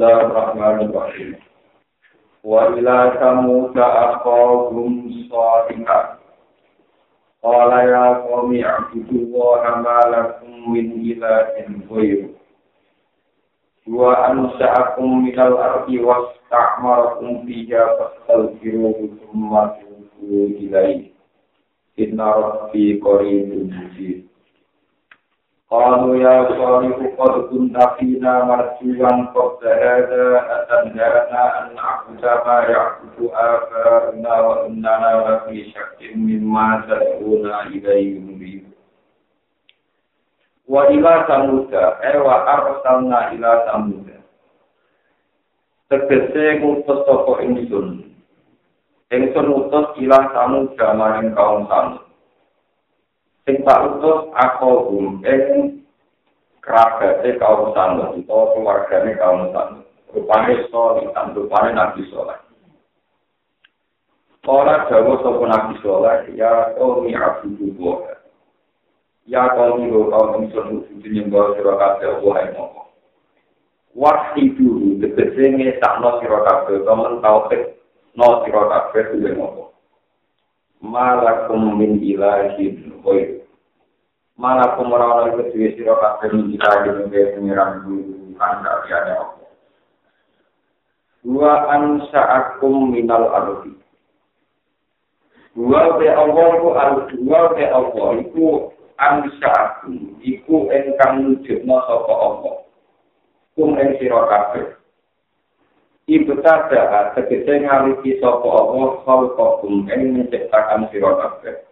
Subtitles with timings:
[0.00, 1.36] Bismillahirrahmanirrahim.
[2.40, 6.16] Wa ila samuda aqawum sadiqa.
[7.44, 12.32] Qala ya qawmi a'budu wa amalakum min ilahin ghayru.
[13.92, 21.12] Wa ansa'akum minal ardi wa sta'marakum fiha fastaghfiruhu thumma tubu ilaihi.
[22.00, 24.29] Inna rabbi qaribun mujib.
[25.71, 30.23] قالوا يا صالح قد كنت فينا مرجوا قبل هذا
[30.55, 38.63] أتنهانا أن نعبد ما يعبد آباؤنا وإننا لفي شك مما تدعونا إليه مريب
[40.67, 44.05] وإلى ثمود أي وأرسلنا إلى ثمود
[45.85, 48.09] tegese ngutus sapa ingsun
[49.13, 52.01] ingsun utus ila samud maring kaum samud
[53.50, 55.82] sing tak utus aku gum ing
[56.62, 59.82] kerabate kaum samud utawa keluargane kaum samud
[60.14, 62.38] rupane soli tan rupane nabi soleh.
[64.46, 67.10] Ora jawa sapa nabi soleh ya abu
[67.74, 68.14] buwa
[69.26, 72.86] ya kaum iro kaum ingsun utus nyembah sira kabeh wae moko
[73.90, 77.74] Waktu itu, tegese sakno sira kabeh kamen tauhid
[78.14, 79.74] no sira kabeh duwe moko
[80.78, 83.39] Malakum min ilahin khairu
[84.40, 89.44] mana iku dhewe sira kabeh kita iki ngene pengiran guru kan kaliane apa.
[91.28, 93.76] Wa ansa'akum minal ardi.
[95.52, 102.64] Wa be Allah ku al-dua be Allah iku ansa'akum iku engkang nujudna sapa Allah.
[103.60, 104.72] Kum ing sira kabeh.
[106.08, 111.69] Ibtada tegese ngaliki sapa Allah khalqakum ing menciptakan sira kabeh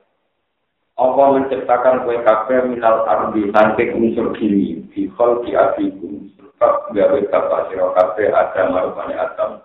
[0.98, 7.18] Allah menciptakan kue kafe minal ardi saking unsur kini di khol di abikum sebab gawe
[7.30, 9.62] bapak siro kafe ada marupane adam.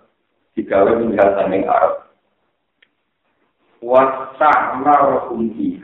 [0.54, 2.06] Digawe meninggal saking Arab.
[3.82, 5.82] Wasak marohum di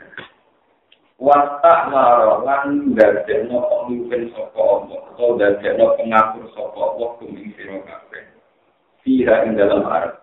[1.19, 8.25] wasak maro lan dadekno pemimpin sapa Allah atau dadekno pengatur sapa Allah kuming siro kafe
[9.05, 10.20] Fira ing dalam Arab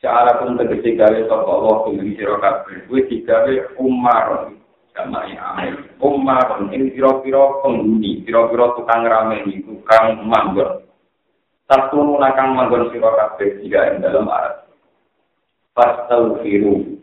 [0.00, 2.88] cara pun tegesi gawe sapa Allah kuwi sira kabeh.
[2.88, 4.50] Kuwi digawe umar.
[4.90, 5.70] Sama ya
[6.02, 10.82] umar ing pira-pira penghuni pira-pira tukang rameni tukang manggon.
[11.70, 14.66] Satu nakang manggon sira kabeh tiga ing dalam arat
[15.70, 16.98] pas tau firu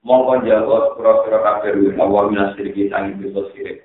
[0.00, 3.84] mongko jawab pira-pira kabeh wis awal minasir iki sang itu sirik.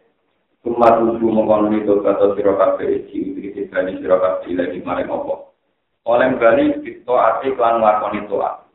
[0.61, 3.65] Kumar tuju mengkonon itu kata siro kafe, cium diri
[3.97, 5.50] siro kafe lagi maring opo.
[6.07, 8.65] Oleh bali kita ati klan lakoni toa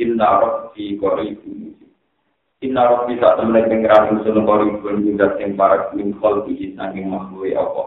[0.00, 1.74] inna rabbi qaribu
[2.62, 7.84] inna rabbi saat temen pengiran usul qaribu juga sing parak min khalqi saking makhluk apa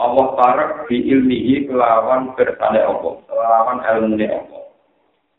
[0.00, 0.26] Allah.
[0.34, 4.62] Parak bi ilmihi kelawan bersane apa kelawan ilmune apa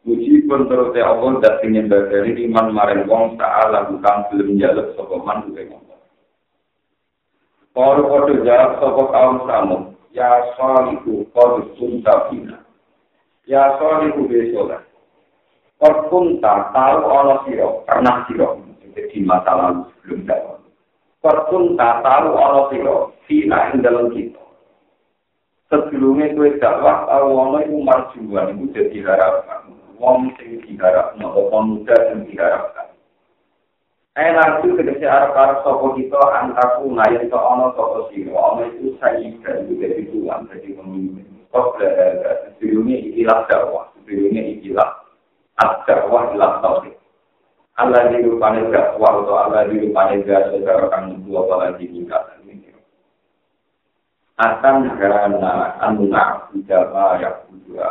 [0.03, 5.47] Uji pun terus Allah dan ingin dari iman maring wong ta'ala bukan belum jaluk sopaman
[5.47, 6.03] gue ngomong.
[7.71, 12.61] Kalau kau jawab sopo kaum kamu, ya solihu qad kunta fina.
[13.49, 14.85] Ya solihu be sholat
[15.81, 18.47] qad kunta tahu ana sira pernah sira.
[18.93, 20.61] Jadi masa lalu sebelum dakwah
[21.25, 24.41] qad kunta tahu ana sira fina ing dalam kita.
[25.73, 31.95] Sebelumnya kue dakwah tahu ana iku marjuan iku dadi harapan wong sing diharapno apa muda
[32.11, 32.82] sing diharapkan
[34.13, 39.25] Enak itu tegesi arah-arah sopo kita antaku ngayon ke ono sopo siro, ono itu saya
[39.41, 41.25] dan juga di Tuhan, jadi pemimpin.
[41.49, 44.89] Kok berada, sebelumnya ikilah dakwah, sebelumnya ikilah
[45.57, 46.93] ad-dakwah ilah tauhid.
[47.73, 52.05] Allah di rupanya dakwah atau Allah di rupanya gak saudara kang dua apalagi ini.
[54.37, 57.85] Akan karena anuna ijabah yang berdua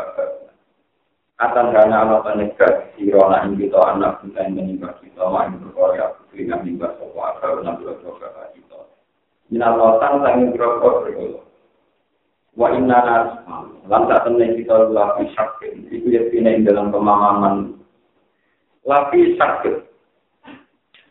[1.40, 6.12] akan karena Allah penegas si rona ini kita anak kita yang menimba kita main berkorea
[6.18, 8.78] putri yang menimba sopa akal enam belas dosa kita.
[9.48, 11.40] Minalotan sangin berokok berkolo
[12.52, 15.72] wa inna nasma lantak temen kita lapi sakit.
[15.88, 17.80] Itu ya pina dalam pemahaman.
[18.84, 19.92] Lapi sakit.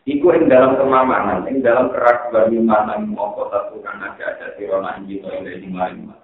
[0.02, 4.66] Iku ing dalam kemamanan, ing dalam keraguan iman yang mau kota tukang ada ada si
[4.66, 6.16] rona ini kita yang lima lima.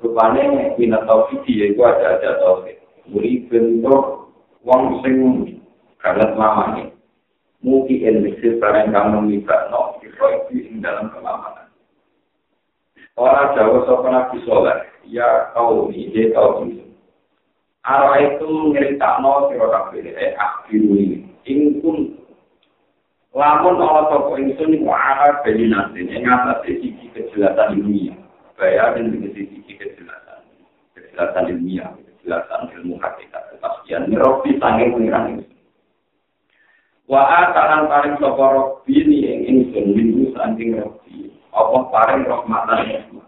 [0.00, 2.79] Rupanya bina tauhid ya, itu ada ada tauhid.
[3.08, 4.32] Muri bentuk
[4.64, 5.16] wong sing
[6.00, 6.92] kalah lamane.
[7.60, 11.68] Mugi ilmisi sarang kamu minta no, kita ing dalam kelamanan.
[13.20, 16.88] Orang Jawa sopan nabi soleh, ya kau ini, kau ini.
[17.84, 21.28] Arah itu ngerita no, siro kabeh, eh, akhiru ini.
[21.44, 22.16] Ingkun,
[23.36, 28.16] lamun Allah toko ingsun, wa'ala beli nanti, yang atas sisi kejelasan dunia.
[28.56, 30.40] Bayarin dengan sisi kejelasan.
[30.96, 31.92] penjelasan ilmiah,
[32.30, 34.06] penjelasan ilmu hakikat kepastian.
[34.06, 35.44] Ini rofi sanging pengiran ini.
[37.10, 41.34] Wa atalan paring sapa rofi ini yang ingsun minggu sanging rofi.
[41.50, 43.26] Apa paring rahmatan rahmat.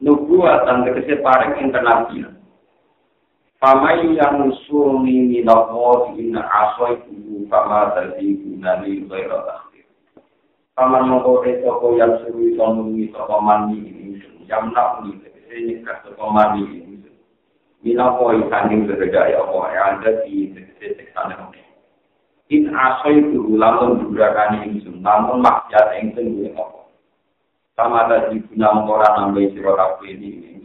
[0.00, 2.32] Nubuatan tegese paring internasional.
[3.60, 9.84] Pamai yang musuni minako inna asoi kubu kama tadi gunani khaira takhir.
[10.78, 14.22] Paman mengkode toko yang suruh itu menungi toko mandi ini.
[14.46, 16.87] Yang nak ini, tegese nyekah toko mandi
[17.88, 21.48] Minako ikan yang berbeda ya Allah, yang ada di tegese teksana
[22.52, 26.84] In asoi kubu lamun durakan ini, namun maksiat yang sendiri Allah.
[27.80, 30.60] Sama tadi guna mengkoran nambai sirah ini.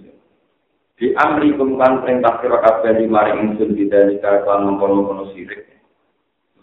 [1.00, 5.64] Di amri kumkan perintah sira kabeh di mari ingsun didali kan mengkono-kono sirik.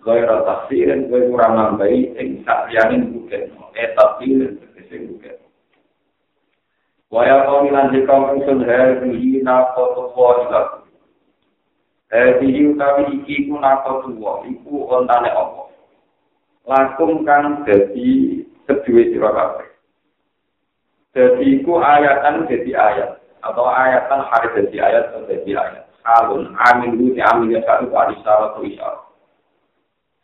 [0.04, 3.48] Gaira tafsirin kowe ora nambahi ing sakliyane buket.
[3.76, 5.39] Eh tafsir tegese buket.
[7.10, 10.86] Waya kau milan di kau ingsun hadi na foto wajib.
[12.10, 14.14] Hadi utawi iki ku na foto
[14.46, 15.74] iku ontane apa.
[16.70, 17.26] Lakum
[17.66, 18.40] dadi
[18.70, 19.68] kedue sira kabeh.
[21.10, 23.20] Dadi iku ayatan dadi ayat.
[23.40, 25.84] atau ayatan hari jadi ayat atau jadi ayat.
[26.04, 29.02] Alun amin bu di amin ya satu kali syarat atau isyarat.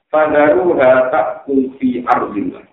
[0.09, 0.77] Fadaru
[1.13, 2.65] tak kulfi arzillah.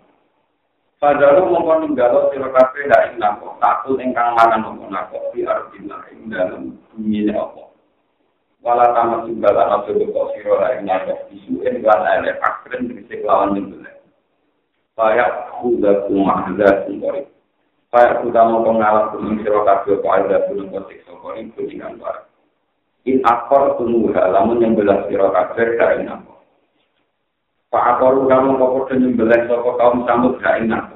[1.03, 5.99] Fadaru mongkon ninggalo sira kabeh dak ing nako, takut ingkang mangan mongkon nako fi arzillah
[6.15, 7.75] ing dalem bumi apa.
[8.63, 13.19] Wala tamat juga lan aja kok sira ra ing nako disuen lan ele akren dhisik
[13.27, 13.99] lawan nyembelih.
[14.95, 17.27] Kayak kudaku mahzatun korek.
[17.91, 22.31] Kaya kita mau pengalas kuning siro kabel kok ada gunung kotik sokori kuningan barang.
[23.11, 26.39] In akor tungguha, lamun yang belas siro kabel dari namo.
[27.67, 30.92] Pak akor kamu kok kudu nyembelah soko kaum samud gak enak.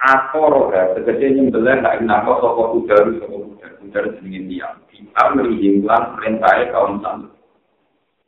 [0.00, 4.74] Ga tegese nyembelah gak enak kok soko udaru soko udaru udaru sedingin diam.
[4.88, 7.32] Di amri hinglan perintahnya kaum samud.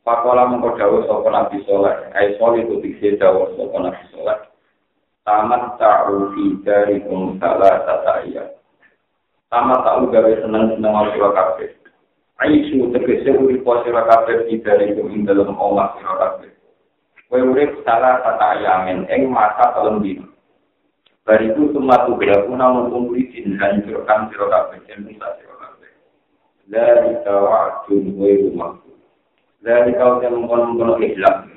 [0.05, 4.37] Pakola mengkodawa soko nabi soleh, kai soli kutik dawa soko nabi soleh.
[5.23, 6.35] tamat ta'u
[6.67, 6.99] dari
[7.39, 8.43] salah tata iya.
[9.47, 11.71] Tamat ta'u gawe senang senang al sura kafe.
[12.43, 16.51] Aisu tegese urip po sura kafe di dari kum dalam omah sura kafe.
[17.31, 20.32] Kue urip salah tata ayamen eng masa telung dino.
[21.23, 25.87] Bariku semua tuh berguna untuk izin hancurkan sura kafe dan bisa sura kafe.
[26.67, 28.75] Dari kawajun kue rumah.
[29.63, 31.47] Dari kau yang mengkonon-konon ikhlas.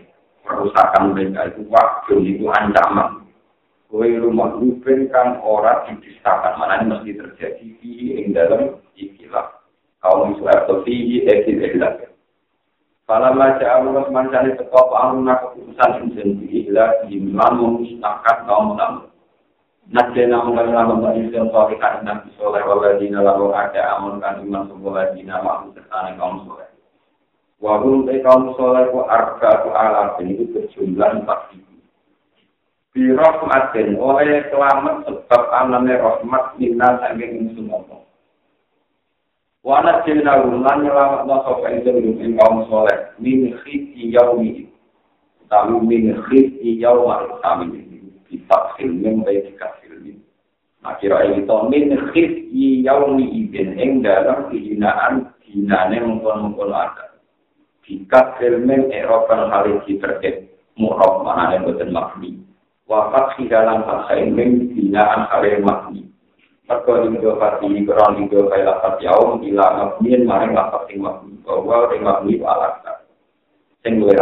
[0.47, 3.27] Perusakan mereka itu waktu itu ancaman.
[3.91, 9.51] Kue rumah rubin kang ora dipistakan mana ini mesti terjadi di ing dalam ikilah
[9.99, 12.07] kaum Israel atau di ekil ilah.
[13.11, 19.11] Kalau baca Allah mencari tekop aluna keputusan insen di ilah di memusnahkan kaum tamu.
[19.87, 25.15] Najena mengenal lomba insen soal ikan nabi soleh waladina lalu ada amun kan iman sebuah
[25.15, 26.67] dina mahu serta kaum soleh.
[27.63, 31.67] Wahum kaum soleh ku arba ku alat itu berjumlah empat ribu.
[32.97, 38.01] birahmatin oleh selamat sebab anane rahmat minna saking ingsun apa
[39.61, 44.73] wana jina lan nyelamat sapa ingsun ing kaum saleh min khiti yaumi
[45.53, 47.69] tamu min khiti yauma tamu
[48.37, 50.21] kita filmen baik kita filmen
[50.85, 57.17] akhirnya itu min khiti yaumi ibn ing dalam kehinaan dinane mengkon-mengkon ada
[57.89, 62.47] jika filmen eropan hal itu terkait murah mana yang betul makni
[62.87, 66.07] wafat di dalam bahasa ini binaan kare makni.
[66.67, 71.87] Mereka linggo hati kurang linggo kaya lapat yaum bila makniin maring lapat sing makni bahwa
[71.95, 73.07] ring makni balakta.
[73.87, 74.15] Sing gue.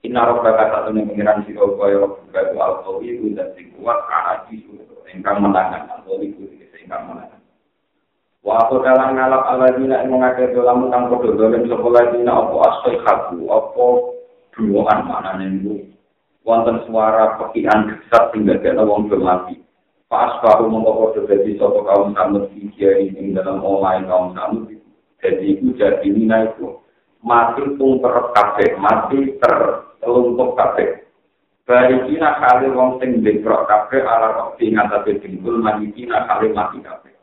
[0.00, 4.64] Inna roh kata satu nih pengiran si kaya kaya al-qawi itu dan sing kuat kaaji
[4.64, 7.40] suruh engkang menangan al-qawi itu engkang menangan.
[8.40, 13.38] Waktu dalam ngalap ala dina yang mengakai dalam tentang dalam sekolah dina apa asal kaku
[13.52, 13.86] apa
[14.56, 15.84] duaan mana nih
[16.48, 19.60] wonten suara pekian gesat sehingga kena wong bermati.
[20.08, 24.66] Pas baru mengkoko jadi sopo kaum samud fikir ini dalam online kaum samud
[25.20, 26.80] jadi itu jadi mina itu
[27.20, 31.04] mati tung terkafe mati terlumpuh kafe.
[31.68, 36.82] Bari kina kali wong sing dekrok kafe ala rokti ngatasi dengkul mati kina kali mati
[36.82, 37.14] kafe.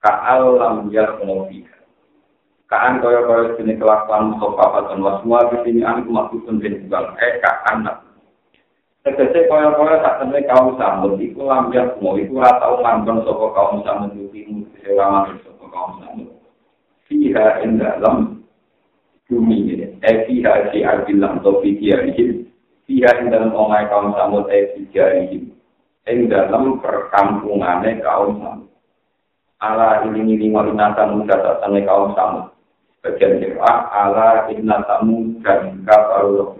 [0.00, 1.52] Kaal lam jar ngomong
[2.70, 7.18] kaan kaya kaya sini kelakuan sopa patan was semua di sini anu maksud penting juga
[7.18, 8.06] eh kaan nak.
[9.02, 13.46] Tegese kaya kaya tak temui kaum sambut iku lambiak mau iku ora tau ngambon saka
[13.58, 14.46] kaum sambut iki
[14.86, 16.30] sewangan saka kaum sambut
[17.10, 18.39] fiha ing dalam
[19.30, 22.42] bumi ini eh fiha si arbilam to fiha ini
[22.90, 25.46] ing dalam omai kaum sambut eh fiha ini
[26.10, 28.70] ing dalam perkampungane kaum sambut
[29.60, 32.48] ala ini ini walina tamu datatan kaum samu
[33.04, 36.56] bagian kira ala inna tamu dan kafaru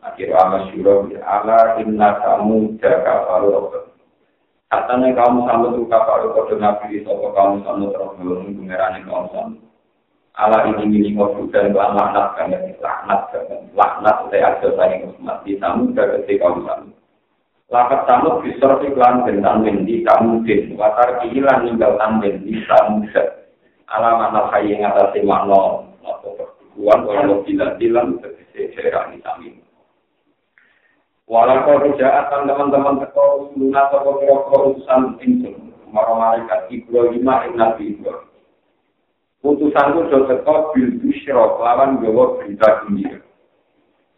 [0.00, 3.68] akhir ama syuro ala inna tamu dan kafaru
[4.72, 9.56] katanya kaum samu tu kafaru kode nabi sopo kaum samu terus belum pengerane kaum samu
[10.36, 13.20] ala ini ini ngobrol dan laknat kan laknat
[13.72, 16.92] laknat saya ada saya mati tamu dan ketika samu
[17.66, 20.78] Lakat tamu bisa iklan bentang bendi kamu din.
[20.78, 23.10] Watar kihilan ninggal tamben di kamu
[23.90, 29.62] Alamat nafai yang atas makna atau perbukuan walau tidak bilang terkese cerah di samping.
[31.26, 35.74] Walau kau akan teman-teman teko luna toko kira utusan insun.
[35.90, 38.35] Maro malaikat Ibrahim ing Nabi Ibrahim.
[39.46, 43.22] Utusan itu sudah teko bil busyro lawan gawa berita gembira.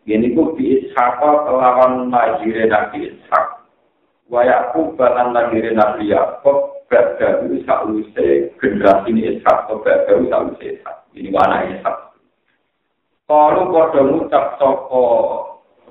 [0.08, 3.60] Ini ku bi ishaq kelawan lahire nabi ishaq.
[4.32, 10.96] Wayaku balan lahire nabi Yakob berdaru sausé generasi ini ishaq atau berdaru sausé ishaq.
[11.12, 11.96] Ini mana ishaq.
[13.28, 15.04] Kalau pada ngucap soko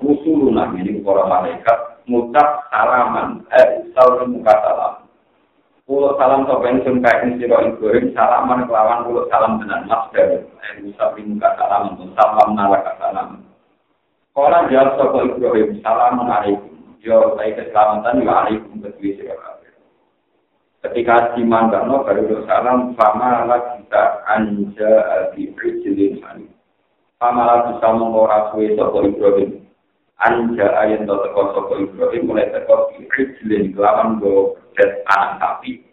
[0.02, 4.97] rusuluna ini para malaikat ngucap salaman eh salam muka salam.
[5.88, 10.84] Pulau salam sopan sun kain siro ibrahim salaman kelawan pulau salam dengan mas dari eh
[10.84, 13.40] muka salam untuk salam nalaka salam.
[14.36, 17.00] Orang jawab sopo Ibrahim, Assalamualaikum.
[17.02, 19.34] Yo, saya keselamatan, yo alaikum kedua sira
[20.78, 24.92] Ketika dimandangno baru salam, fama la kita anja
[25.34, 26.46] di prijilin hani.
[27.16, 29.67] Fama la bisa mengora suwe Ibrahim.
[30.18, 35.86] Anja ayen to teko sopo Ibrahim, mulai teko di prijilin kelawan go bet anak sapi.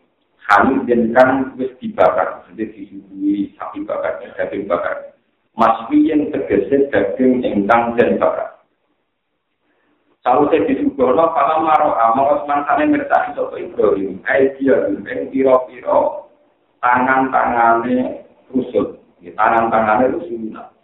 [0.46, 5.16] Hani dan kan wis dibakar, jadi disuguhi sapi bakar, daging bakar.
[5.56, 8.60] maswi yang tegese daging ingkang den bakar.
[10.26, 16.34] Kalau saya disugono, kalau maro amal semangsane mertani sopo Ibrahim, ai dia ing piro-piro
[16.82, 20.75] tangan-tangane rusut, tangan-tangane rusuna.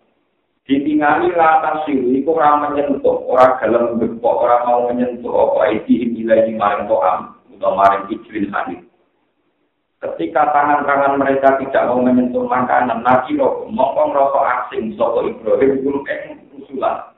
[0.62, 6.22] Ditingali latar siru, itu orang menyentuh, orang dalam bepok, orang mau menyentuh, apa itu ini
[6.30, 8.82] maring to'am, atau maring ijlin hadis.
[10.02, 16.02] Ketika tangan-tangan mereka tidak mau menyentuh makanan, nabi roh, mongkong rokok asing, soko Ibrahim, guru
[16.10, 17.14] eng usulan.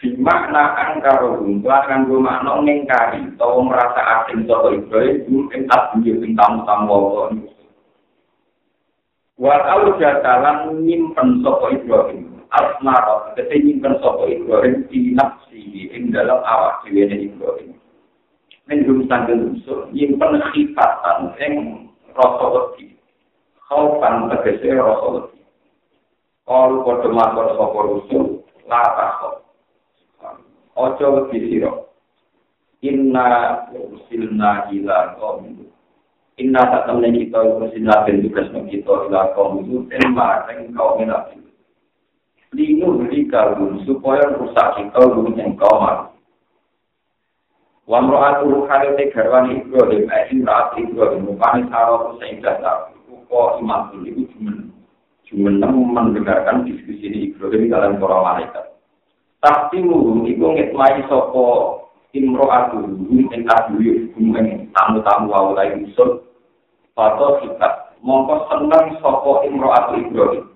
[0.00, 6.16] Di makna angkaro belakang gue makna ngengkari, atau merasa asing soko Ibrahim, guru eng bunyi,
[6.16, 7.28] eng tamu-tamu Allah.
[9.36, 16.84] Walau jadalan nyimpen soko Ibrahim, asmaro, ketika nyimpen soko Ibrahim, di nafsi, ing dalam awak
[16.84, 17.72] diwene Ibrahim.
[18.68, 21.54] Mendung tanggal usul, nyimpen khifatan, ing
[22.12, 22.92] rasa wedi.
[23.72, 25.40] Khaufan tegese rasa wedi.
[26.44, 28.24] Kalu padha makon sapa rusul,
[28.68, 29.30] la takho.
[30.76, 31.72] Ojo wedi sira.
[32.84, 35.16] Inna usilna ila.
[36.40, 41.41] Inna tak temen kita usilna ben tugas kita ila qaum itu ten mareng kaum.
[42.52, 46.12] Linu beri kalun supaya rusak kita lu yang kaum
[47.82, 52.92] Wa mra'atu khalate garwani Ibrahim ai imra'at Ibrahim rupane saro sing dasar
[53.32, 54.52] kok iman itu cuma
[55.24, 58.64] cuma mendengarkan diskusi ini Ibrahim dalam para malaikat.
[59.40, 61.80] Tapi mu itu ngitmai sopo
[62.12, 66.28] imro'atu ing kaduyuk ing tamu-tamu awalai usul
[66.92, 70.51] Pato kita mongko seneng sopo imro'atu Ibrahim.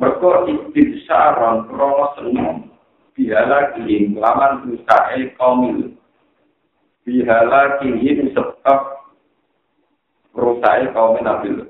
[0.00, 2.72] Mereka istidsaron krono seneng
[3.12, 5.92] bihala kiing laman usahe kaum
[7.04, 8.80] bihala kihim sebab
[10.32, 11.68] rusai kaum Nabi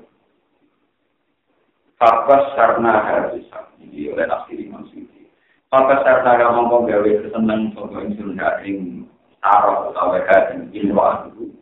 [2.03, 5.23] Fakas sarna hadisah ini oleh nafsi Imam Syuuti.
[5.71, 9.07] Fakas sarna ngomong gawe keseneng sopo insun haring
[9.39, 11.55] taruh utawa hadin ilwa itu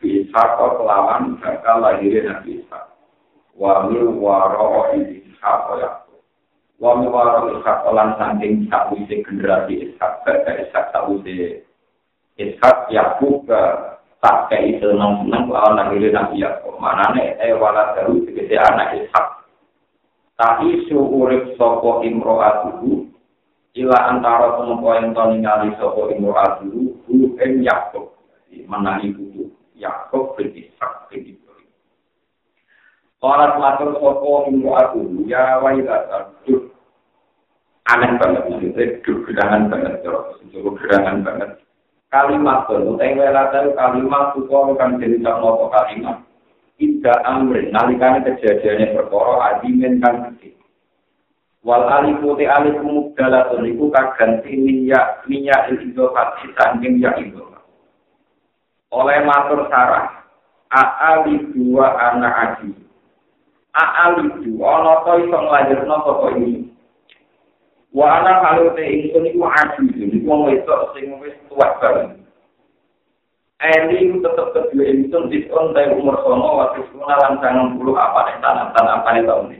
[0.00, 2.88] bisa kau kelawan bakal lahirnya Nabi Isa.
[3.52, 6.01] Wa mil waro Ishak ya.
[6.82, 11.62] Wa waro Ishak lan saking sakwise generasi Ishak, baga Ishak sakwise
[12.34, 13.46] Ishak Yakub
[14.18, 16.74] tak kayak itu senang senang lawan nabi nabi Yakub.
[16.82, 19.46] Mana nih eh wala baru segede anak Ishak.
[20.34, 23.14] Tapi suurip sopo imro'atuhu
[23.78, 28.10] ila antara tempo yang tau ningali sopo imro'atuhu hu em Yakub.
[28.66, 31.70] Mana ibu Yakub bin Ishak bin Ibrahim.
[33.22, 35.62] Kalau matur sopo imro'atuhu ya
[36.42, 36.71] duh
[37.90, 40.38] aneh banget maksudnya gerangan banget terus
[40.78, 41.50] gerangan banget
[42.12, 46.20] kalimat itu, tapi welatan kalimat itu kan jadi tak mau kalimat.
[46.76, 50.52] Tidak amrin, nalikane kejadiannya perkara adimin kan gede.
[51.62, 57.38] Wal alifu te alifu mubdalatun iku kaganti minyak minyak itu hati sangking ya itu.
[58.90, 60.26] Oleh matur sarah,
[60.72, 62.72] aali dua anak aji
[63.72, 66.71] aali dua ana to iso nglahirno sapa ini
[67.92, 72.22] wa ana kalau te ingsun iku aji iki wong wedok sing wis tuwa banget
[73.62, 74.90] Eli tetap kedua
[75.30, 79.54] di tahun umur sono waktu sekolah lancangan bulu apa nih tanah tanah apa nih tahun
[79.54, 79.58] ini.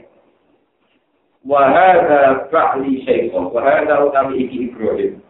[1.47, 5.23] Wahada ba'li syaitan, wahada utami iki Ibrahim.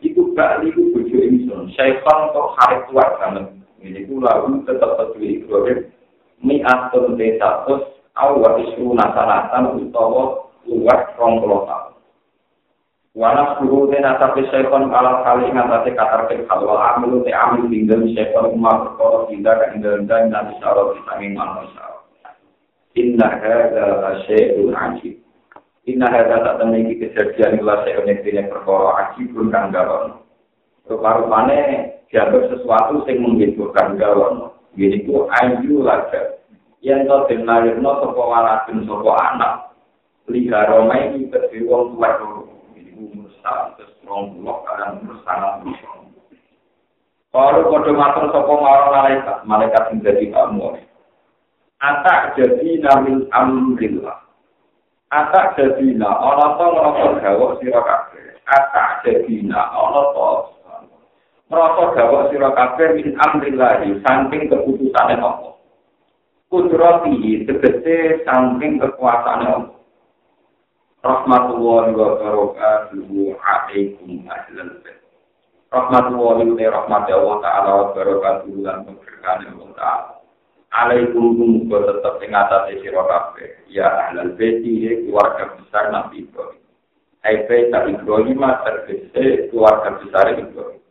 [0.00, 3.52] Iku ba'li iku bojo ingsun, syaitan kok hari tua banget.
[3.84, 5.92] Ini ku lalu tetap kedua Ibrahim.
[6.40, 10.48] Mi atun de status, awal isu nasanatan utawa
[13.16, 13.24] tahun.
[13.24, 18.04] Wana suruh dan atas syaitan kalau kali ngatasi kata ke kalau amil te amil tinggal
[18.12, 22.04] syaitan umar perkara tidak kan tinggal dan nanti syarat kita memang masalah.
[22.96, 25.16] Inna hada syai'un ajib.
[25.88, 30.20] Inna hada tak temui kejadian ilah syai'un yang tidak perkara ajib pun kan galon.
[30.86, 34.52] Rupa-rupanya dianggap sesuatu yang menghiburkan galon.
[34.76, 36.36] Jadi itu ayu laga.
[36.84, 39.72] Yang tau denlarirno sopo waladun sopo anak.
[40.28, 42.12] Liha romai ini berdiwong tuwek
[43.46, 45.78] seratus rong puluh kadang sangat puluh.
[47.30, 50.82] Kalau kode matur sopo marah malaikat, malaikat jadi kamu.
[51.84, 54.24] Atak jadi nabil amrillah.
[55.12, 58.40] Atak jadi na, Allah to merasa gawak sira kabeh.
[58.48, 60.28] Atak jadi na, Allah to
[61.52, 65.60] merasa gawak sira kabeh min amrillah, saking keputusan Allah.
[66.48, 69.75] Kudrati tegese saking kekuasaan Allah.
[71.06, 74.98] Rahmatullahi wa barakatuhu alaikum ahlal bait.
[75.70, 80.12] Rahmatullahi wa rahmati Allah taala wa barakatuhu lan berkahan Allah taala.
[80.74, 86.62] Alaikum muga tetep ing atase sira kabeh ya ahlal bait iki keluarga besar Nabi Ibrahim.
[87.22, 90.82] Hai bait Nabi Ibrahim terkese keluarga besar Ibrahim.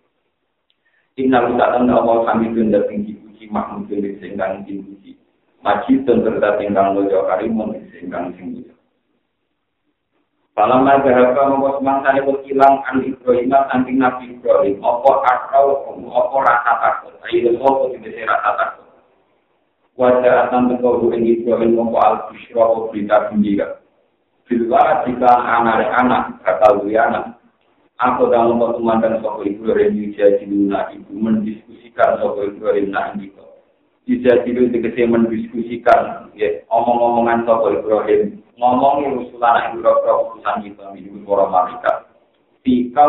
[1.15, 5.15] Inna lillahi wa inna ilaihi raji'un tinggi puji makmum sing kang tinggi.
[5.63, 8.75] Majid dan terdapat tinggal mulya karimun sing kang tinggi.
[10.56, 14.80] Falamma dhahaba mongko semangsa iku ilang an Ibrahim saking Nabi Ibrahim.
[14.80, 15.68] Apa akal
[16.00, 17.13] apa rasa takut?
[17.28, 18.88] Ayo apa sing rasa takut?
[20.00, 23.68] Wajah akan tengkau ing Ibrahim mongko al busyra berita gembira?
[24.48, 27.36] Bila jika anak-anak bakal anak
[27.96, 33.32] Aku dalam pertemuan sopo Ibrahim Yuja Jiluna ibu mendiskusikan sopo Ibrahim nah ini
[34.04, 41.28] Yuja Jiluna tegesi mendiskusikan ya, omong-omongan sopo Ibrahim ngomongi usulan yang berapa urusan kita minum
[41.28, 41.96] para malaikat.
[42.65, 43.04] Jika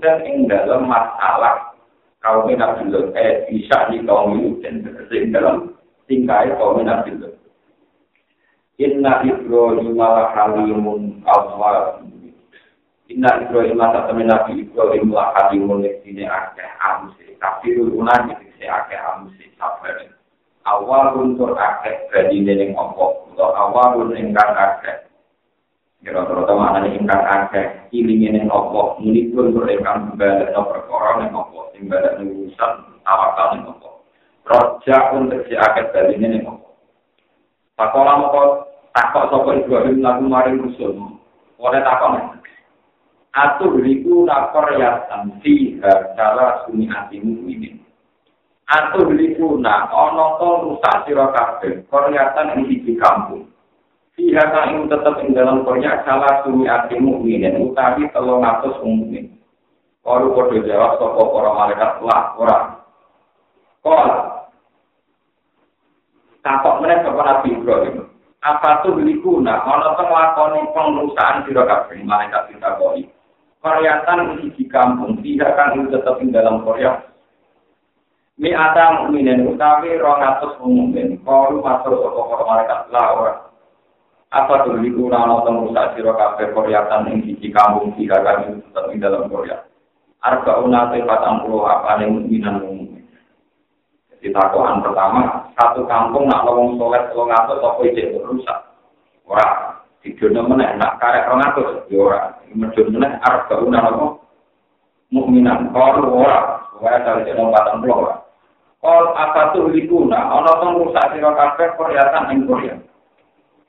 [0.00, 1.76] dan ing dalam masalah
[2.24, 5.76] kaum Nabi Lut, eh bisa di kaum dan ing dalam
[6.08, 7.34] tingkai kaum Nabi Lut.
[8.80, 12.04] Inna Ibrahim ala halimun awal.
[13.10, 17.36] Inna Ibrahim ala temen Nabi Ibrahim ala halimun sini akeh amusi.
[17.36, 20.08] Kafirul unan sini akeh amusi sabar.
[20.64, 25.04] Awal untuk akeh badine ning opo atau awalun ingkang akeh.
[26.00, 31.84] Kira-kira mana ingkang akeh, ilingi ning opo, munipun berekam balik no perkara ning opo, sing
[31.84, 32.72] balik urusan
[33.04, 34.08] tawakal ning opo.
[34.48, 36.80] Roja untuk si akeh baline ning opo.
[37.76, 38.42] Pakola moko
[38.96, 41.20] takok sapa Ibrahim lagu maring rusul.
[41.60, 42.24] Ora takok nek.
[43.36, 45.76] Atuh riku nakor ya tansi
[46.16, 47.76] salah suni atimu ini.
[48.66, 53.46] Atau beli kuna ono to rusak sira kabeh koryatan ing di kampung
[54.16, 59.36] Iya kan itu tetap ing dalam korea salah sumi ati mukminin utawi telung atus mukmin.
[60.00, 62.80] Kalau kode jawab sopo para malaikat lah orang.
[63.84, 64.08] Kol.
[66.40, 68.08] Takok meneh sapa Nabi Ibrahim.
[68.40, 69.60] Apa tuh beli kuna?
[69.68, 73.04] Ono to nglakoni pengrusakan sira kabeh malaikat ditakoki.
[73.60, 77.04] Koryatan ing di kampung tidak kan tetap ing dalam korea
[78.36, 83.34] Mi ata mukminin utawi rong atus mukmin, kalu matur sapa para malaikat la ora.
[84.28, 88.60] Apa tuh iku ora ana temu sak sira kabeh koryatan ing siji kampung tiga kali
[88.60, 89.64] tetep ing dalam Korea.
[90.20, 93.08] Arba unate patang puluh apa ning mukminan mukmin.
[94.12, 98.58] Jadi takokan pertama, satu kampung nak wong soleh telung atus apa ijek rusak.
[99.24, 102.36] Ora, dijono meneh nak karek rong atus ya ora.
[102.52, 104.20] Medun meneh arba unate
[105.08, 105.72] mukminan.
[105.72, 108.25] Kalau ora, ora cari jeneng patang puluh ora.
[108.80, 112.76] Kol apa tuh likuna, ono tong rusak sira kabeh Korea ing Korea.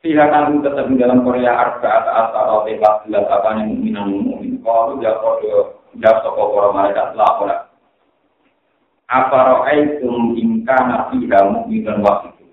[0.06, 4.62] Siha kang tetep dalam Korea arba atau asal roti pas jelas apa yang minang mukmin.
[4.62, 5.52] Kalau dia kode
[6.00, 7.50] jawab sapa para malaikat lapor.
[9.10, 12.46] Apa ra'aitum ingka nafiha mukminan wasitu.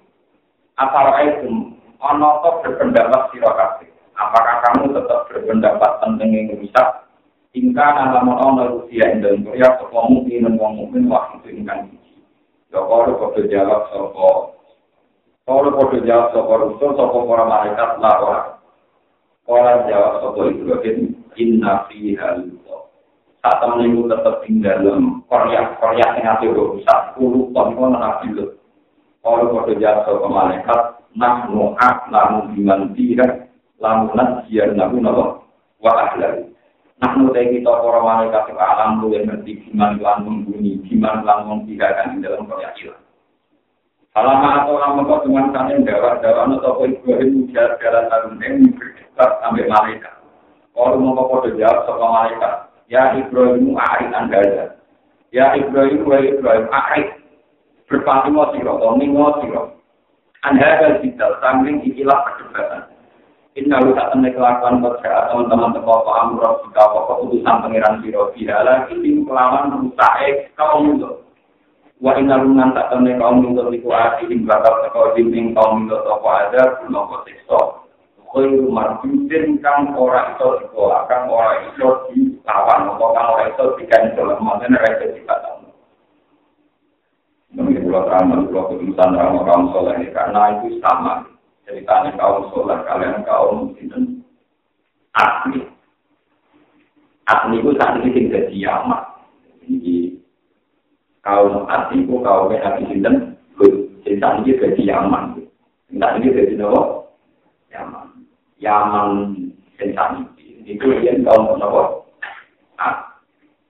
[0.81, 3.93] Apa ra'aitum ono to berpendapat sira kabeh.
[4.19, 7.07] Apakah kamu tetap berpendapat tentang yang rusak?
[7.55, 11.94] Ingka nama ono rusia ing dalam Korea sapa mukmin wong mukmin wasitu ingkang
[12.75, 14.59] Sokor kode jawab soko.
[15.47, 18.59] Kalau kode jawab soko rusul soko para malaikat lawa.
[19.47, 22.91] Kalau jawab soko Ibrahim inna fi halito.
[23.47, 28.29] Saat temen itu tetap tinggal dalam koryak koryak yang hati rusak puluh ton itu nabi
[28.35, 28.47] lo.
[29.23, 30.83] Kalau kode jawab soko malaikat
[31.15, 35.47] nah nuak lamu biman tidak lamu nasiyan nabu nabu
[35.79, 36.51] wa ahlari.
[37.03, 41.75] Nah, mulai kita para malaikat ke alam yang ngerti gimana lan membunyi, gimana lan di
[42.23, 43.03] dalam peryakinan.
[44.15, 48.39] Selama atau lama kau dengan dakwah-dakwah atau kau Ibrahim ujar jalan
[48.79, 50.15] berdebat sampai malaikat.
[50.71, 52.55] Kalau mau kau jawab sama malaikat,
[52.87, 54.79] ya Ibrahim arik anda.
[55.35, 57.07] Ya Ibrahim, wa Ibrahim arik
[57.91, 59.83] berpati mau siro, atau ningo siro.
[60.47, 62.94] Anda ada di dalam samping ikilah perdebatan.
[63.55, 68.35] Inna lu tak temen kelakuan berkata teman-teman teko apa amro jika apa keputusan pangeran siro
[68.35, 71.23] bihala ini kelawan rusak kaum itu.
[72.03, 75.95] Wa inna lu tak temen kaum itu iku ati ing bakal teko dinding kaum itu
[75.95, 77.61] apa ada guna siksa.
[78.35, 84.35] Koi marjudin kang ora iso dikola kang ora iso dilawan apa kang ora iso dikancel
[84.35, 85.55] maksudnya ora iso.
[87.55, 91.34] Mungkin kalau terang, kalau keputusan terang kaum soleh karena itu sama.
[91.65, 94.23] Ceritanya kaum sholat kalian kaum muslim
[95.17, 95.65] asli
[97.25, 98.61] asli itu saat ini tinggal di
[99.65, 99.97] jadi
[101.25, 103.17] kaum asli itu kaum yang sinten?
[104.05, 105.41] Jadi saat ini di Yaman.
[105.97, 106.83] Saat ini di Nawa
[109.97, 110.69] saat ini.
[110.69, 112.05] Itu dia kaum Nawa
[112.77, 113.17] ah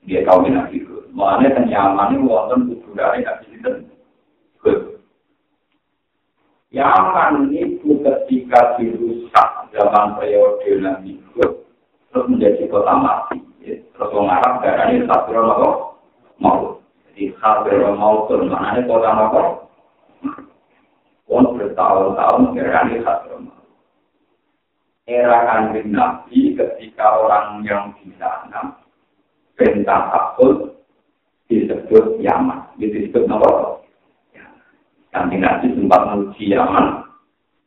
[0.03, 0.83] dia kaum yang nabi
[1.15, 3.75] Makanya kan Yaman ini wonten budaya nabi sinten?
[6.75, 7.84] Yaman itu
[8.25, 13.37] ketika dirusak zaman periode Nabi terus menjadi kota mati.
[13.61, 13.77] Ya.
[13.93, 15.69] Terus orang Arab darah ini Sabro Nopo
[16.41, 16.81] mau.
[17.13, 19.43] Jadi Sabro mau itu mana kota Nopo?
[21.29, 23.61] Pun bertahun-tahun darah ini mau.
[25.05, 28.73] Era kanjeng Nabi ketika orang yang di sana
[29.53, 30.81] bentang takut
[31.53, 32.73] disebut Yaman.
[32.81, 33.85] Itu disebut Nopo?
[35.13, 37.04] Kanjeng Nabi sempat menguji Yaman,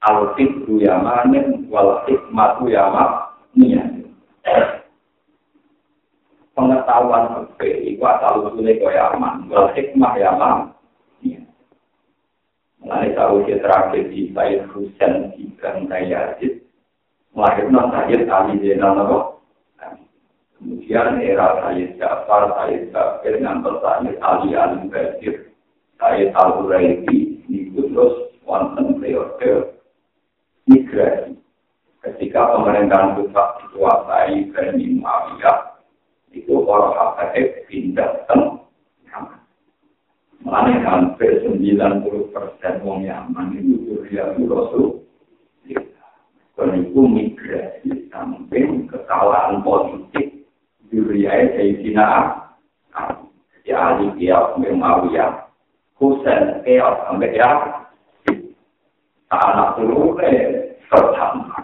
[0.06, 4.14] al-fikru Yamanin, wal-hikmatu Yamanin.
[6.58, 10.58] Pengetahuan fikih itu asal usulnya ke Yaman, wal-hikmah Yaman.
[12.82, 16.64] Mulai tahu terakhir di Said Hussein di Bangkai Yazid,
[17.36, 19.20] melahirkan Sayyid Ali Zainal Nabi.
[20.58, 25.52] Kemudian era Sayyid Jafar, Sayyid Jafir, ngantar Sayyid Ali Al-Basir,
[26.02, 29.67] Sayyid Al-Huraidi, itu terus wonten periode
[30.68, 31.34] migrasi.
[32.04, 35.82] Ketika pemerintahan pusat dikuasai Bani Muawiyah,
[36.32, 38.36] itu orang Habaib pindah ke
[39.10, 39.40] Yaman.
[40.46, 45.04] Mulanya hampir 90 persen wong Yaman itu Suriah Rasul.
[46.58, 50.48] Dan itu migrasi samping kesalahan politik
[50.90, 52.08] Suriah Sayyidina
[53.52, 55.48] Jadi ahli dia Muawiyah
[55.98, 57.50] Husain keok sampai ya
[59.32, 60.34] anak turune
[60.88, 61.58] pertama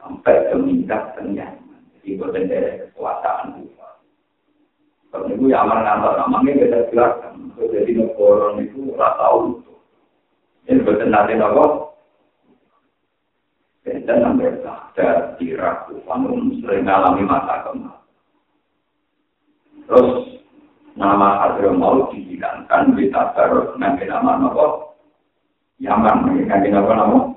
[0.00, 1.56] sampai kemindak kenyang
[2.02, 3.74] jadi bukan kekuasaan itu
[5.10, 7.48] kalau ibu yang aman ngantar namanya kita jelaskan.
[7.56, 9.64] Jadi negara itu rata tahu
[10.66, 11.94] ini bukan nanti nopo
[13.86, 17.96] dan sampai sadar diraku kamu sering mengalami masa kemal
[19.86, 20.42] terus
[20.98, 24.95] nama Hadro mau dihilangkan di tabar nanti nama nopo
[25.76, 27.36] Yaman nanti nama nopo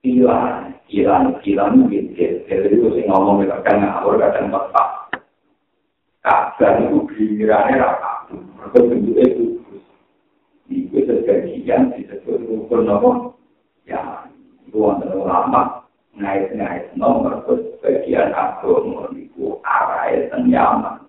[0.00, 5.12] hilang hilang hilang gitu jadi itu sih ngomong kita kan ngawur kadang bapak
[6.24, 9.84] kabar itu gilirannya raka mereka bentuknya kudus
[10.72, 13.10] itu sebagian disebut rukun nopo
[13.84, 14.24] ya
[14.64, 15.84] itu wonten ulama
[16.16, 17.44] ngait-ngait nomor
[17.84, 21.04] bagian agama itu arah dan nyaman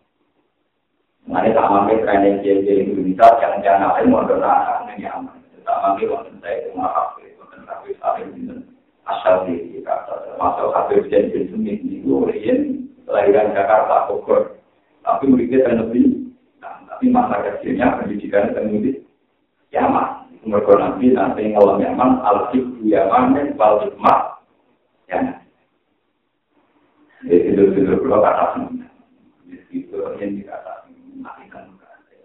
[1.26, 5.10] Mari tak mampir kaya jadi Indonesia, jangan-jangan ada modal anak ini
[5.66, 5.74] aman.
[5.74, 8.60] Tak mampir wonten saya rumah kafe, wonten kafe saling dengan
[9.10, 10.14] asal di Jakarta.
[10.30, 14.62] Termasuk kafe jadi sumit di Gorian, kelahiran Jakarta, Bogor.
[15.06, 19.06] Tapi muridnya kan lebih, nah, tapi masa kecilnya pendidikan kan lebih
[19.74, 20.30] Yaman.
[20.46, 24.20] Mereka nanti nanti ngalam Yaman, al-Sib Yaman, dan Bal-Hikmah.
[25.10, 25.42] Ya.
[27.26, 28.70] Jadi itu-itu kalau kata
[29.74, 30.86] itu yang dikata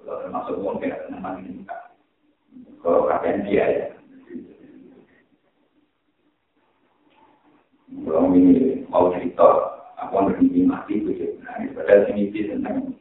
[0.04, 1.66] termasuk uang kita nama ini
[2.80, 3.86] kalau kakek dia ya
[7.90, 9.48] belum ini mau cerita
[10.00, 12.92] aku berhenti mati itu sih nah padahal sini sih tentang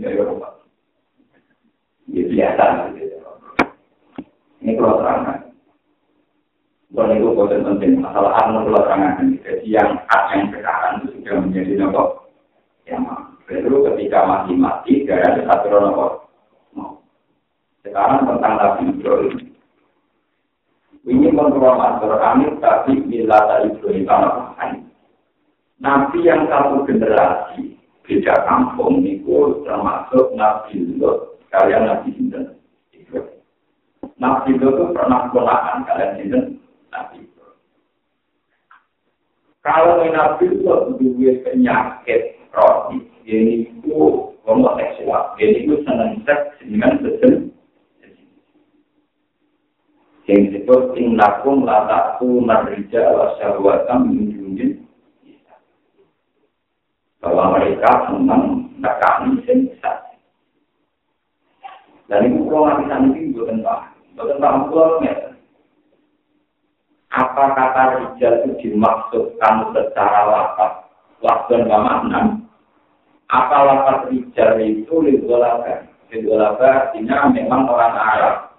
[0.00, 0.60] dari Eropa
[2.10, 2.90] Ya biasa.
[4.60, 5.38] Ini kalau terangkan.
[6.90, 8.02] Bukan itu konten penting.
[8.02, 9.38] Masalah anu kalau terangkan.
[9.46, 12.26] Jadi yang hak yang sekarang itu sudah menjadi nopo.
[12.82, 13.02] Yang
[13.46, 16.06] baru ketika masih mati, gak ada satu nopo.
[17.80, 19.50] Sekarang tentang Nabi Ibrahim.
[21.00, 24.04] Ini master kami, tapi bila tadi Ibrahim
[25.80, 27.72] Nabi yang satu generasi,
[28.04, 32.52] beda kampung, itu termasuk Nabi Lot, kalian Nabi Sinten.
[34.20, 36.44] Nabi Lot itu pernah kelahan kalian Sinten,
[36.92, 37.24] Nabi
[39.64, 43.96] Kalau Nabi Lot dua penyakit roti, ini itu
[44.44, 47.56] homoseksual, ini itu senang seks dengan sejen.
[50.30, 54.30] Yang disebut innakum la ta'tu marrija wa syahwatam min
[57.20, 59.68] bahwa mereka memang nekani sing.
[62.10, 64.98] Dan itu kalau nanti nanti bukan pak, bukan pak pulau
[67.10, 70.90] Apa kata rijal itu dimaksudkan secara lapas,
[71.22, 72.20] waktu dan makna?
[73.30, 75.86] Apa lapas rijal itu lidolaga?
[76.10, 78.49] Lidolaga artinya memang orang Arab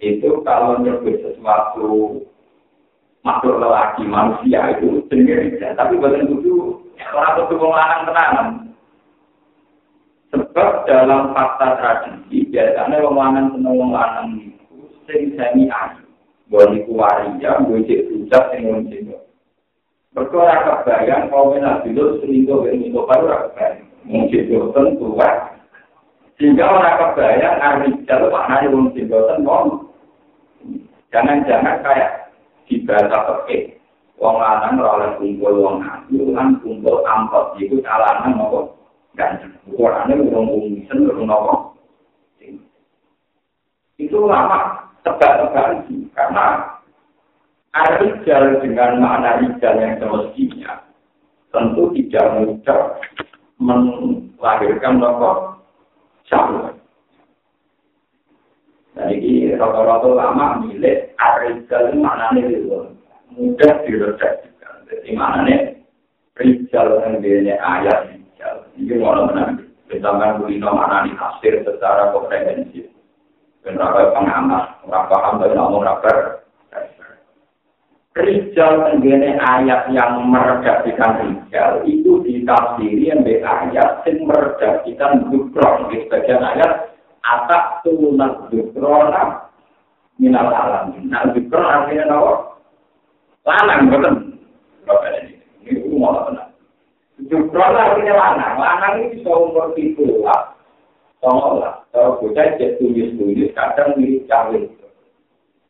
[0.00, 2.24] itu kalau nyebut sesuatu
[3.20, 5.76] makhluk lelaki manusia itu sendiri ya.
[5.76, 6.80] tapi bukan itu
[7.12, 8.48] orang itu lanang tenanan
[10.32, 16.04] sebab dalam fakta tradisi biasanya lanang seneng lanang itu sing semi ayu.
[16.50, 19.06] Boleh iku waria boleh sing wong cek
[20.10, 23.86] Berkora kebayang kau benar itu selingkuh dengan itu baru kebayang.
[24.10, 25.06] Mungkin itu tentu
[26.40, 29.89] sehingga orang kebayang hari jalan maknanya mungkin itu tentu
[31.10, 32.30] Jangan-jangan kayak
[32.70, 33.76] di bahasa peke.
[34.20, 38.76] Wong lanang oleh kumpul wong ayu kan kumpul angkot itu calanan nopo
[39.16, 39.56] ganjeng.
[39.64, 41.74] Ukurannya urung umisen urung nopo.
[43.96, 46.46] Itu lama tebak-tebakan karena
[48.00, 50.72] rijal dengan makna rijal yang semestinya
[51.50, 52.80] tentu tidak mudah
[53.60, 55.58] melahirkan nopo
[56.28, 56.79] syahwat.
[59.00, 62.84] Jadi rata-rata lama milik Arijal mana nih itu
[63.32, 64.84] mudah diredaksikan.
[64.92, 65.60] Jadi mana nih
[66.36, 68.68] Rijal yang dia ayat Rijal.
[68.76, 69.64] Ini mau menang.
[69.88, 72.92] Misalkan kulino mana nih tafsir secara komprehensif.
[73.60, 76.18] Kenapa pengamat, orang paham tapi ngomong rapper.
[78.10, 85.88] Rijal tenggene ayat yang meredaksikan Rijal itu ditafsiri yang ayat yang meredaksikan Bukron.
[85.88, 86.89] Di sebagian ayat
[87.24, 89.50] atak tunak dukrona
[90.20, 90.92] minal alam.
[91.08, 92.32] Nah, dukron artinya apa?
[93.48, 94.14] Lanang, betul.
[95.64, 96.52] Ini umum apa?
[97.28, 98.54] Dukron artinya lanang.
[98.60, 100.52] Lanang ini bisa umur itu lah.
[101.24, 101.84] Tolong lah.
[101.92, 104.60] Kalau bocah cek tulis-tulis, kadang mirip cawe.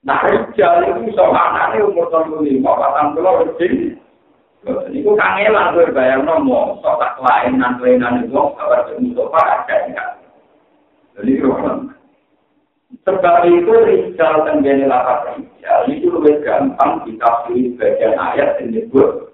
[0.00, 3.98] Nah, rijal itu bisa lanangnya umur tahun lima, patang pulau lebih.
[4.60, 10.19] Ini kangelan gue bayar nomor, sotak lain, nanti-nanti, kabar Mustafa ada enggak?
[11.20, 11.36] Jadi
[13.06, 19.30] Sebab itu rizal tenggene lapat rizal itu lebih gampang ditafsiri bagian ayat yang disebut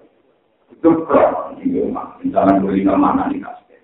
[0.77, 2.15] itu kurang di rumah.
[2.21, 3.81] Misalnya nama mana nih kasih.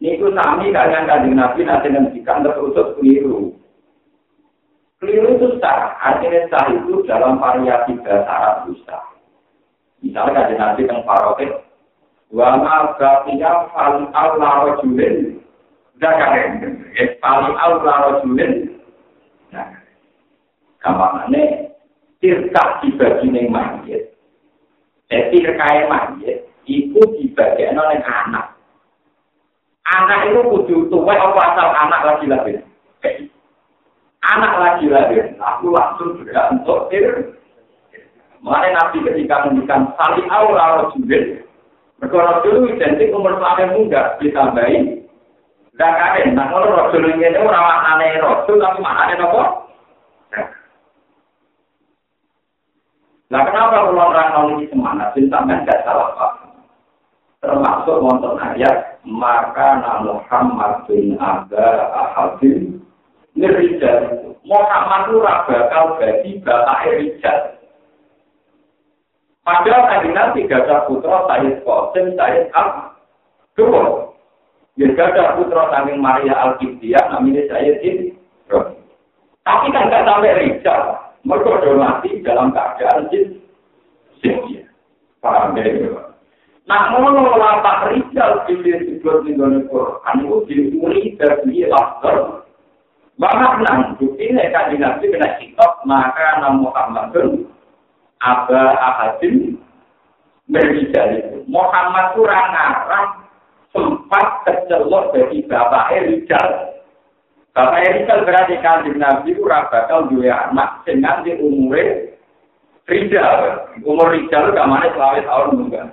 [0.00, 3.52] Ini itu sami kalian kajian nabi nanti nantikan terus keliru.
[5.02, 5.98] Keliru itu sah.
[6.00, 9.04] Artinya sah itu dalam variasi bahasa Arab itu sah.
[10.00, 11.52] Misalnya kajian nabi yang paroket.
[12.32, 15.38] Wa ma baqiya fal Allah rajulin
[15.98, 18.70] Zakarin, ya, paling awal rojulin.
[19.50, 19.66] Nah,
[20.78, 21.74] gampangnya,
[22.22, 24.14] tirkah dibagi neng mayit.
[25.10, 28.54] Jadi terkait mayit, itu dibagi oleh anak.
[29.88, 32.58] Anak itu kudu tua apa asal anak lagi lahir.
[34.22, 37.34] Anak lagi lahir, aku langsung juga untuk tir.
[38.38, 41.42] Mengenai nabi ketika mendikan sali awal rojulin,
[41.98, 44.97] Mereka dulu identik umur paling muda ditambahin
[45.78, 49.42] Zakarin, nah kalau rasul ini itu orang aneh rasul, tapi ada nopo?
[53.30, 56.32] Nah kenapa kalau orang ini semangat, sampai tidak salah pak?
[57.38, 62.82] Termasuk wonten ayat maka Muhammad bin Aga Ahadin
[63.38, 65.22] Nirijal Muhammad itu.
[65.22, 67.38] Bakal bagi bapak Rijal.
[69.46, 74.07] Padahal tadi nanti gajah putra Sayyid Qasim, Sayyid Abdul
[74.78, 78.14] Ya ada putra saking Maria Al-Qibtiyah namanya saya ini.
[79.42, 80.82] Tapi kan nggak sampai Rijal.
[81.26, 83.42] Mereka sudah mati dalam keadaan jin.
[84.22, 84.62] Jin.
[85.18, 85.66] Paham ya?
[86.70, 92.46] Nah, mau lapak Rijal pilih disebut di dalam Quran itu diuri dari lafaz
[93.18, 97.50] Bahkan nang bukti kanjeng Nabi kena kitab maka nama Muhammadun
[98.22, 99.58] aba ahadin
[100.46, 103.17] berijal Muhammad kurang ngarang
[103.72, 106.48] sempat kecelok dari bapak Rijal.
[107.52, 112.16] Bapak Rijal berarti kanjeng Nabi kurang bakal dua anak dengan di umure
[112.88, 113.68] Rijal.
[113.84, 115.86] Umur Rijal gak mana selama tahun enggak.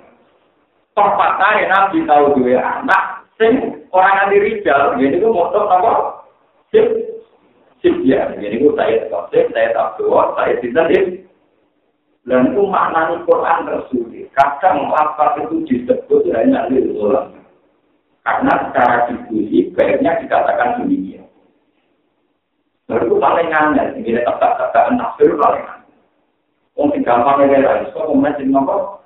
[0.96, 3.02] Tempat Nabi tahu dua anak
[3.36, 4.96] sing orang nanti Rijal.
[4.96, 5.92] Jadi itu motor apa?
[6.72, 6.84] Sing
[8.02, 10.90] ya, jadi itu saya tafsir, saya tafsir, saya tidak
[12.26, 14.26] Dan itu maknanya Quran tersulit.
[14.34, 17.30] Kadang lapar itu disebut hanya lirulah.
[18.26, 21.30] Karena secara diskusi baiknya dikatakan demikian.
[22.90, 25.94] Lalu paling aneh, ini tetap-tetap nafsir paling aneh.
[26.74, 28.98] Wong sing gampang lah, iso komen sing nopo.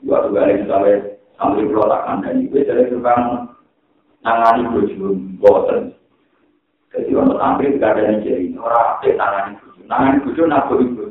[0.00, 3.52] Dua dua kali misalnya sambil pulau kandani, gue jadi tukang
[4.24, 5.92] nangani bojo boten.
[6.88, 11.06] Jadi untuk tampil gak ada jadi orang apa itu, tangan itu nak beri itu.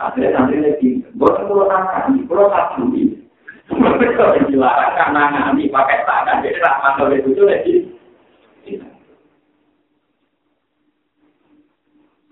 [0.00, 3.19] Akhirnya nanti lagi, buat pulau satu ini.
[3.70, 7.74] Kalau dilarang kan nangani pakai tangan, jadi tak masuk itu lagi.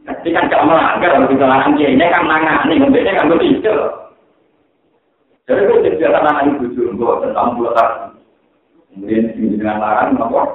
[0.03, 3.74] Tapi kan gak melanggar kalau dilarang dia ini kan nangani, ngomongnya kan begitu.
[5.46, 8.18] Jadi itu biasa nangani bujur, buat tentang pulau satu.
[8.92, 10.51] Kemudian dengan larang, ngomong.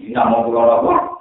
[0.00, 1.19] Ini mau pulau apa?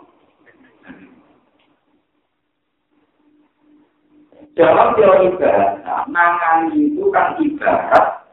[4.60, 8.28] Dalam teori bahasa, nangan itu kan ibarat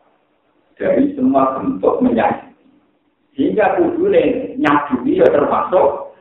[0.75, 2.67] dari semua bentuk menyakiti.
[3.39, 4.11] Sehingga kudu
[4.59, 6.19] nyakiti ya termasuk.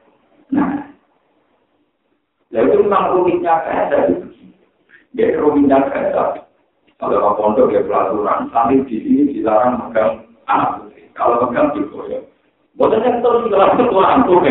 [0.54, 0.94] Nah,
[2.54, 4.30] lalu memang rumitnya bahasa itu.
[5.18, 6.46] Jadi rumitnya bahasa.
[7.02, 11.10] Kalau pondok ya pelaturan, sambil di sini dilarang megang anak putri.
[11.18, 12.35] Kalau megang digoyok.
[12.76, 14.44] Boten yang terus dalam Quran tuh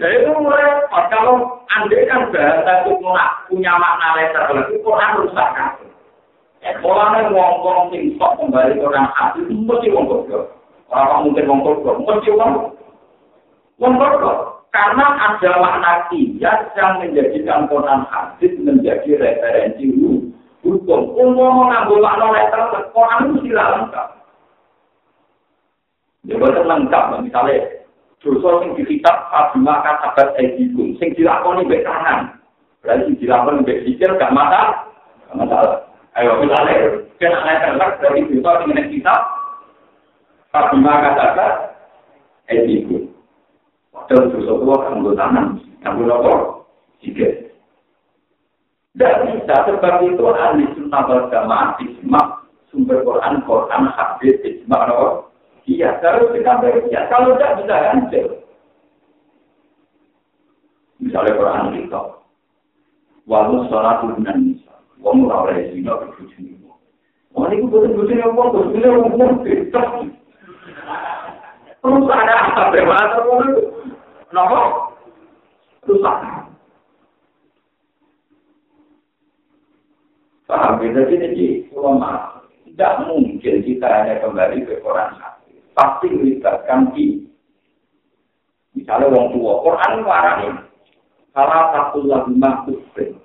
[0.00, 2.96] Jadi itu repot kalau anda kan bahasa itu
[3.52, 5.76] punya makna letter itu Quran rusak kan.
[6.80, 10.56] Mulanya ngomong sing sok kembali ke orang hati itu mesti wong goblok.
[10.88, 12.72] Orang mungkin wong goblok, mesti wong
[13.76, 13.94] wong.
[14.72, 19.92] Karena ada makna kias yang menjadikan Quran hadis menjadi referensi
[20.64, 21.12] hukum.
[21.20, 22.62] Umum mengambil makna letter
[22.96, 24.21] Quran itu tidak.
[26.22, 27.82] Ya boten lengkap, misalnya
[28.22, 32.38] dosa sing dikitab abima sahabat edikum, sing dilakoni mbek tangan.
[32.78, 34.86] Berarti sing dilakoni mbek sikil gak masalah.
[35.26, 35.82] Gak masalah.
[36.14, 39.20] Ayo misalnya kena letter dari dosa sing nek kitab
[40.54, 41.54] abima sahabat
[42.46, 43.10] edikum.
[43.90, 45.46] Padahal dosa kuwi kan nggo tangan,
[45.82, 46.32] nggo nopo?
[47.02, 47.50] Sikil.
[48.94, 51.74] Dan bisa sebab itu ahli sunnah wal jamaah
[52.68, 55.31] sumber Quran, Quran, hadis, ijma, nopo?
[55.62, 58.28] Iya, kalau kita bekerja, kalau tidak bisa hancur.
[60.98, 62.02] Misalnya Quran kita,
[63.26, 66.62] walau sholat dengan nisa, wong ora oleh zina berbujuk
[67.32, 70.12] Wong ini bukan bujuk yang wong, bujuk yang.
[71.82, 72.70] Terus ada apa?
[72.70, 73.66] Bagaimana terus?
[74.30, 74.60] Kenapa?
[75.82, 76.30] Terus apa?
[80.46, 80.84] Paham?
[80.84, 85.16] Jadi ini, ulama, tidak mungkin kita hanya kembali ke Quran
[85.72, 87.24] pasti melibatkan di
[88.76, 90.50] misalnya wong tua Quran ini
[91.32, 93.16] salah satu lagu makhluk ben.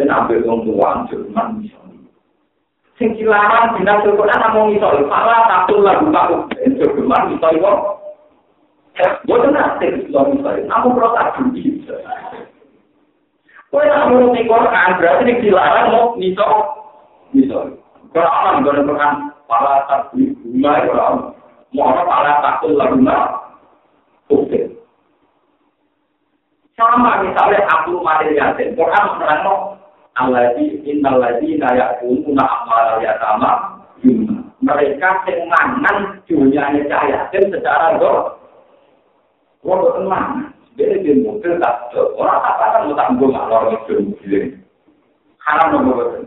[0.00, 2.08] Ambil wong tua Jerman misalnya.
[2.96, 4.88] Sing dilarang dina Quran namung iso.
[5.06, 7.78] Salah satu lagu makhluk Jerman misalnya wong.
[9.28, 10.64] Boten nate iso misalnya.
[10.72, 11.84] Namun kalau tak judi.
[13.70, 16.48] Kowe nak nuruti Quran berarti nek dilarang mau niso
[17.30, 17.58] niso.
[18.10, 19.14] Kalau orang nggak Quran,
[19.46, 21.30] pala tak bunga ya
[21.70, 23.16] Muhammad ala takul laguna
[24.26, 24.74] uktir.
[26.74, 28.74] Sama misalnya aku mati yasin.
[28.74, 29.78] Quran menerangkan
[30.18, 33.50] Alladhi innal ladhina yakuluna amal yatama
[34.60, 38.36] Mereka yang mangan dunyanya yatim secara doh.
[39.64, 40.52] Wong tenang.
[40.76, 44.56] Dia di mobil tak Orang apa kan mau tanggung lorong itu mobil
[45.44, 46.24] Haram nomor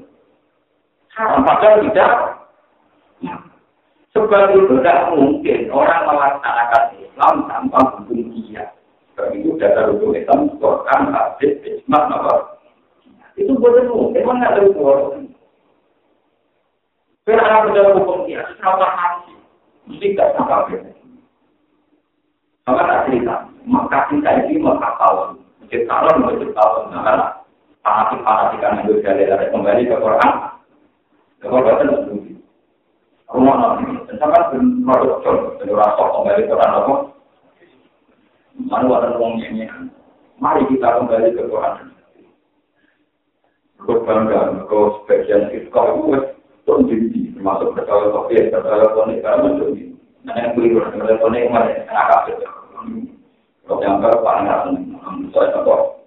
[1.14, 2.33] Haram padahal tidak.
[4.14, 8.70] Sebab itu tidak mungkin orang melaksanakan Islam tanpa hukum dia.
[9.18, 12.62] Sebab itu dasar hukum Islam, Quran, Hadis, Ijma, apa?
[13.34, 15.34] Itu boleh mungkin, memang ada hukum.
[17.26, 19.34] Karena ada hukum dia, sama hati.
[19.90, 20.94] Mesti tidak sama beda.
[22.70, 23.36] Sama tak cerita,
[23.66, 25.42] maka kita ini maka tahun.
[25.58, 26.82] Masjid tahun, masjid tahun.
[26.94, 27.42] Nah,
[27.82, 30.32] fanatik-fanatikan itu dari kembali ke Quran.
[31.42, 32.33] Ke Quran
[33.32, 36.96] rumah nanti, sampai produk jol, jadi rasok kembali ke tanah apa?
[38.60, 39.66] Mana ada uang nyanyi.
[40.38, 41.90] Mari kita kembali ke Quran.
[43.84, 46.20] Kau bangga, kau sebagian kau itu
[46.64, 49.92] tuh jadi termasuk percaya kopi, percaya konek, karena itu
[50.24, 52.48] Nah, yang beli percaya konek mana agak betul.
[53.68, 54.48] Kau yang kau paling
[55.36, 56.00] saya tahu.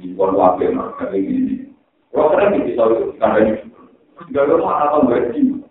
[0.00, 1.68] Di pon wakil kayak gini.
[2.14, 3.54] Kau sering bisa itu karena ini.
[4.32, 5.61] Gak ada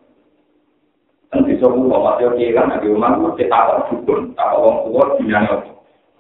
[1.32, 5.63] Kan bisa buka masih oke kan, di rumah gue cetak dukun, tak orang tua dinanya.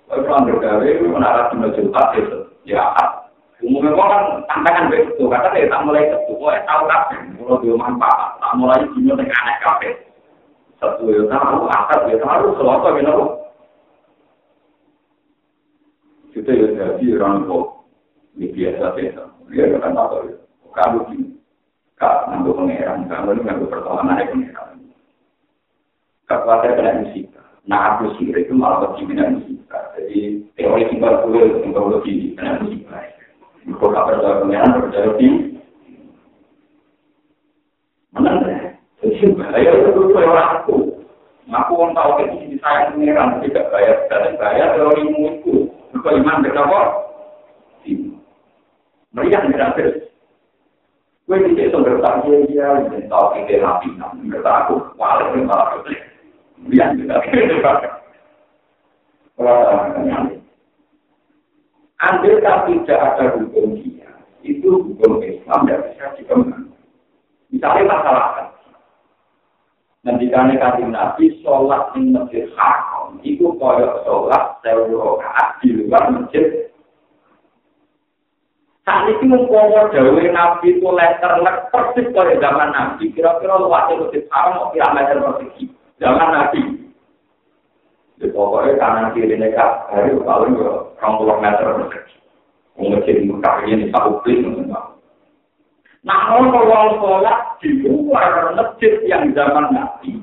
[0.07, 2.95] Kalau kan bergawe, menara cuma juta itu, ya.
[3.59, 7.01] Umumnya kok kan tantangan begitu, kata saya tak mulai itu, kok tahu kan,
[7.35, 9.89] kalau di rumah pak, tak mulai cuma dengan aneh kafe.
[10.79, 13.15] Satu ya tahu, akar ya tahu, selama gitu.
[16.31, 17.65] Kita ya jadi orang kok,
[18.39, 20.35] ini biasa biasa, ya kan ya,
[20.71, 21.27] kamu gini,
[21.99, 24.70] kak, ngambil pengeran, kamu ini ngambil pertolongan pengeran.
[26.39, 27.45] Kekuatan kena musibah.
[27.67, 29.83] Nah, aku sih itu malah lebih kena musibah.
[29.99, 33.03] Jadi, teori timbal kuil untuk lebih kena musibah.
[33.67, 35.27] Itu kabar dari pengeran berjalan di
[38.11, 38.37] Menang.
[38.99, 40.77] Jadi, bahaya itu dulu orang aku.
[41.51, 45.67] Aku orang tahu ke sini sayang pengeran, tidak bayar, tidak bayar teori itu.
[45.91, 46.81] Itu iman berapa?
[49.11, 49.97] Meriah tidak terus.
[51.27, 52.67] Gue tidak sumber tak dia dia,
[53.07, 53.87] tahu kita nabi,
[54.27, 56.10] bertak aku, walau malah yang
[62.01, 64.09] Andai tidak ada hukum dia,
[64.41, 66.73] itu hukum Islam tidak bisa dikembangkan.
[67.53, 68.25] Misalnya masalah
[70.01, 75.21] Nanti kami kasih Nabi sholat di masjid haram, itu kaya sholat sewa
[75.61, 76.73] di luar masjid.
[78.81, 84.57] Saat ini mengkongor dawe Nabi itu letter persis pada zaman Nabi, kira-kira luasnya masjid haram,
[84.57, 85.69] mau kira meter persegi.
[86.01, 86.61] Zaman Nabi.
[88.17, 92.17] Di pokoknya kanan kiri mereka hari paling orang puluh meter persegi.
[92.77, 94.41] Mengecil muka ini satu plis
[96.01, 100.17] Nah, kalau sholat di luar masjid yang zaman Nabi,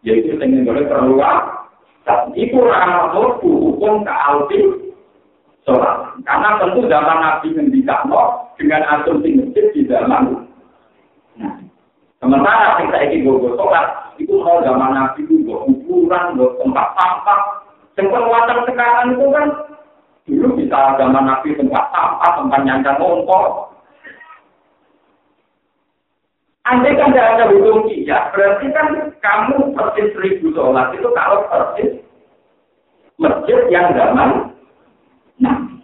[0.00, 1.68] yaitu dengan boleh terluar,
[2.08, 4.60] dan itu ramah hukum ke alti
[5.68, 6.16] sholat.
[6.24, 8.08] Karena tentu zaman Nabi ngendikan
[8.56, 10.48] dengan asumsi masjid di zaman
[11.38, 11.54] Nah,
[12.24, 13.86] sementara kita ingin gue sholat,
[14.18, 17.40] itu mau zaman nabi itu buat ukuran, buat tempat sampah.
[17.94, 18.14] Yang
[18.70, 19.46] sekarang itu kan
[20.26, 23.70] dulu bisa zaman nabi tempat sampah, tempat nyancar motor.
[26.68, 28.86] Andai kan tidak ada hukum iya, berarti kan
[29.24, 31.90] kamu persis seribu sholat itu kalau persis
[33.16, 34.52] masjid yang zaman
[35.40, 35.80] nabi.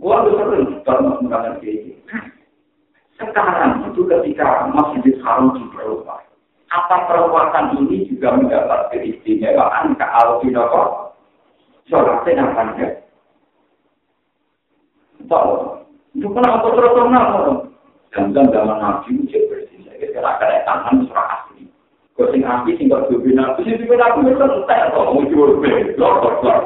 [0.00, 1.99] Gua tuh sering kalau menggunakan kayak
[3.20, 6.24] sekarang itu ketika masjid haram diperluas,
[6.72, 11.12] apa perluasan ini juga mendapat keistimewaan ke Alvinoko?
[11.92, 13.04] Sholatnya enggak?
[15.28, 15.84] Tahu,
[16.16, 17.70] itu kan apa terus terus
[18.10, 21.70] dan zaman Nabi itu bersih, saya kira ada tangan surah asli.
[22.18, 25.62] Kau sing api sing kau tuh bina, sing bina aku itu entek atau mau jual
[25.62, 26.60] beli, lor lor lor.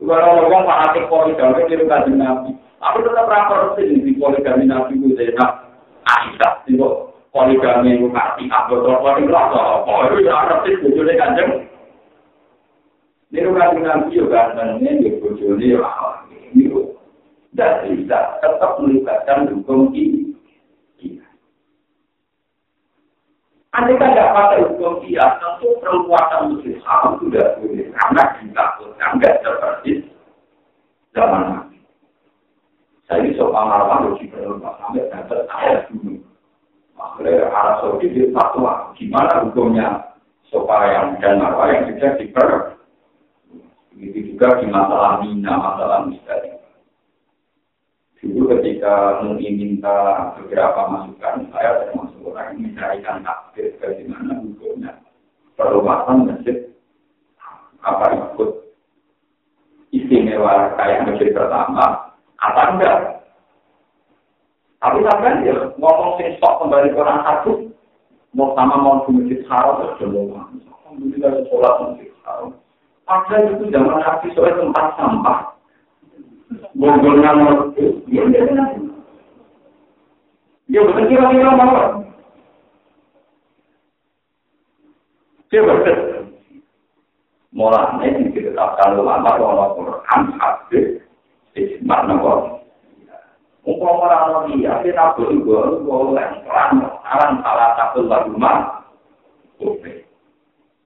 [0.00, 5.16] Kalau orang fanatik poligami itu kan Nabi, Aku tetap rapor sih di poligami nabi itu
[5.16, 5.64] Zainab.
[6.06, 6.86] Aisyah itu
[7.32, 8.44] poligami itu ngerti.
[8.52, 9.32] Aku tuh poligami
[9.86, 11.50] oh itu ya harus sih bujurnya kanjeng.
[13.32, 16.72] Ini kan nabi juga sebenarnya di bujurnya lah ini
[17.56, 20.26] tidak bisa tetap melibatkan hukum ini.
[23.76, 27.92] Anda kan tidak pakai hukum dia, tentu perbuatan muslim haram sudah boleh.
[27.92, 29.90] Karena ditakutkan nggak seperti
[31.12, 31.75] zaman
[33.06, 36.18] Saya soal marwah harus diperlukan sampai dapat ayat dulu.
[36.98, 40.18] Makanya Arab Saudi di fatwa gimana hukumnya
[40.50, 42.48] soal yang dan marwah yang sudah diper.
[43.94, 46.52] Begitu juga di masalah mina, masalah misteri.
[48.26, 54.98] Dulu ketika mungkin minta beberapa masukan, saya termasuk orang yang mencarikan takdir bagaimana hukumnya
[55.54, 56.74] perluasan masjid
[57.86, 58.50] apa ikut
[59.94, 62.05] istimewa kayak masjid pertama
[62.40, 62.98] apa enggak?
[64.76, 67.52] Tapi sampai ya ngomong sing stok kembali ke orang satu,
[68.36, 70.36] mau sama mau ke masjid haram terus dulu.
[70.36, 72.52] Alhamdulillah sholat masjid haram.
[73.08, 75.38] Padahal itu zaman nabi soal tempat sampah.
[76.76, 77.72] Bonggolnya mau
[78.06, 78.42] ya ya
[80.66, 82.04] Ya betul kira-kira mau.
[85.48, 85.98] Dia betul.
[87.56, 90.95] Mulanya ditetapkan ulama bahwa Quran hadis
[91.86, 92.40] makna kok.
[93.66, 98.86] Umpama ora ana dia, kita kudu oleh peran aran salah satu lagu mah.
[99.58, 100.06] Oke.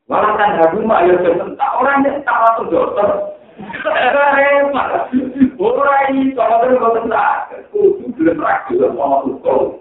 [0.08, 3.08] Malah kan habu mah ya sebentar orang yang tak waktu dokter.
[5.60, 9.76] Orang ini kalau terus kau tentak, kudu belum rakyat mau tukul.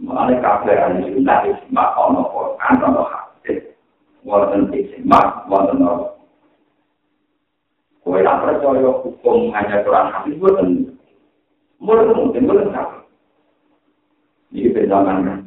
[0.00, 3.60] Mengenai kafe ini sudah disimak ono Quran ono hadis,
[4.24, 6.19] wonten disimak wonten ono.
[8.10, 10.98] Kue tak percaya hukum hanya Quran hadis buatan.
[11.78, 12.74] Mungkin mungkin mungkin
[14.50, 15.38] Ini penjaman kan.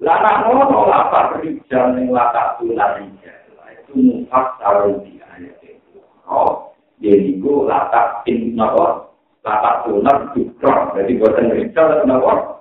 [0.00, 3.36] Lana ngono apa rijal ning latak tular rijal.
[3.76, 6.00] Itu mufak taruh di ayat itu.
[6.24, 9.12] Oh, jadi gue latak in napa?
[9.44, 10.96] Latak tular juga.
[10.96, 12.56] Jadi buatan rijal napa?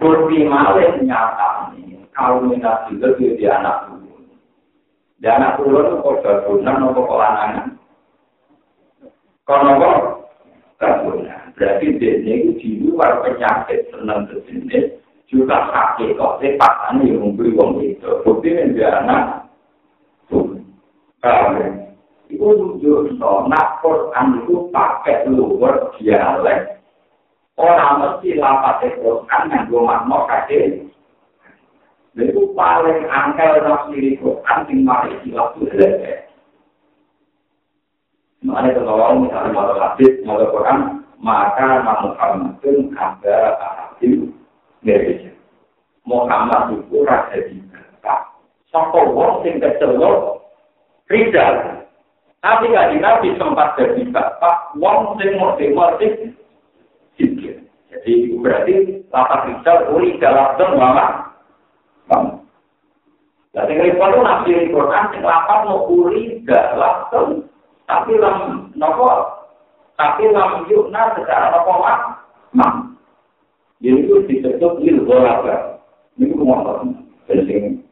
[0.00, 2.00] Bukti malih nyata nih.
[2.16, 3.89] Kalau minta juga di anak
[5.20, 7.76] Di anak turun itu kok jadunan nopo kelanangan.
[9.44, 9.96] Kalau kok
[10.80, 11.40] jadunan.
[11.60, 14.96] Berarti dia itu di luar penyakit senang sejenis
[15.28, 18.08] juga sakit kok sepatan yang memberi uang itu.
[18.24, 19.44] Bukti ini dia anak
[20.32, 20.56] tuh.
[22.32, 26.80] Itu tujuh so, nak Quran itu pakai luar dialek.
[27.60, 30.88] Orang mesti lapat Quran yang gue makna kasih.
[32.20, 36.28] Itu paling angkel nafsiri Quran yang mari silap itu lele.
[38.40, 44.32] Makanya kalau misalnya mau hadis, mau Quran, maka Muhammadun ada ahadil
[44.80, 45.28] dari
[46.08, 48.32] Muhammad itu rasa di bapak.
[48.72, 50.40] Sampai wong sing kecelok
[51.12, 51.84] Rizal.
[52.40, 56.32] Tapi gak Nabi sempat jadi bapak, wong sing murti-murti
[57.20, 57.60] sikir.
[57.92, 61.29] Jadi berarti lapak Rizal uli dalam mama.
[62.10, 62.42] Mama.
[63.50, 67.10] Jadi repot itu nabi Quran sing lapak mau uli dalam
[67.90, 69.10] tapi lam nopo
[69.98, 71.98] tapi lam yukna secara apa mak
[72.54, 72.72] mak.
[73.82, 75.82] Jadi itu disebut lil golaka
[76.14, 76.84] ini kumah
[77.26, 77.82] penting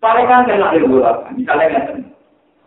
[0.00, 1.86] paling kan kena lil golaka misalnya kan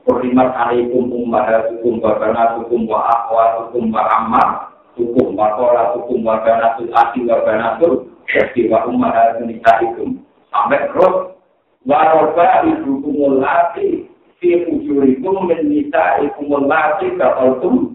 [0.08, 6.00] Kurimat alaikum ummaha hukum wa bana hukum wa akwa hukum wa amma hukum wa kola
[6.00, 9.36] hukum wa bana tul aki wa bana tul jadi wa ummaha
[9.84, 10.16] hukum
[10.58, 11.38] sampai terus
[11.86, 14.10] wa roba ibu kumulati
[14.42, 17.94] fi ujurikum min nisa ikumul lati kataltum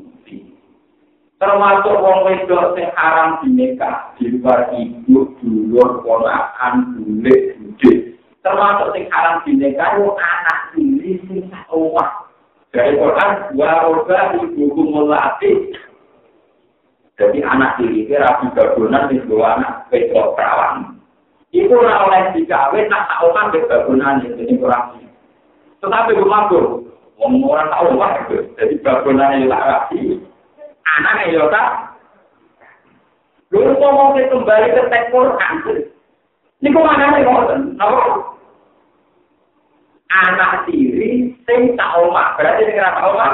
[1.43, 8.15] termasuk wong wedok sing haram dinikah di luar ibu dulur ponakan bulik bude
[8.47, 12.31] termasuk sing haram dinikah itu anak ini sing omah.
[12.73, 15.75] Dari Quran wa roba ibu kumulati
[17.19, 21.02] jadi anak diri kira gabungan di dua anak wedok perawan
[21.53, 24.97] itu ora oleh digawe tak tak omah di gabungan ini kurang
[25.85, 26.85] tetapi rumah tuh
[27.21, 28.11] orang tahu omah
[28.57, 30.21] jadi gabungan yang lagi
[30.99, 31.69] anaknya ya tak.
[33.53, 35.55] Lalu ngomong kembali ke teks Quran.
[36.63, 38.01] Ini kok anaknya ngomong, apa?
[40.13, 42.37] Anak tiri, sing tak omah.
[42.37, 43.33] Berarti sing tak omah.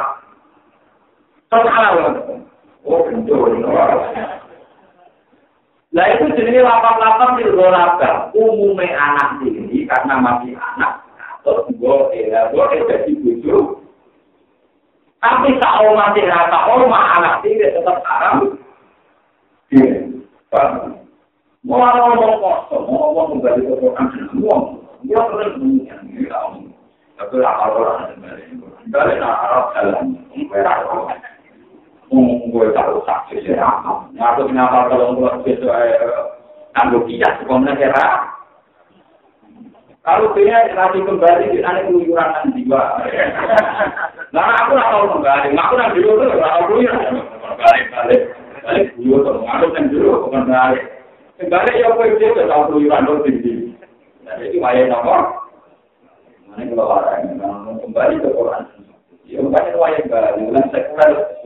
[1.48, 2.12] Kau salah loh.
[2.82, 3.62] Oh, betul.
[5.96, 7.96] Lah itu jenis lapang-lapang di luar
[8.36, 11.00] Umumnya anak tiri, karena masih anak.
[11.40, 11.96] Atau gue,
[12.28, 13.80] ya, gue jadi bujuk.
[15.18, 18.54] Tapi tak oma tidak tak oma anak tidak tetap haram.
[21.66, 24.06] Mau ngomong kosong, mau ngomong kembali ke Quran,
[24.38, 24.62] ngomong.
[25.04, 26.00] Dia terus mengingat,
[27.18, 28.14] tapi lah orang
[28.94, 30.86] dari Arab jalan, merah
[32.08, 34.08] gue tahu saksi siapa.
[34.16, 35.76] Ngaku kenapa kalau gue besok
[36.72, 38.08] nanggung kijak sekolah kira.
[40.08, 42.82] Kalau dia nanti kembali di sana keluyuran jiwa.
[44.32, 47.14] Nah aku nggak tahu kembali, aku nanti dulu tuh nggak tahu keluyuran.
[47.60, 47.84] Balik
[48.64, 50.84] balik dulu tuh, aku kan dulu bukan balik.
[51.36, 53.52] Kembali ya aku itu tuh tahu keluyuran tuh tinggi.
[54.24, 55.44] Jadi wayang nomor.
[56.48, 57.28] Mana kalau orang
[57.84, 58.64] kembali ke Quran.
[59.28, 61.37] Ya bukan wayang balik, bukan sekuler.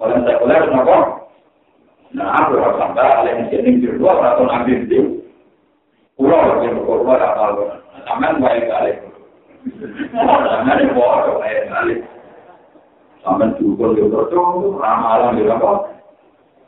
[0.00, 0.96] Bukan sekuler kenapa?
[2.16, 4.98] Nah aku harus sampai alih sini di luar atau ambil di
[6.16, 7.44] Pulau yang berkorban apa
[8.04, 8.92] Taman baik kali.
[10.12, 11.94] Taman itu bodoh baik kali.
[13.20, 16.00] Taman cukup di bercong, ramalan di apa?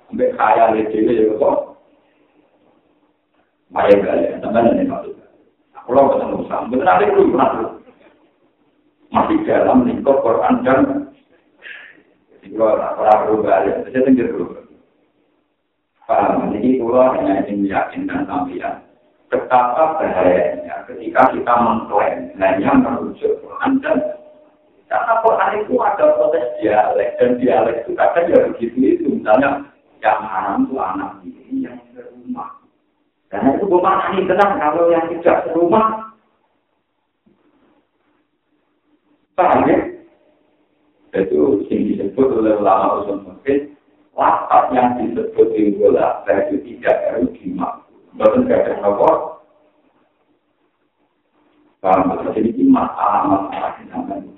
[0.08, 1.56] Sampai kaya di sini juga kok.
[3.72, 4.40] Baik kali.
[4.44, 5.16] Taman ini maksud.
[5.88, 6.48] Pulau ketemu.
[6.68, 7.50] Betul ada itu pernah
[9.12, 11.11] masih dalam lingkup Quran dan
[18.26, 18.58] sampai
[19.32, 22.34] betapa bahayanya ketika kita mengklaim
[22.84, 23.40] merujuk
[23.80, 23.96] dan
[24.92, 29.08] karena Quran itu ada proses dialek dan dialek itu kadang ya begitu itu.
[29.08, 29.64] Misalnya
[30.04, 31.80] yang haram itu anak ini yang
[33.32, 36.12] Karena itu gue maknani tenang kalau yang tidak serumah.
[39.32, 39.91] Paham ya?
[41.12, 43.76] Itu yang disebut oleh ulama usul mungkin
[44.16, 47.84] lapat yang disebut di bola itu tidak harus dimak.
[48.16, 49.16] Bahkan tidak ada nomor.
[51.84, 52.16] Paham?
[52.32, 54.32] Jadi ini masalah-masalah yang namanya.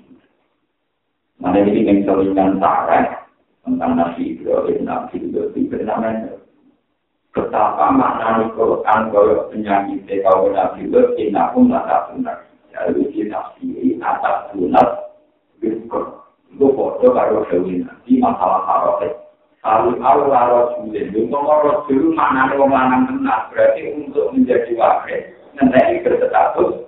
[1.39, 3.23] Mana ini yang seringan tarah
[3.61, 6.09] tentang Nabi Ibrahim, Nabi Ibrahim bernama
[7.35, 12.37] betapa makna Quran kalau penyakit kalau Nabi Ibrahim aku nggak benar.
[12.73, 15.05] Jadi kita sendiri atas benar
[15.61, 16.24] Biskur.
[16.55, 19.11] Itu foto karo Dewi Nabi masalah haroket.
[19.59, 23.51] Kalau Allah Rasulullah, itu ngomong Rasul maknanya orang lanang benar.
[23.51, 25.19] Berarti untuk menjadi wakil,
[25.59, 26.85] nanti berstatus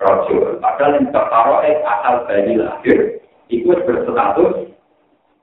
[0.00, 0.56] Rasul.
[0.64, 3.20] Padahal yang tertaruh asal dari lahir,
[3.52, 4.72] ikut berstatus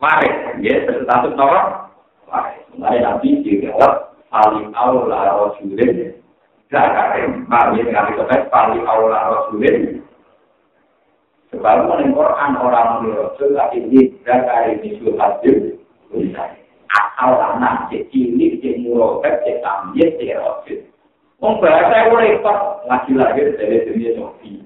[0.02, 0.36] waris,
[0.66, 1.94] ya berstatus nomor
[2.26, 2.64] waris.
[2.74, 6.16] Mulai nanti dijawab paling awal rasulin,
[6.74, 9.97] zakarin, kami dengan kita paling awal rasulin.
[11.58, 15.74] Sebab menurut Quran orang rasul ini zakarin itu hadir,
[16.94, 20.86] asal anak cek cilik, cek murokat, cek tamjid, cek rasul.
[21.42, 24.62] Wong bahasa repot lagi lahir dari dunia Sofi,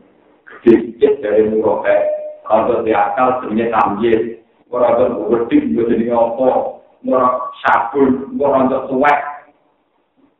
[0.68, 2.12] sedikit dari murokat,
[2.44, 4.20] kalau dia akal sebenarnya tamjid,
[4.68, 6.76] orang tuh berdiri jadi apa,
[7.08, 9.20] orang sabun, orang tuh suwek.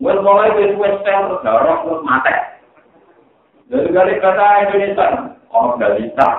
[0.04, 2.36] Gue mulai dari suwek sel, darah terus mati.
[3.72, 5.08] Jadi kali kata Indonesia,
[5.52, 6.30] orang balita,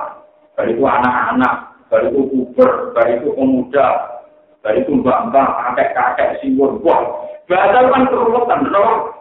[0.57, 1.53] dari itu anak-anak,
[1.89, 3.87] dari itu puber, itu pemuda,
[4.65, 7.25] dari itu mbak-mbak, kakek-kakek, siwur, wah.
[7.49, 9.13] Bahasa kan keruwetan, loh.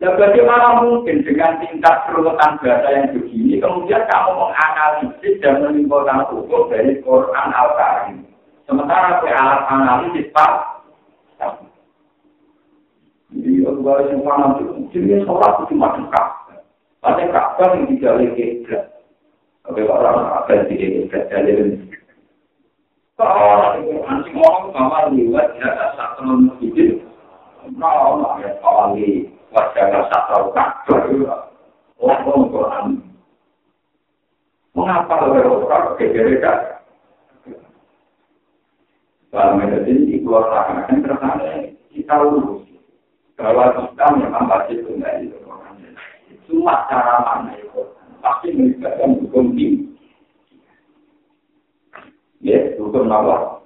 [0.00, 6.72] Ya bagaimana mungkin dengan tingkat keruwetan bahasa yang begini, kemudian kamu menganalisis dan menimbulkan hukum
[6.72, 8.24] dari Quran Al-Karim.
[8.64, 10.80] Sementara alat analisis Pak,
[13.30, 16.26] jadi aku baru semua nanti, jadi sholat itu cuma dekat.
[17.00, 18.84] Ada kabar yang tidak boleh keblat.
[19.68, 21.76] Oke, orang apa yang tidak keblat, jadi ini.
[23.16, 23.72] Kalau
[24.04, 27.00] nanti ngomong sama liwat, ya, satu menit,
[27.76, 28.96] nah, ya, kalau
[29.52, 31.00] wajah satu kabar
[32.00, 32.86] orang Quran.
[34.72, 36.52] Mengapa orang berbeda?
[39.30, 42.66] Dalam ini keluar tangan terkadang kita urus
[43.38, 44.90] bahwa kita memang pasti itu
[46.50, 47.86] Cuma cara mana itu
[48.18, 49.86] pasti melibatkan hukum tinggi.
[52.42, 53.62] Ya, hukum apa?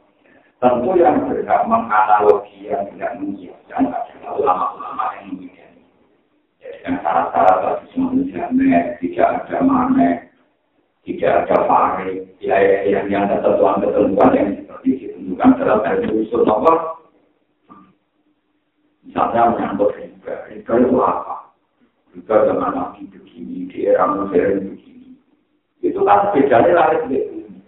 [0.61, 5.73] Tentu yang berhak menganalogi yang tidak mengiyakan adalah ulama-ulama yang mengiyakan.
[6.85, 8.45] yang syarat-syarat bagi manusia
[9.01, 10.09] tidak ada mana,
[11.05, 16.77] tidak ada pare, ya, yang yang ada ketentuan-ketentuan yang seperti ditentukan dalam dari usul nomor.
[19.05, 21.44] Misalnya menyangkut riba, riba itu apa?
[22.15, 25.19] Riba dengan nabi begini, di era modern begini.
[25.83, 27.59] Itu kan bedanya lari begini.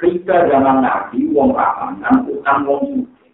[0.00, 3.28] Riba zaman nabi, wong ramangan, utang wong suci.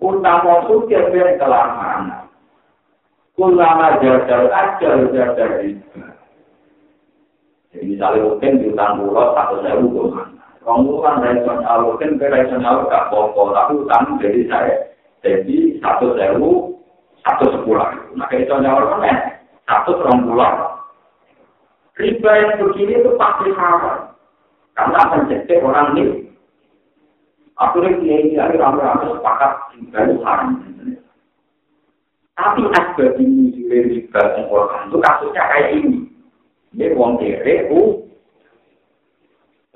[0.00, 2.24] Utang wong suci, biar kelamanan.
[3.36, 5.52] Kulama jajal ajal jajal.
[7.72, 10.12] Jadi misalnya mungkin di utang pulau satu sewu.
[10.62, 14.76] Kamu kan rasional, mungkin ke rasional gak apa-apa, tapi utang jadi saya.
[15.20, 16.71] Jadi satu sewu,
[17.22, 17.86] satu sepuluh.
[18.18, 19.16] Nah kayak contohnya kan
[19.66, 20.82] satu serong pulau.
[21.96, 24.16] Riba yang begini itu pasti sama.
[24.72, 26.32] Karena akan jadi orang ini.
[27.60, 29.52] Akhirnya dia ini lagi rame-rame sepakat
[29.92, 30.56] dari haram.
[32.32, 36.00] Tapi asbab ini juga riba Quran itu kasusnya kayak ini.
[36.72, 38.08] Ini wong kere, u.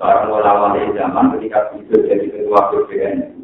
[0.01, 3.41] Orang ulama dari zaman ketika itu jadi ketua BPN itu.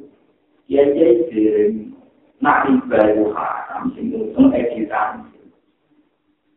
[0.66, 1.94] Ya, itu.
[2.42, 5.28] Nak riba itu haram, sehingga itu editan.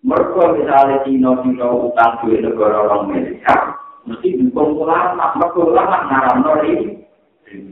[0.07, 3.75] Mereka misalnya Cina-Cina utang duit negara orang Malaysia,
[4.07, 6.95] mesti dukung ulama, mereka ulama ngaram nori.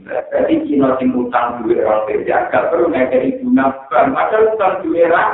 [0.03, 5.07] Jadi Cina sing utang duit orang kerja, gak perlu ngekeri bunga bank, padahal utang duit
[5.07, 5.31] orang.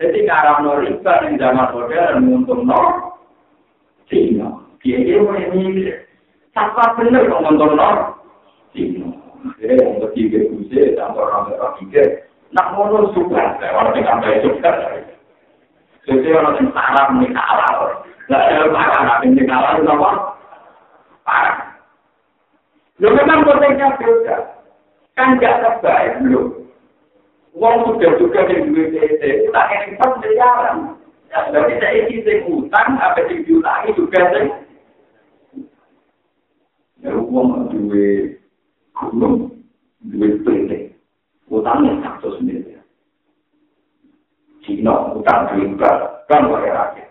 [0.00, 2.80] Jadi ngarang no riba di zaman modern untung no
[4.08, 4.48] Cina.
[4.80, 5.92] Dia dia mau ini,
[6.56, 7.88] siapa bener kok untung no
[8.72, 9.12] Cina.
[9.60, 14.72] Jadi yang ketiga kuse, tanpa orang ketiga, nak mau suka, orang yang sampai suka.
[16.06, 17.70] Jadi orang yang salah kalah.
[18.30, 19.22] Nah, ada apa?
[19.26, 20.10] Yang kalah itu apa?
[21.26, 21.56] Parah.
[23.00, 24.36] Lo memang konteksnya beda.
[25.16, 26.68] Kan gak terbaik belum.
[27.56, 30.94] Uang sudah juga di duit PT, tak pas miliaran.
[31.30, 34.46] Berarti saya isi utang, apa yang diulangi juga sih.
[37.02, 38.38] Ya, uang duit
[38.94, 39.50] gunung,
[40.06, 40.89] duit PT.
[41.50, 42.78] Utangnya satu sendiri.
[44.62, 45.90] Cina utang riba
[46.30, 47.10] kan oleh rakyat.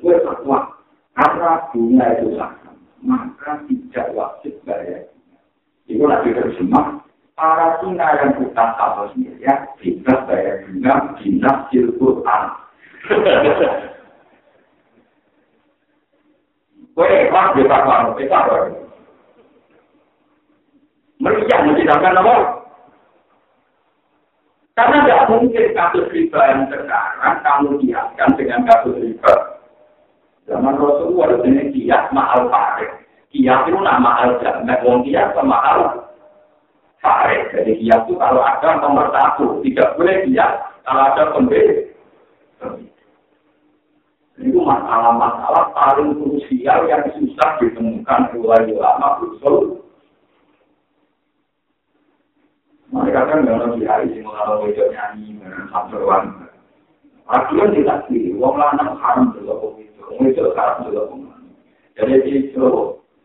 [0.00, 0.72] Gue fatwa
[1.12, 2.72] karena bunga itu sama,
[3.04, 5.04] maka tidak wajib bayar.
[5.84, 7.04] Itu lagi terjemah
[7.36, 12.42] para Cina yang utang satu sendiri ya tidak bayar bunga dinas Quran.
[16.94, 17.10] Gue
[17.58, 18.38] di fatwa, kita
[21.18, 22.63] Meriah mencidakkan apa?
[24.74, 29.62] Karena tidak mungkin kasus riba yang sekarang kamu kiaskan dengan kasus riba.
[30.50, 32.90] Zaman Rasulullah ini kias mahal farid.
[33.30, 34.82] Kias itu nama al jamak.
[34.82, 35.80] Wong kias sama al
[36.98, 37.54] farid.
[37.54, 39.62] Jadi kias itu kalau ada nomor satu.
[39.62, 40.52] Tidak boleh kias
[40.82, 41.94] kalau ada pembeli.
[44.42, 49.83] Itu masalah-masalah paling krusial yang susah ditemukan oleh ulama usul
[52.94, 55.34] Mereka kan nggak ada kiai sih kalau wajah nyanyi
[55.74, 56.46] samperan.
[57.26, 61.18] Aturan tidak sih, wong lanang haram juga kok itu, itu haram juga kok.
[61.98, 62.66] Jadi itu,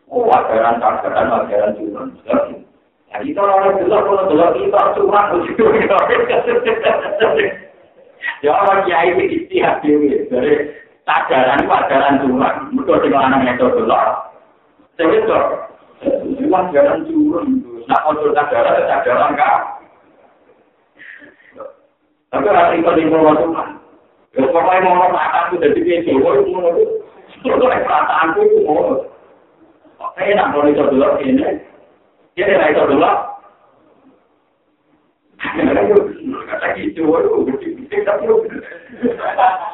[0.09, 2.09] oh ajaran ajaran ajaran curang.
[3.13, 5.63] Ya kita orang juga kalau kalau kita curang begitu.
[8.43, 10.71] Ya orang kiai itu istihad dewi, dari
[11.07, 12.57] ajaran ajaran curang.
[12.73, 13.95] Mereka dengan anak itu dulu.
[14.95, 15.39] Saya itu,
[16.47, 17.68] ajaran curang.
[17.89, 19.81] Nah, untuk sadar, sadar enggak.
[22.29, 23.69] Tapi rasa itu di bawah Tuhan.
[24.37, 26.89] Ya, pokoknya mau ngomong aku jadi kayak Jawa, itu mau ngomong.
[27.41, 29.01] Perasaanku itu mau.
[29.97, 31.65] Oke, nak mau itu dulu, ini.
[32.37, 33.13] Dia tidak itu dulu.
[36.45, 38.29] Kata gitu, gede-gede, tapi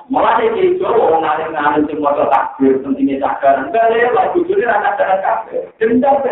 [0.07, 3.67] Malah ini itu, orang ngalim-ngalim semua takbir, pentingnya cakar.
[3.67, 5.67] Enggak, ya, lagu itu rata-rata kafir.
[5.81, 6.23] Dendam,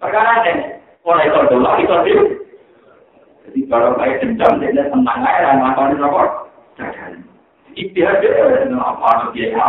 [0.00, 0.81] perkara ini.
[1.02, 2.12] Ora iso delok iso di.
[3.42, 6.22] Jadi kalau kayak dendam dia tenang aja lah ngakoni apa?
[6.78, 7.12] Jangan.
[7.74, 9.68] Ikhtiar dia apa dia ya?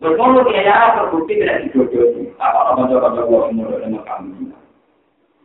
[0.00, 4.54] Terus kalau dia terbukti tidak dijodohi, apa apa coba coba umur dengan kami.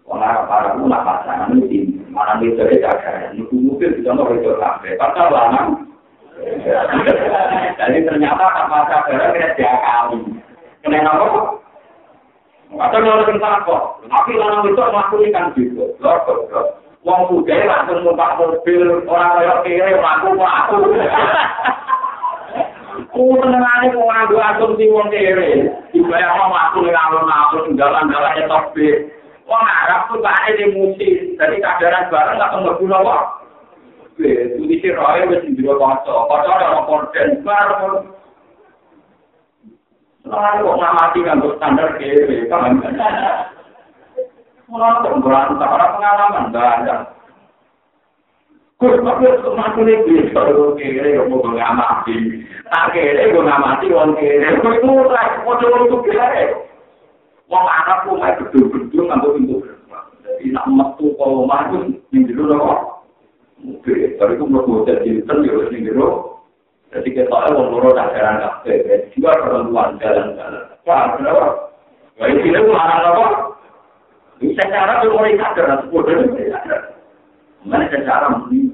[0.06, 5.34] Orang para ulama pasangan itu mana bisa dijaga, nunggu mungkin bisa mau itu sampai, pasal
[5.34, 5.82] lama.
[7.76, 10.20] Jadi ternyata apa saja kita diakali.
[10.86, 11.58] Kenapa?
[12.74, 15.86] Atau kalau tentang kok, tapi lanang itu melakukan kan gitu.
[17.06, 20.78] Wong muda langsung numpak mobil, orang kaya kiri, laku laku.
[23.14, 25.70] Ku tenangane wong nganggo asumsi wong kiri.
[25.94, 28.90] Dibayar wong laku ning alun-alun jalan-jalannya topi.
[29.46, 33.24] Wong Arab tuh kane di musim, jadi kadaran bareng gak kok.
[34.18, 36.26] Itu di sini roy wis ndiro kanca.
[36.26, 38.15] Kanca ora korden bareng
[40.26, 42.82] Nah, kok ngamati nganggo standar kiri, kan?
[44.66, 47.00] Mulai kok berantak, orang pengalaman banyak.
[48.82, 52.42] Kus, tapi untuk mati ini, kalau kiri, kok mau ngamati.
[52.74, 54.58] Tak kiri, kok ngamati, orang kiri.
[54.66, 56.44] Kok itu mulai, kok coba untuk kiri.
[57.46, 59.58] Wong anak pun kayak gedung-gedung, nganggo pintu
[60.26, 62.82] Jadi, nak metu kalau maju, ini dulu kok.
[63.62, 66.35] Oke, tapi itu mau jadi, kan, ya, ini dulu.
[66.96, 68.80] Jadi kita orang loro tak jalan kafe,
[69.12, 70.64] juga perempuan jalan-jalan.
[70.88, 71.76] Wah, kenapa?
[72.16, 73.26] Wah, ini itu mana apa?
[74.40, 76.24] Bisa cara tuh mulai sadar, sepuluh.
[77.68, 78.72] Mana cara ini?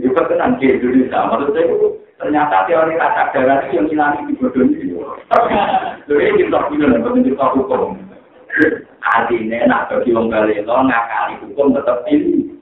[0.00, 1.28] Juga tenang di Indonesia.
[1.28, 1.68] Maksud saya
[2.16, 4.96] ternyata teori rasa darah itu yang hilang di bodoh ini.
[6.08, 7.96] Jadi kita punya dan kita hukum.
[9.04, 12.56] Artinya nak bagi orang Galilo ngakali hukum tetap ini.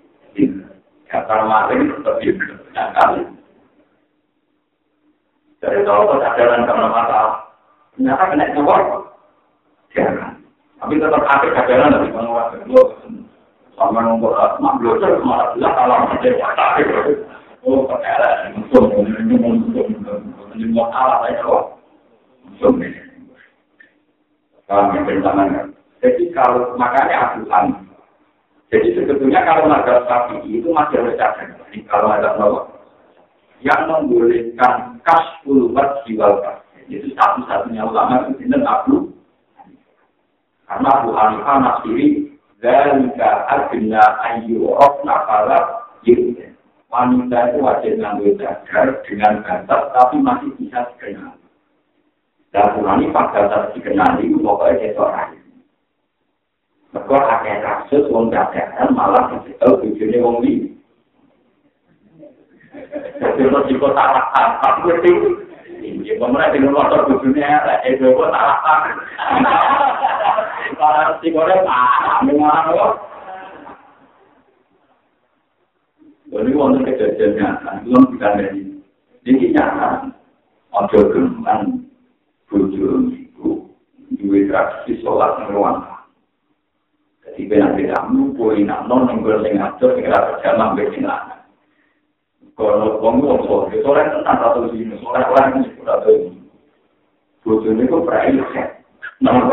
[1.06, 2.46] Kata maling tetap ini.
[2.74, 3.37] Ngakali.
[5.58, 7.34] Jadi kalau kesadaran karena masalah,
[7.98, 8.82] ternyata kena keluar.
[10.78, 12.82] Tapi tetap ada kesadaran dari penguasa itu.
[13.74, 16.66] Sama nomor asma, belajar malah bilang kalau ada wata
[17.66, 17.86] Oh,
[25.98, 27.64] Jadi kalau makanya asuhan.
[28.70, 31.58] Jadi sebetulnya kalau mazhab sapi itu masih ada cadangan.
[31.90, 32.77] Kalau ada nomor
[33.64, 35.74] yang membolehkan kasful
[36.06, 36.42] jiwal
[36.88, 39.12] itu satu-satunya ulama itu tidak Abu
[40.68, 42.28] karena Abu Hanifah nasiri
[42.58, 43.46] Zalika
[44.26, 45.58] ayu rofna kala
[46.88, 51.36] Wanita itu wajib ngambil jagar dengan batas tapi masih bisa dikenal.
[52.48, 55.36] Dan Abu Hanifah batas dikenali itu pokoknya itu orang.
[56.96, 59.28] Mereka ada kasus wong jagaran malah
[59.60, 60.40] tahu tujuannya wong
[62.90, 63.08] ini.
[63.20, 65.12] Jadi untuk jika salah tak ngerti.
[65.78, 68.80] Ini pemerintah dengan motor bujurnya, gue salah tak.
[70.78, 72.88] Kalau si goreng, ah, mengarang lo.
[76.28, 78.60] Lalu wonten kejadian nyata, belum kita dari
[79.24, 79.88] jadi nyata.
[80.76, 81.88] Ojo geman
[82.52, 83.72] bojo ibu
[84.20, 85.80] duwe tradisi sholat ning ruang
[87.24, 88.04] Jadi benar beda
[88.36, 91.37] poin non yang gue sing ngatur sing ora berjamaah mbek sing lanang.
[92.58, 96.34] Kalau wong wong sholat, sholat tenan atau sini, sholat orang ini sudah tahu.
[97.46, 98.34] Bojo niku prai
[99.22, 99.46] Nah,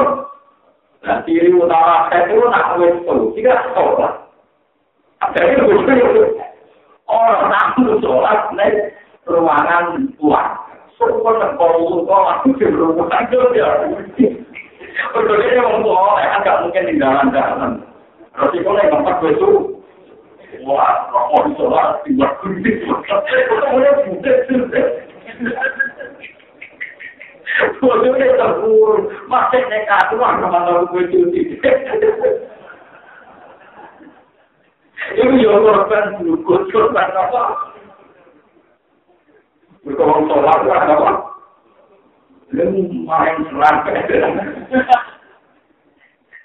[1.05, 4.25] Nah, ciri utama saya itu nak wes tuh, tidak sholat.
[5.21, 5.69] Ada itu
[7.05, 8.89] orang nak sholat nih
[9.29, 10.65] ruangan tua.
[10.97, 13.69] Sopo nang kono kok aku di ruangan itu ya.
[15.13, 17.85] Kalau dia mau tua, agak mungkin di dalam-dalam.
[18.33, 19.74] Terus itu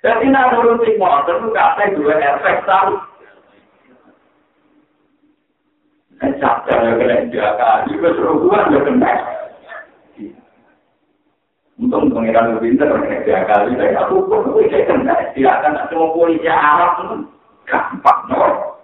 [0.01, 3.10] Jadi nak nuruti motor itu kata dua efek tahu.
[7.89, 9.12] Juga suruh buat ya kena.
[11.81, 13.73] Untung pengiran lebih pintar, mereka tiga kali.
[13.81, 15.14] Tapi saya kena.
[15.33, 17.25] Tidak akan semua polisi Arab
[17.64, 18.77] gampang, no.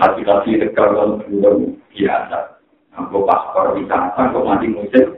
[0.00, 2.58] Hati kaki dekat kalau belum biasa.
[2.96, 5.14] Aku paspor wisata, kok mati musim.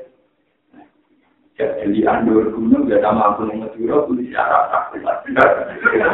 [1.58, 4.94] Jadi andur gunung, ya sama aku yang Madura, polisi Arab tak
[5.94, 6.06] Ya,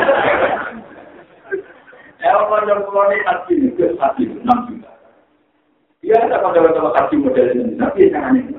[2.24, 3.54] kalau yang pulau ini hati
[4.00, 4.92] hati itu, 6 juta.
[6.00, 8.56] Iya, ada pada-pada hati model ini, tapi jangan ini.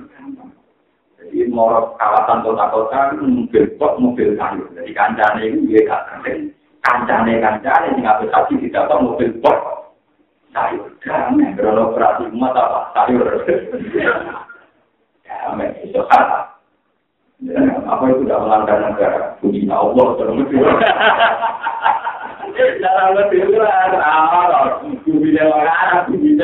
[1.21, 4.65] Jadi mau kawasan kota-kota mobil kok mobil kayu.
[4.77, 6.53] Jadi kancane itu dia katakan
[6.85, 9.57] kancane kancane yang ngapain tadi tidak apa mobil kok
[10.53, 10.89] sayur.
[11.01, 13.25] Karena kalau operasi umat apa sayur.
[15.25, 16.39] Ya, memang itu kata.
[17.89, 19.35] Apa itu tidak melanggar negara?
[19.41, 20.49] Puji Allah terus.
[22.55, 26.39] Dalam lebih berat, ah, bumi dewa Arab, bumi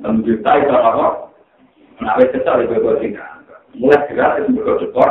[0.00, 1.06] menjutai kalau apa?
[2.00, 3.30] Menawi kesal itu gue tinggal.
[3.76, 5.10] Mulai gerak itu gue cekor.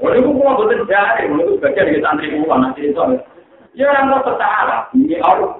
[0.00, 3.02] Waduh, gue mau betul jari, gue bagian dari santri gue nanti itu.
[3.78, 5.59] Ya, yang mau tersalah, ini Allah.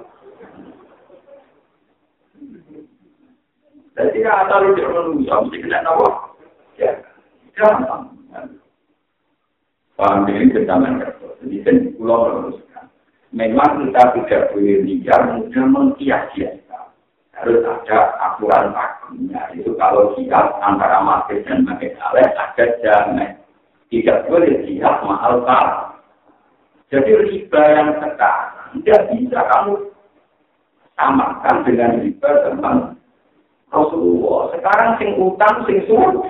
[3.91, 6.07] Jadi kata lu dia manusia, mesti kena apa?
[6.79, 6.91] Ya,
[7.55, 8.07] gampang.
[9.99, 10.79] Paham ini kerja.
[11.43, 12.57] Jadi kan pulau harus
[13.29, 16.85] memang kita tidak boleh liar mudah mengkias-kiaskan.
[17.35, 19.51] Harus ada aturan akunnya.
[19.53, 23.37] Itu kalau siap antara market dan market aleh ada jamin.
[23.91, 25.99] Tidak boleh siap mahal kalah.
[26.89, 29.73] Jadi riba yang sekarang tidak bisa kamu
[30.95, 32.77] samakan dengan riba teman
[33.71, 34.51] Rasulullah.
[34.51, 36.21] Sekarang sing utang sing suruh.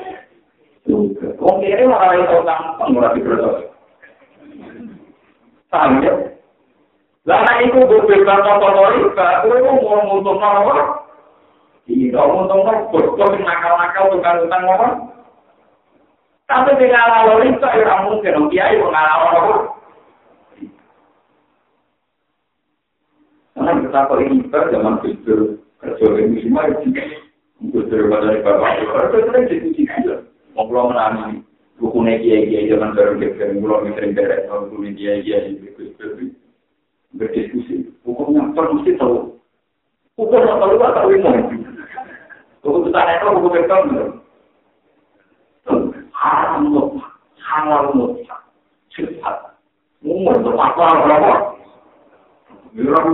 [1.42, 3.22] Wong kiri malah itu utang pengurang di
[5.72, 6.14] Paham ya?
[7.24, 8.68] Lah iku bebas kota
[8.98, 11.06] riba, kowe mau ngutung apa?
[11.86, 12.90] Iya, ngutung apa?
[12.92, 14.88] Bos nakal-nakal tukang utang apa?
[16.50, 18.50] Tapi tidak lalu riba, ya ora mungkin.
[18.52, 19.54] Kiai mengalami apa?
[23.56, 25.38] Karena kita kok riba zaman itu
[25.80, 26.68] kerja ini semua
[27.62, 27.80] itu.
[27.88, 30.26] Daripada riba bapak, itu sering diskusi juga.
[30.58, 31.38] Mau pulang menangani.
[31.82, 35.58] Bukunya kiai-kiai zaman baru kita, pulang sering beres, bukunya kiai-kiai,
[37.18, 37.90] berdiskusi.
[38.06, 39.38] Hukumnya kan mesti tahu.
[40.18, 41.32] Hukum yang tahu tak ilmu.
[42.62, 43.84] Hukum kita itu hukum yang tahu.
[46.22, 47.02] Haram loh,
[47.42, 48.14] halal loh,
[48.94, 49.58] cepat.
[50.06, 51.34] Umur berapa berapa?
[52.78, 53.12] Berapa?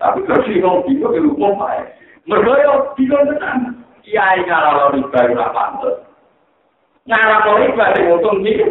[0.00, 1.92] Tapi kasih dong, tiga ke hukum baik.
[2.26, 3.82] Mereka yang tiga tenang.
[4.02, 5.62] Kiai ngalah riba itu apa?
[7.06, 8.66] Ngalah riba itu untung dia.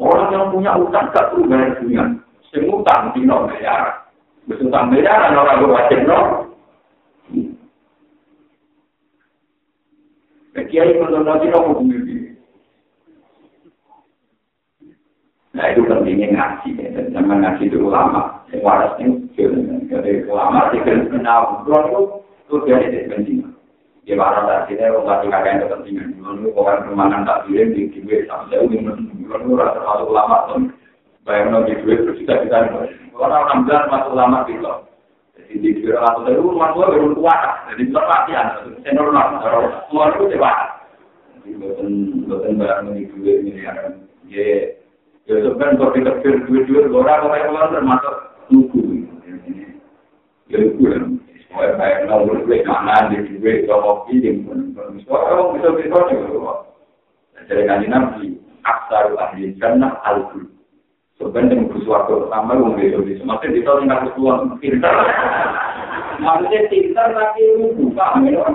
[0.00, 2.04] Orang yang punya utang gak perlu bayar dunia.
[2.48, 4.08] Sing utang di bayar.
[4.48, 6.20] Wis utang bayar orang ora wajib no.
[10.70, 12.30] Kiai menurut nanti no hukum ini.
[15.50, 16.70] Nah itu pentingnya ngaji.
[16.78, 18.39] Dan zaman ngaji itu ulama.
[18.50, 19.30] Yang waras ini.
[19.90, 21.62] Jadi ulama sih kenal.
[21.66, 22.00] Kalau itu
[22.50, 23.50] itu jadi penting.
[24.00, 28.26] di mana tak kita orang tak dikatakan kepentingan dulu bukan kemana tak pilih di duit
[28.26, 28.90] sampai jauh ini
[29.28, 30.66] dulu rasa masuk lama tuh
[31.22, 32.58] bayar no di duit terus kita kita
[33.14, 34.72] orang enam bulan masuk lama gitu
[35.36, 37.40] jadi di duit atau dari rumah tua baru kuat
[37.70, 38.46] jadi itu latihan
[38.82, 39.46] senior normal
[39.86, 40.52] semua itu dewa
[41.50, 41.88] Bukan
[42.30, 43.74] bukan barang ini dua miliar.
[44.30, 44.70] Ya,
[45.26, 48.14] ya sebenarnya kalau kita pikir dua dua orang orang orang termasuk
[55.60, 55.98] bisa bisa
[56.32, 56.54] juga.
[57.48, 60.46] Jadi kan nabi aksar ahli jannah al-kul.
[61.20, 63.28] Sebenarnya bersuatu pertama yang besok-besok.
[63.28, 64.94] Maksudnya kita tinggal bersuatu pintar.
[66.16, 68.48] Maksudnya pintar tapi lugu, paham ya?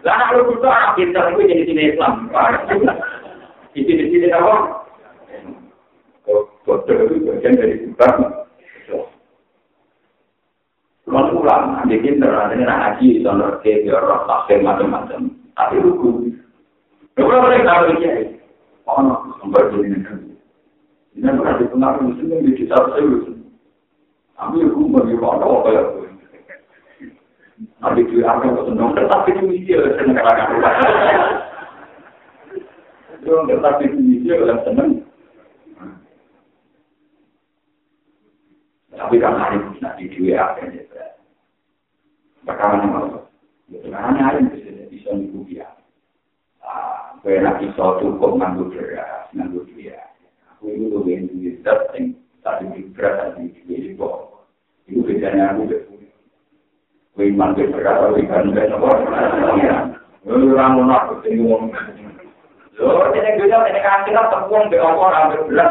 [0.00, 2.32] Lah anak lu butuh anak pintar itu jadi sini Islam.
[3.76, 4.54] Di sini sini apa?
[6.64, 8.48] Bodoh itu bagian dari pintar.
[11.10, 15.26] Kalau pulang, dia pintar, ada yang ngaji, soalnya dia dia roh tafsir macam-macam.
[15.58, 16.30] Tapi lugu.
[17.18, 18.30] Kalau mereka tahu dia,
[18.86, 20.22] oh, sampai jadi negara.
[21.18, 23.02] Ini berarti pengaruh muslim yang di kita saya.
[24.38, 25.82] Tapi aku bagi mana apa ya?
[27.82, 30.80] Nanti dia akan bersenang, tetapi itu dia senang kadang-kadang.
[33.18, 34.90] Itu tetapi itu dia yang senang.
[38.94, 40.54] Tapi kan hari ini nanti dia
[42.60, 42.84] akan jadi.
[42.84, 43.20] Bagaimana mau?
[43.72, 45.68] Bagaimana hari ini bisa mengikuti ya?
[46.60, 49.96] Ah, benar bisa cukup nganggur beras, nganggur dia.
[50.56, 52.06] Aku itu lebih ingin setting,
[52.44, 54.44] tapi di beras, tapi di bawah.
[54.84, 55.70] Itu bedanya aku
[57.18, 58.96] Wih mantu berkata wih kan ben apa?
[60.24, 61.62] Wih orang mau nak ketemu wong.
[62.80, 65.68] Yo, ini gue jauh ini kan kita terbuang di awal ambil belas.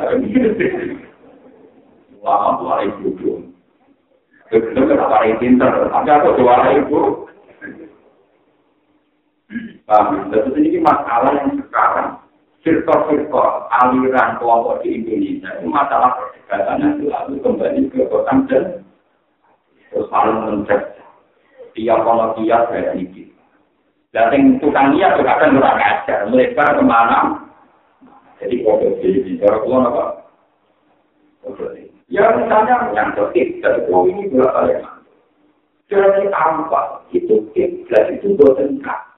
[2.22, 3.49] Wah, wah ibu tuh.
[4.50, 5.74] Itu kenapa ini pintar?
[5.94, 7.02] Tapi aku doa ibu.
[9.86, 10.30] Paham?
[10.30, 12.10] Dan ini masalah yang sekarang
[12.62, 13.46] firqa-firqa
[13.82, 18.64] aliran kelompok di Indonesia itu masalah perdebatan yang selalu kembali ke kota dan
[19.90, 21.02] terus saling mencegah
[21.74, 23.34] tiap kalau tiap kayak ini.
[24.10, 27.20] Dan tukang niat juga kan kurang ajar, melebar ke mana?
[28.42, 30.06] Jadi kode jadi cara keluar apa?
[32.10, 34.82] Ya misalnya yang tertib dari oh ini berapa ya?
[35.94, 37.06] Jadi apa?
[37.14, 39.14] Itu kiblat itu buatan kak.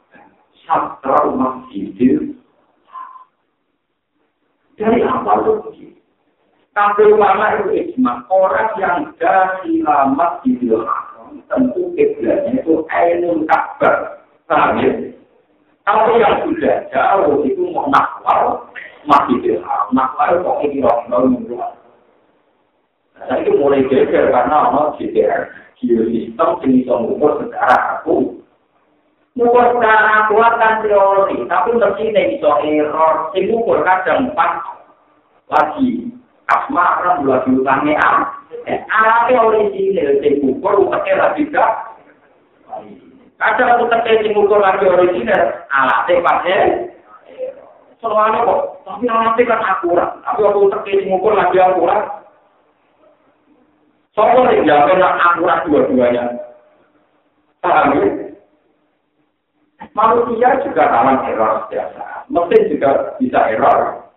[0.68, 2.36] Satra masjidil.
[4.76, 5.72] Dari apa tuh?
[6.72, 10.56] Tapi ulama itu ijma orang yang dari lama di
[11.48, 14.20] tentu kiblatnya itu ainun kabar.
[14.52, 14.92] Paham ya?
[15.88, 18.68] Kalau yang sudah jauh itu mau nakwal,
[19.08, 19.88] masih dirham.
[19.96, 21.40] Nakwal kok ini orang-orang
[23.30, 28.42] Nah, itu mulai geger karena ono GDR, geosistem yang bisa mengukur secara aku.
[29.38, 33.30] Mengukur secara aku kan teori, tapi mesti ini bisa error.
[33.38, 34.52] Yang mengukur kadang empat
[35.52, 36.10] lagi.
[36.52, 38.42] Asma kan dua diutangnya ah.
[38.68, 41.98] Alatnya orisinil, sing ukur, umatnya lagi gak.
[43.42, 45.42] Ada waktu terkait sing ukur lagi orisinil,
[45.72, 46.62] alatnya pakai.
[48.04, 50.10] Soalnya kok, tapi alatnya kan akurat.
[50.22, 52.21] Tapi waktu terkait sing ukur lagi akurat.
[54.12, 56.24] Soalnya yang jawabnya akurat dua-duanya.
[57.64, 58.08] Paham ya?
[59.96, 62.28] Manusia juga dalam error biasa.
[62.28, 64.08] Mesin juga bisa error.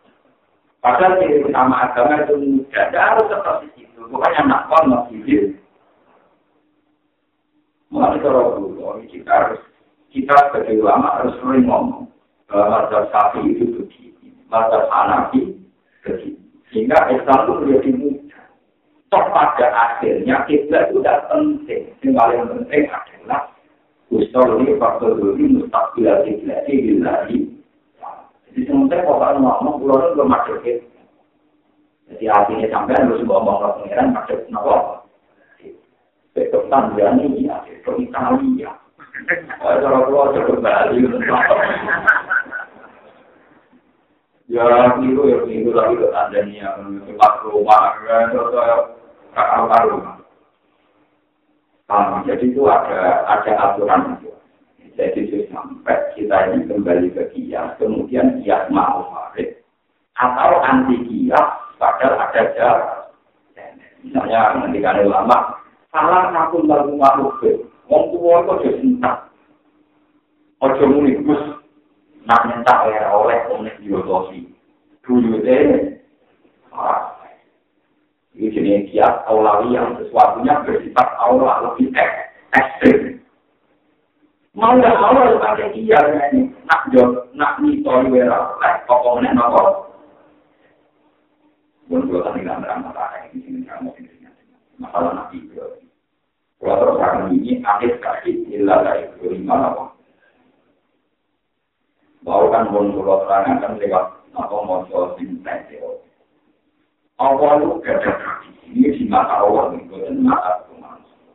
[0.83, 2.67] Padahal ciri utama agama itu.
[2.69, 4.01] Tidak harus seperti itu.
[4.11, 5.55] Bukannya nakon masjid.
[7.95, 9.63] Mulai kalau dulu, kita harus
[10.11, 12.11] kita sebagai ulama harus sering ngomong
[12.51, 15.59] bahwa sapi itu begini, mazhab hanafi
[16.03, 16.39] begini.
[16.71, 18.14] Sehingga Islam itu menjadi.
[19.15, 21.87] Toh pada akhirnya kita itu tidak penting.
[22.03, 23.47] Yang paling penting adalah
[24.11, 26.99] usul ini faktor ini mustaqbilah kiblat ini
[28.51, 30.83] Jadi sementara kalau ngomong pulau itu belum masuk ke.
[32.11, 35.07] Jadi artinya sampai harus ngomong ke pengiran masuk nopo.
[36.35, 38.71] Besok Tanzania, besok Italia.
[39.63, 40.99] Kalau pulau itu kembali.
[44.51, 44.67] Ya,
[44.99, 47.95] itu ya, itu lagi ke Tanzania, tempat rumah,
[48.35, 48.51] terus
[49.35, 50.17] kakak rumah.
[52.25, 54.33] Jadi itu ada ada aturan itu.
[54.95, 59.59] Jadi sampai kita ini kembali ke kias, kemudian kias mau farid,
[60.15, 61.49] atau anti kias,
[61.83, 63.11] padahal ada jarak.
[64.07, 65.59] Misalnya ketika ulama,
[65.91, 67.41] salah satu lagu makhluk
[67.91, 69.17] wong tua itu jadi entah.
[70.63, 71.41] Ojo muni gus,
[72.25, 73.01] nak minta oleh
[73.51, 74.49] oleh diotosi.
[75.05, 76.01] Dulu deh,
[78.35, 81.95] ini jenis kias aulawi yang sesuatunya bersifat aula lebih
[82.51, 83.23] ekstrim.
[84.59, 85.99] mau nggak mau harus pakai iya
[86.31, 86.51] ini.
[86.67, 89.87] Nak jod nak nitor wera lah pokoknya nopo
[91.87, 94.27] pun dua kali nggak merah ini sini kamu ini.
[94.83, 95.63] Masalah nabi itu
[96.59, 99.95] kalau terus akan ini akhir kaki ilah dari kelima nopo
[102.27, 104.05] Mau kan pun kalau terangkan lewat
[104.35, 104.83] apa mau
[105.15, 105.59] sinten
[107.19, 107.23] teori.
[107.23, 111.31] Awal itu ada tradisi ini di mata itu dan mata manusia.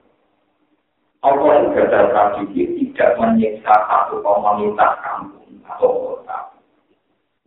[1.23, 6.37] Awal itu ada tradisi tidak menyiksa satu komunitas kampung atau kota.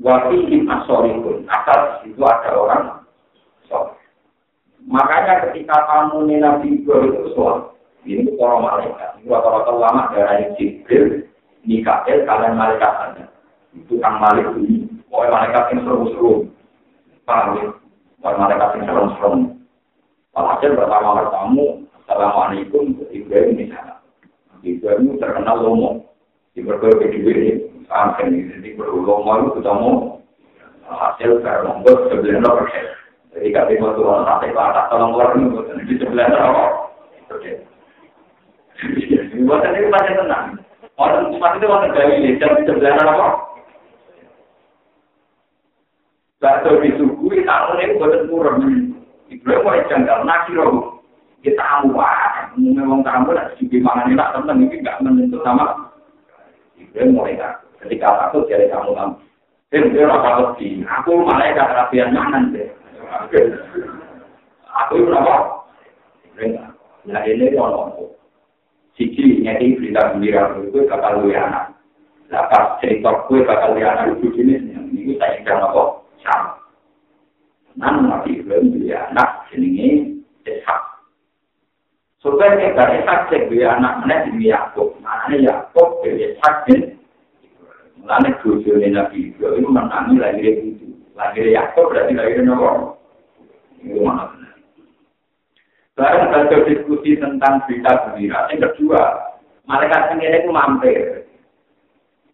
[0.02, 2.84] Waktu di pun asal itu ada orang
[3.70, 3.94] soleh.
[4.82, 7.70] Makanya ketika kamu nih Nabi itu soal
[8.02, 9.22] ini para malaikat.
[9.22, 11.22] Ini rata-rata ulama dari Jibril,
[11.62, 13.24] Mikael, kalian malaikat saja.
[13.78, 14.90] Itu kang malik ini.
[15.06, 16.32] Pokoknya malaikat yang seru-seru.
[17.22, 17.70] Paham ya?
[18.22, 19.30] Pokoknya malaikat yang seru-seru.
[20.30, 21.66] Walhasil pertama bertamu,
[22.06, 23.98] Assalamualaikum, Ibrahim di sana.
[24.62, 26.06] Ibrahim terkenal lomo.
[26.54, 26.94] Di video
[27.34, 29.92] ini, sampai ini, jadi perlu lomo itu ketemu.
[30.86, 32.86] Hasil membuat sebelah persen.
[33.34, 36.26] Jadi kami mau turun sampai ke atas, tolong keluar ini, di sebelah
[37.26, 37.58] persen.
[39.42, 40.46] Buatan itu pasti tenang.
[40.94, 43.28] Orang pasti itu orang dari jam sebelah apa?
[46.38, 46.78] Bakso
[47.40, 48.56] tahun ini buatan kurang.
[49.32, 51.00] Ibu mau janggal nasi roh.
[51.42, 55.90] Kita amuah, memang kamu nak sih mana nih nak temen ini nggak menentu sama.
[56.78, 59.14] Ibu mulai tak ketika aku jadi kamu kamu.
[59.72, 60.84] Dan dia rasa lebih.
[60.84, 62.68] Aku malah gak rapian mana deh.
[64.84, 65.36] Aku itu apa?
[67.08, 67.96] Nah ini orang
[68.92, 71.72] Siji nyati berita gembira itu bakal luwe anak.
[72.28, 75.82] Lah pas cerita kue bakal luwe anak itu jenis ini saya ingin apa
[76.20, 76.61] sama.
[77.76, 80.82] Nan nabi belum luwe anak jenenge Ishak.
[82.20, 84.92] Supaya dari Ishak cek luwe anak mana di Yakub.
[85.00, 87.00] Mana Yakub dari Ishak din.
[88.02, 90.86] Mulanya tujuan nabi Ibrahim menangi lahir itu.
[91.16, 92.92] Lahir Yakub berarti lahir Nabi.
[93.82, 94.42] Itu mana
[95.92, 98.48] Barang baca diskusi tentang berita gembira.
[98.48, 99.28] Yang kedua,
[99.68, 101.28] malaikat sendiri itu mampir.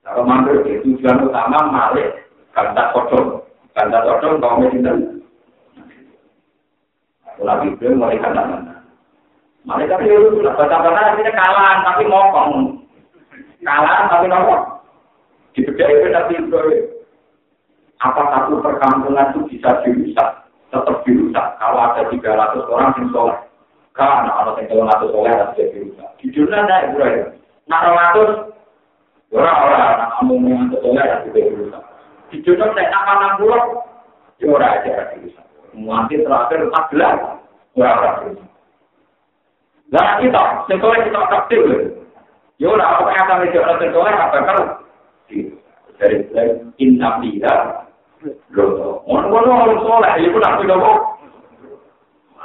[0.06, 2.22] Kalau mampir itu tujuan utama malik
[2.54, 3.42] kanta kodong.
[3.74, 5.17] Kanta kodong kaum itu.
[7.38, 8.74] Lagi itu mulai kata mana?
[9.62, 12.50] Malaikat itu sudah baca-baca artinya kalah tapi ngomong.
[13.62, 14.62] Kalah tapi ngomong.
[15.54, 16.34] Di beda itu tapi
[17.98, 21.46] apa satu perkampungan itu bisa dirusak, tetap dirusak.
[21.58, 23.38] Kalau ada 300 orang yang sholat,
[23.98, 26.06] Kan ana sing kalau ngatur soleh harus jadi rusak.
[26.22, 27.34] Jujurnya ada Ibrahim.
[27.66, 28.30] Nah ratus
[29.34, 31.82] ora ora anak kamu yang ngatur soleh harus jadi rusak.
[32.30, 33.62] Jujurnya saya nak enam puluh,
[34.38, 35.46] ya ora aja harus rusak.
[35.78, 37.16] Nanti terakhir empat belas,
[37.78, 38.48] ora ora rusak.
[39.94, 41.62] Lah kita, sekolah kita aktif.
[42.58, 44.58] Ya ora apa kata itu orang sekolah apa kan?
[45.98, 46.18] Dari
[46.78, 47.54] inna biha
[48.50, 50.82] Loh, orang-orang orang soleh, itu nak tidak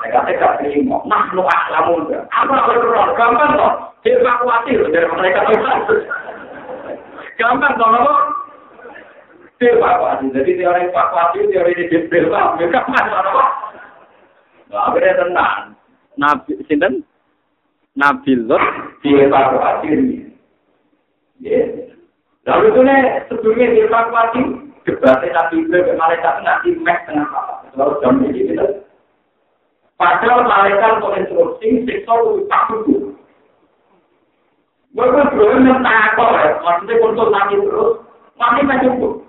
[0.04, 1.00] mereka tidak terima.
[1.08, 2.12] Nah, lu aklamun.
[2.30, 3.16] Apa berdoa?
[3.16, 3.74] Gampang kok.
[4.04, 5.48] Evakuasi dari mereka
[7.40, 8.20] Gampang kok,
[9.72, 10.34] Evakuasi.
[10.36, 12.56] Jadi teori evakuasi, teori ini lah.
[12.60, 13.44] Mereka mana, nopo?
[14.74, 15.60] Nah, akhirnya tenang.
[16.18, 17.06] Nabi, sinten?
[17.94, 18.64] Nabi Lot
[19.06, 20.26] dievakuasi.
[21.42, 21.62] Ya.
[22.44, 23.02] Lalu itu nih,
[23.32, 24.42] sebelumnya dievakuasi,
[24.84, 27.70] debatnya Nabi Ibrahim, malaikat nanti meh tengah apa.
[27.78, 28.66] Lalu jam ini, gitu.
[29.96, 33.16] Padahal malaikat untuk instruksi, siksa itu tak dulu.
[34.94, 37.98] Mereka belum mentakut, maksudnya konsultasi terus,
[38.38, 39.26] mati kan cukup.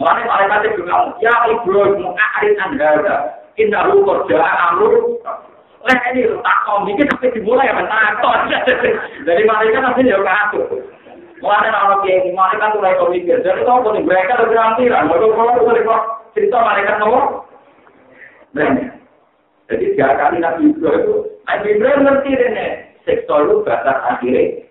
[0.00, 2.90] Mulanya malaikat itu bilang, ya Ibrahim, mu'arin anda,
[3.60, 4.40] indah lu kerja,
[4.72, 5.20] amru,
[5.80, 8.52] Lah ini tak kau mikir tapi dimulai ya mentakut.
[9.24, 10.60] Dari malaikat nanti ya kaku.
[11.40, 13.40] Mulanya orang ini, malaikat mereka mikir.
[13.40, 15.08] Jadi tau kok mereka lebih rampiran.
[15.08, 15.96] Mereka kalau
[16.36, 17.00] cerita malaikat
[18.52, 18.92] banyak.
[19.70, 21.14] Jadi tiga kali Nabi Ibrahim itu,
[21.46, 22.66] Nabi Ibrahim ngerti ini,
[23.06, 24.66] sektor itu batas akhirnya.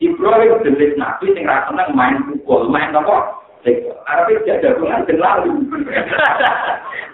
[0.00, 3.45] Ibrahim jenis Nabi yang rasa senang main pukul, main apa?
[4.06, 5.52] Arabnya dia jagungan dan lalu.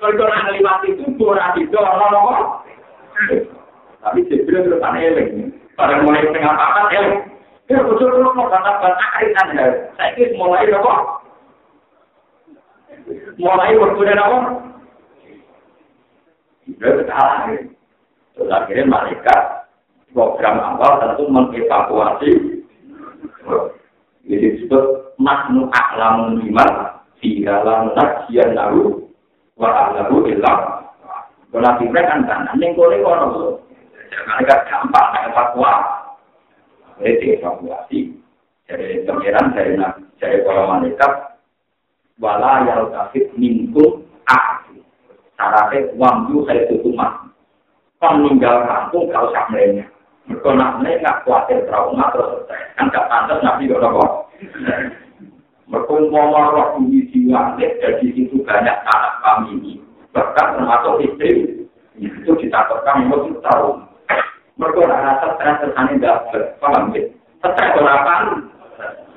[0.02, 2.60] Kalau orang lewat itu, kurang itu, orang-orang
[4.02, 5.54] Tapi Jibril terus aneh eling.
[5.78, 7.22] Pada mulai tengah pakat eling.
[7.70, 9.66] Ya, betul-betul mau bantah-bantah kaitan ya.
[9.96, 10.94] Saya ini mulai apa?
[13.40, 14.38] Mulai berkuda apa?
[16.68, 17.48] Dia kalah.
[18.32, 19.40] Terus akhirnya malaikat
[20.12, 22.32] program awal tentu mengevakuasi.
[24.22, 26.72] Jadi disebut maknu aklamun iman
[27.18, 29.02] di dalam najian lalu
[29.58, 30.82] wa alahu ilam.
[31.52, 33.60] Kalau nabi kan tanah, neng kore kono.
[34.12, 35.92] Malaikat gampang evakuasi.
[37.02, 37.98] Jadi evakuasi.
[38.70, 39.76] Jadi pengiran dari
[40.16, 41.12] dari para malaikat
[42.16, 44.62] wala yang kafir minggu ah
[45.36, 47.26] syaratnya wamju saya tutumat.
[47.98, 49.86] Peninggal kampung kalau sak merenya.
[50.30, 52.46] Mereka nak nggak khawatir trauma terus
[52.78, 54.12] Kan gak pantas nabi kok kok.
[55.72, 59.72] Berkumpul roh bumi diwalik dari situ banyak anak kami ini.
[60.12, 61.64] Bahkan termasuk istri.
[61.96, 63.80] Itu ditakutkan mau tahu.
[64.60, 66.60] Mereka rasa stres tersani dapat.
[66.60, 67.08] Paham ya?
[67.40, 68.14] Stres berapa?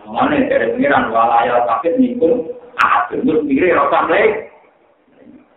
[0.07, 2.55] Mana dari pengiran walayal sakit nikung.
[2.79, 4.47] Ah, terus mikir rasa lagi.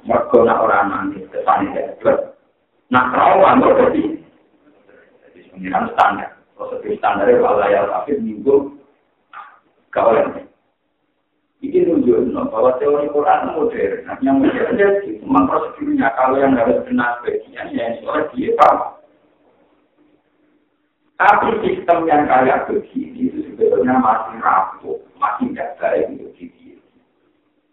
[0.03, 2.35] Mereka nak orang nanti tersani dapat.
[2.91, 4.18] Nah, rawan berarti.
[5.59, 6.39] Pengiran standar.
[6.55, 8.78] Prosedur standar walayal sakit nikung.
[9.90, 10.47] Kau yang
[11.59, 16.14] Ini menunjukkan bahwa teori Quran modern, yang modern itu memang prosedurnya.
[16.14, 18.94] Kalau yang harus benar bagian, ya soal dia paham.
[21.18, 26.78] Tapi sistem yang kayak begini itu sebetulnya masih rapuh, masih tidak baik untuk diri.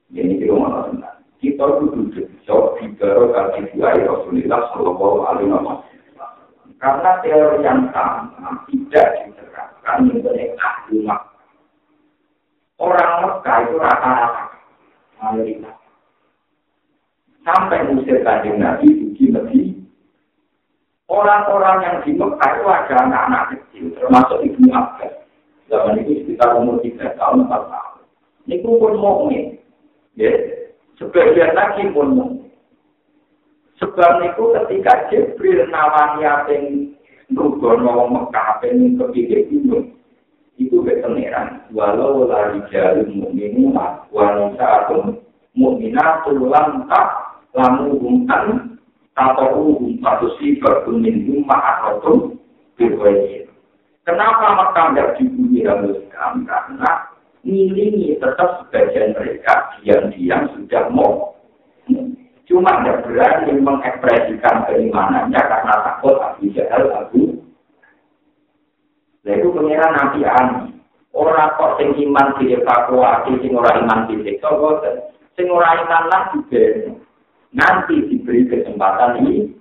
[0.10, 5.54] Jadi kita mau tentang kita itu duduk jauh di baru kali dua Rasulullah Shallallahu Alaihi
[5.54, 5.95] Wasallam.
[6.76, 11.08] Karena teori yang sama tidak diterapkan mengenai ahli
[12.76, 14.44] Orang Mekah itu rata-rata
[15.24, 15.78] mayoritas.
[17.48, 19.62] Sampai musir kanjeng Nabi di Nabi.
[21.08, 25.14] Orang-orang yang di Mekah itu ada anak-anak kecil, termasuk ibu Abbas.
[25.72, 28.02] Zaman itu sekitar umur 3 tahun, 4 tahun.
[28.46, 29.58] Ini pun mukmin.
[30.20, 30.30] Ya,
[31.00, 32.35] sebagian lagi pun mukmin.
[33.76, 36.64] Sebab itu ketika Jibril nawani yang
[37.28, 39.96] Nugono Mekah, yang kepikir gunung,
[40.56, 43.76] itu keteneran walau lari jari mu'minu
[44.14, 45.20] wanita atau
[45.52, 47.08] mu'minatul lam tak
[47.52, 48.78] lamu humkan
[49.16, 52.36] atau hum satu sifat kuning rumah atau
[52.76, 53.48] berwajib.
[54.04, 56.34] Kenapa mereka tidak dibunyi Islam?
[56.46, 56.92] Karena
[57.48, 61.36] ini tetap sebagian mereka diam-diam sudah mau.
[62.56, 67.36] Cuma tidak berani mengekspresikan keimanannya karena takut Abu Jahal Abu
[69.28, 70.72] Nah itu pengiran Nabi Ani.
[71.12, 74.48] Orang kok sing iman dievakuasi, sing ora iman disiksa,
[75.36, 76.96] sing ora iman lah juga.
[77.52, 79.52] Nanti diberi kesempatan ini,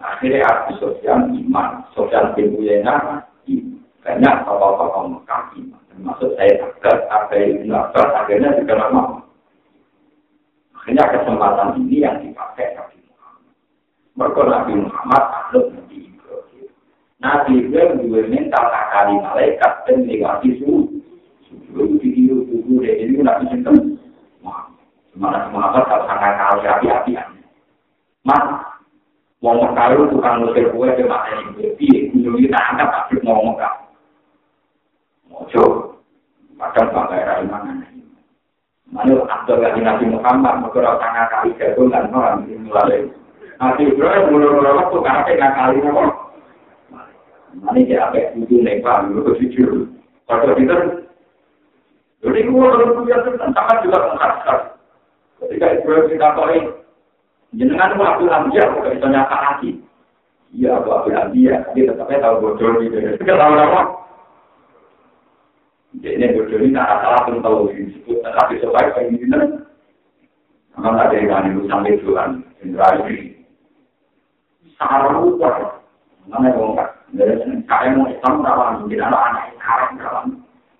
[0.00, 3.28] akhirnya Abu Sofyan iman, Sofyan bin Uyena
[4.00, 5.82] banyak tokoh-tokoh Mekah iman.
[5.92, 9.25] Termasuk saya Abbas, apa Ibn Abbas, akhirnya juga lama.
[10.86, 13.58] Akhirnya kesempatan ini yang dipakai Nabi Muhammad.
[14.14, 15.98] Mereka Nabi Muhammad, Nabi
[17.18, 20.86] Nabi Ibrahim juga minta kali malaikat dan lewati suhu.
[21.50, 23.98] Suhu video suhu ini nabi sinten.
[25.18, 27.12] Mana semua apa tak sangat kali api-api.
[28.22, 28.46] Mas,
[29.42, 33.90] mau mekaru tukang musir kue ke mana ini berpi, kunjung kita anggap pasti mau mekar.
[35.26, 35.98] Mojo,
[36.54, 37.95] padahal pakai rai mana
[38.96, 43.04] Mana Abdul Ghani Nabi Muhammad, mereka tangan kali jagung dan orang mulai.
[43.60, 46.10] Nabi Ibrahim mulai-mulai waktu karena kali ngomong.
[47.56, 49.92] Ini dia apa itu nepa, itu jujur.
[50.24, 51.06] Pada kita,
[52.24, 54.58] jadi gua kalau punya tentang sangat juga mengharapkan.
[55.44, 56.56] Ketika Ibrahim kita tahu
[57.52, 59.70] jenengan mau ambil ambil, kalau bisa nyata lagi.
[60.56, 62.96] Iya, aku ambil ambil, tapi tetapnya tahu bocor gitu.
[63.20, 63.80] Kita tahu apa?
[66.02, 69.64] Jadi ini bocor ini nggak salah pun tahu disebut, tapi supaya kayak gini kan.
[70.76, 73.32] Memang ada yang itu sampai Tuhan, Indra ini.
[74.76, 75.80] Sangat lupa.
[76.28, 76.84] Mana yang ngomong
[77.16, 80.26] dari kaya mau Islam rawan, mungkin anak-anak haram rawan.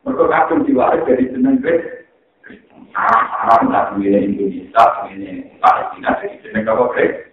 [0.04, 2.04] Mereka kacung diwaris dari jeneng Kristen.
[2.92, 5.32] Haram tak punya Indonesia, punya
[5.62, 7.30] Palestina, jadi jeneng apa Kristen.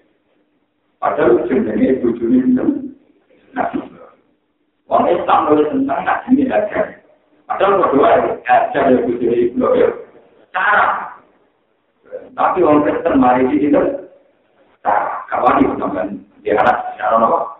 [1.03, 2.65] Padahal jenengnya ibu juni itu.
[4.88, 6.47] Orang Islam boleh tentang nabi ini.
[7.53, 8.09] Padahal berdua
[8.49, 9.61] aja ibu juni itu.
[10.49, 11.13] Cara.
[12.34, 13.77] Tapi orang Kristen mari di sini.
[14.81, 15.21] Cara.
[15.30, 16.07] Kawan itu teman.
[16.41, 17.53] Dia anak, cara apa?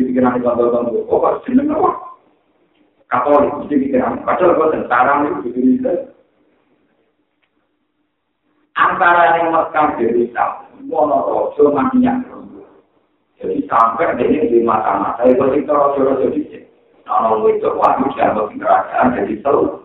[0.00, 1.90] dipikiran contoh-contoh, oh kok jeneng apa?
[3.10, 4.24] Katolik, mesti pikiran.
[4.24, 5.92] Padahal kok tentara itu bisa.
[8.78, 10.24] Antara yang Mekah dari
[10.88, 12.16] Wono Rojo matinya.
[13.40, 16.44] Jadi sampai ini di mata-mata, itu kita Rojo-Rojo di
[17.10, 19.82] Kalau itu wahyu dianggap kerajaan jadi seru.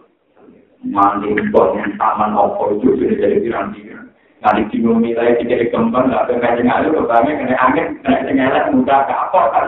[0.85, 4.05] Mandi bos taman opo itu sudah jadi pikiran-pikiran.
[4.45, 9.41] Nanti bingung nilai tiga kembang, nggak ada kajian pertama kena angin, kena cengelat, mudah apa
[9.49, 9.65] kan?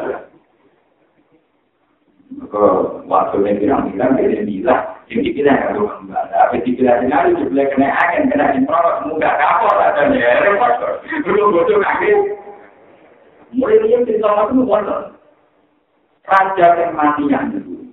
[2.45, 2.63] Ke
[3.09, 6.29] waktu yang bilang-bilang, dia bilang, dipilih kan tuh kembang.
[6.29, 10.73] Tapi dipilih sendiri, dipilih kena angin, kena improt, mudah ke apa katanya, repot.
[11.25, 12.11] Belum bodoh kaki.
[13.57, 14.95] Mulai dia cerita waktu itu,
[16.27, 17.87] Raja yang matinya itu.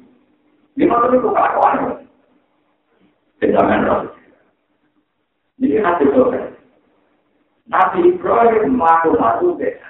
[0.74, 2.02] Gimana itu kelakuan?
[3.39, 4.11] Jangan roh.
[5.62, 6.59] Ini hati sore.
[7.70, 9.86] Nabi Ibrahim matu-matu desa.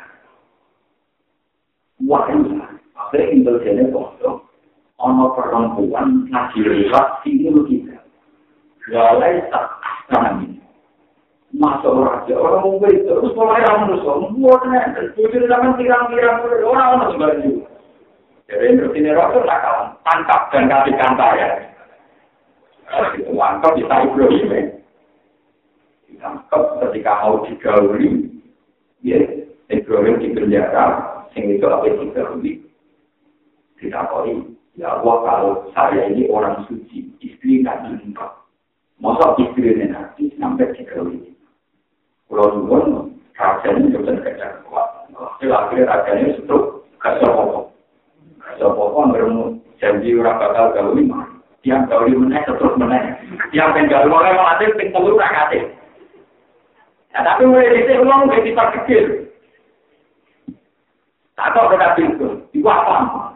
[2.05, 4.45] Wah, akhirnya intel jene foto.
[5.01, 7.97] Ono perempuan ngaji lewat sini kita.
[8.93, 9.67] Walai tak
[10.13, 10.61] kami.
[11.55, 16.99] Masuk raja, orang mau beli terus mulai orang manusia, mau nih, tujuh zaman tirang-tirang orang
[16.99, 17.51] orang sebaju.
[18.45, 21.49] Jadi menurut ini raja nakal, tangkap dan kasih kantar ya.
[23.17, 24.63] Itu mantap kita Ibrahim ya.
[26.13, 28.29] Ditangkap ketika mau digauli,
[29.01, 29.17] ya
[29.73, 30.85] Ibrahim di penjara,
[31.33, 32.61] sing itu apa digauli.
[33.81, 34.37] Tidak koi,
[34.77, 38.29] ya Allah kalau saya ini orang suci, istri nabi engkau.
[39.01, 41.33] Masa istri ini nabi sampai digauli.
[42.29, 45.09] Kalau dulu, rasanya juga kerja kuat.
[45.15, 46.57] Hasil akhirnya rasanya itu
[47.01, 47.23] gak
[48.59, 48.93] sopo.
[48.93, 49.45] Gak sopo, bermu
[49.83, 51.27] janji orang bakal gauli mah.
[51.65, 53.03] Tiap gauli meneh, terus meneh.
[53.51, 55.61] Tiap penggauli orang mati, penggauli rakate.
[57.15, 59.05] Nah, tapi mulai di sini uang udah kita kecil.
[61.39, 63.31] Tak tahu kita pintu, itu apa?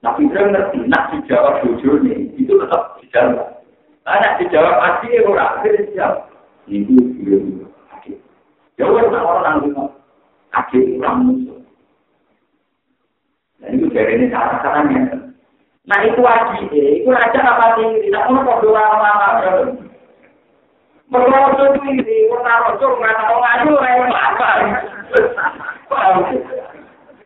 [0.00, 3.60] Tapi dia ngerti, nak dijawab jujur nih, itu tetap dijawab.
[4.04, 6.20] Nah, nak dijawab asli, orang akhirnya dijawab.
[6.66, 8.18] itu belum akhir.
[8.74, 9.86] Jauh orang orang yang
[10.50, 11.58] akhir orang musuh.
[13.66, 15.26] Itu dari ini cara caranya.
[15.86, 17.86] Nah itu wajib, itu aja apa sih?
[18.06, 19.38] Tidak mau kok dua lama
[21.06, 24.48] Merosot ini, orang rosot nggak tahu ngaju, rewel apa?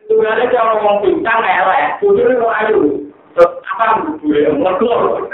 [0.05, 2.79] Sebenarnya kalau ngomong pincang elek, jujur itu ngaju.
[3.41, 3.85] Apa
[4.21, 5.25] gue merosot?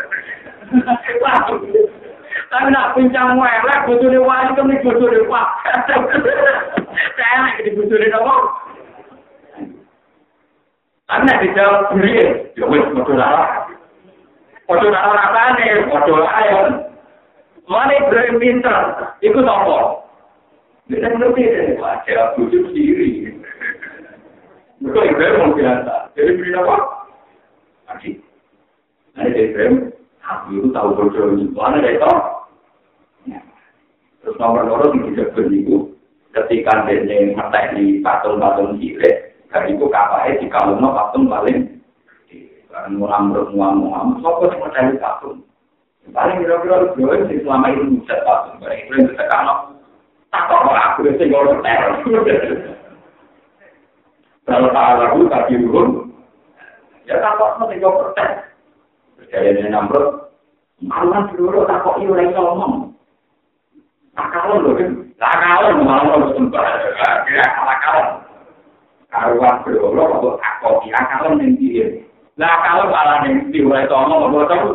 [2.48, 5.48] Tapi nak pincang elek, bojone wali kemi bojone pak.
[7.20, 8.36] Elek di bojone nopo?
[11.08, 12.20] Tapi nak dijawab beri,
[12.60, 13.46] ya wis padha lara.
[14.68, 16.60] Padha lara rasane, padha ayo.
[17.68, 18.80] Mana Ibrahim pinter,
[19.24, 20.04] iku sapa?
[20.92, 23.32] Dia ngerti deh, wajah bujuk sendiri.
[24.84, 26.76] Mereka Ibrahim mau biasa, jadi beri apa?
[27.96, 28.10] Aji.
[29.16, 29.92] Nah, Ibrahim,
[30.24, 32.20] aku itu tahu bodoh ini, mana dia tahu?
[34.28, 35.88] Terus nomor loro di jabat itu
[36.36, 41.78] ketika dia ngetek di patung-patung cilik, dari itu kapalnya di kalungnya patung paling
[42.68, 45.42] karena muam muam muam, sopo sih mencari patung.
[46.12, 49.56] Paling kira-kira dua sih selama ini bisa patung, barang itu yang bisa kalau
[50.32, 51.96] tak kok aku nggak usah teror.
[54.48, 55.90] Kalau tak lagu tak diurun,
[57.08, 58.36] ya tak kok nanti nggak percaya.
[59.28, 60.32] Dengan nomor,
[60.80, 62.96] malah dulu tak kok iuran ngomong.
[64.16, 64.72] Akalon lho,
[65.20, 66.64] akalon malah harus sembah.
[67.36, 68.27] Ya akalon.
[69.08, 72.04] Karuan berolo apa akoti akalon ning piye?
[72.36, 74.72] Lah akalon malah ning piye wae to ngomong apa to?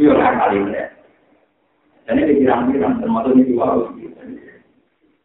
[0.00, 0.82] Biar kali ini.
[2.08, 3.92] Dan ini pirang-pirang termasuk ini dua harus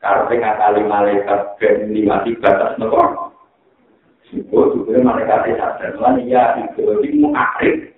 [0.04, 3.32] Kalau tengah kali malaikat dan lima tiga atas nopo.
[4.30, 5.98] Sipo juga malaikat sadar.
[5.98, 7.90] Lan iya itu itu akrib.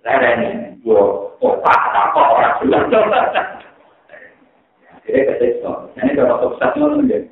[0.00, 2.84] Lerene, gua otak apa orang jelas.
[5.08, 7.29] Jadi ketika ini kalau sukses itu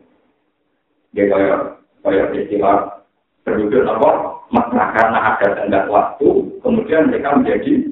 [1.19, 1.59] dia kayak
[2.07, 3.03] kayak istilah
[3.43, 4.11] berwujud apa?
[4.55, 7.91] Maka karena ada tanda waktu, kemudian mereka menjadi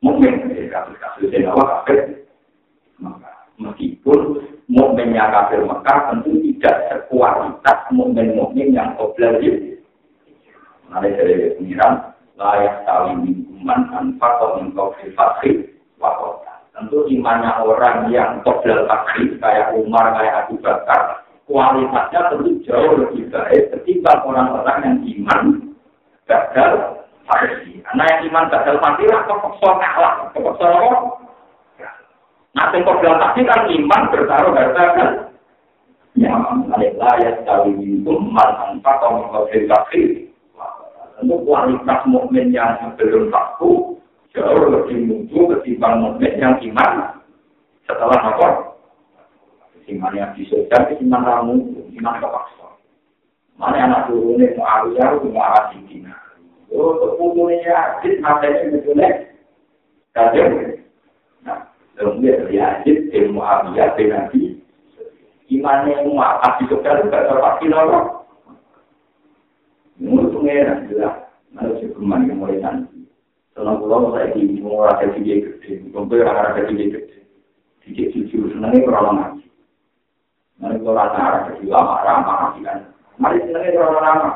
[0.00, 0.48] mukmin.
[0.72, 2.24] Kasus-kasus yang awal kafir.
[2.96, 3.28] Maka
[3.60, 4.40] meskipun
[4.72, 9.76] mukminnya kafir Mekah tentu tidak sekualitas mukmin-mukmin yang obligasi.
[10.88, 16.40] Nah, dari pengiran layak tahu minuman anfaqo min qawfil fakri wa
[16.72, 21.19] Tentu imannya orang yang qoblal fakri kayak Umar, kayak Abu Bakar,
[21.50, 25.42] kualitasnya tentu jauh lebih baik ketimbang orang-orang yang iman
[26.30, 27.82] gagal fakri.
[27.82, 30.90] Karena yang iman gagal fakri lah kepeksa kalah, kepeksa apa?
[32.54, 35.10] Nah, yang qoblal fakri kan iman bertaruh harta kan?
[36.14, 36.34] Ya,
[36.78, 40.30] layak tahu minuman anfaqo min qawfil fakri
[41.20, 44.00] tentu kualitas mukmin yang belum takut
[44.32, 47.20] jauh lebih muncul ketimbang mukmin yang iman
[47.84, 48.69] setelah apa?
[49.90, 51.54] Iman yang disodar, iman ramu,
[51.98, 52.78] iman kepaksa.
[53.58, 56.14] Mana anak turunnya mau arusnya, mau arah sidina.
[56.70, 59.08] Oh, keputusannya yakin, matanya betulnya.
[60.14, 60.50] Kajian.
[61.42, 61.66] Nah,
[61.98, 64.62] dalam dia terjadi, ilmu abiyah, nabi.
[65.50, 68.00] Imannya yang mau arah disodar, tidak terpaksa lho.
[70.00, 73.04] Menurut pengeran jelas, mana sih kemana yang mulai nanti.
[73.52, 74.32] Soalnya pulau saya
[74.64, 75.92] mau rasa tiga gede,
[76.24, 77.18] rasa tiga gede.
[77.84, 79.39] Tiga jujur, senangnya ngaji.
[80.60, 82.78] Rasa rasa tiga lama ramah kan.
[83.16, 84.32] Mari senangnya kurang ramah.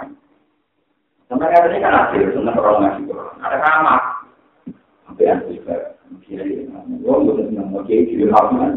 [1.28, 3.36] Sampai kata ini kan hasil, senang kurang ngaji kurang.
[3.44, 4.00] Ada ramah.
[5.04, 5.60] Sampai yang jadi
[7.84, 8.72] jadi hubungan.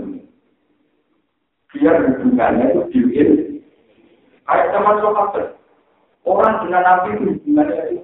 [1.71, 3.29] Biar hubungannya itu diwil.
[4.47, 5.35] Kayak teman sokap
[6.27, 8.03] Orang dengan Nabi itu gimana itu?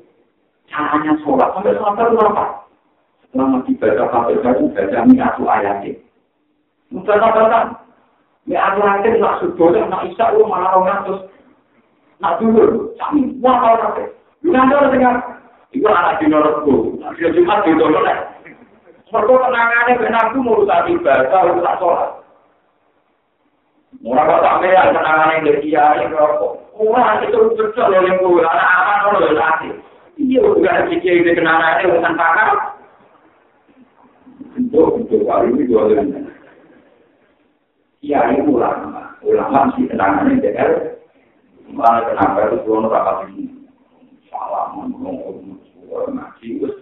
[0.71, 2.45] caranya sholat sampai sholat itu apa?
[3.29, 5.91] Selama dibaca sampai baca baca miatu ayatnya.
[6.93, 7.19] Mudah
[8.43, 11.21] apa Ya ayatnya nak sudah nak isak lu malah orang terus
[12.19, 14.03] nak dulu kami wah kalau nanti.
[14.43, 15.15] Nanti orang dengar
[15.71, 16.99] itu anak di norotku.
[17.15, 18.19] Dia cuma di dorong lah.
[19.13, 22.11] Mereka kenangannya benar tuh mau tak ibadah, mau tak sholat.
[24.01, 26.53] Murah kok sampai ya kenangannya dari dia ini rokok.
[26.81, 29.69] Wah itu betul loh yang gue anak anak loh lagi.
[30.17, 32.49] Iya juga pikir ini kenangannya bukan pakar.
[34.57, 36.22] Untuk untuk kali ini dua kali.
[38.03, 40.99] Ini ulama, ulama sih kenangannya DR.
[41.71, 43.47] Malah kenapa itu dua rapat ini?
[44.27, 45.55] Salah, ngomong,
[46.11, 46.75] ngaji, terus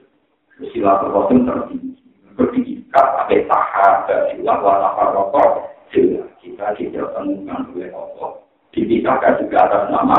[0.74, 2.02] silaturahim tertinggi.
[2.34, 8.42] Berdikat, ada tahap, dari wala rokok, jelas kita tidak temukan oleh Allah.
[8.74, 10.18] Dipisahkan juga atas nama.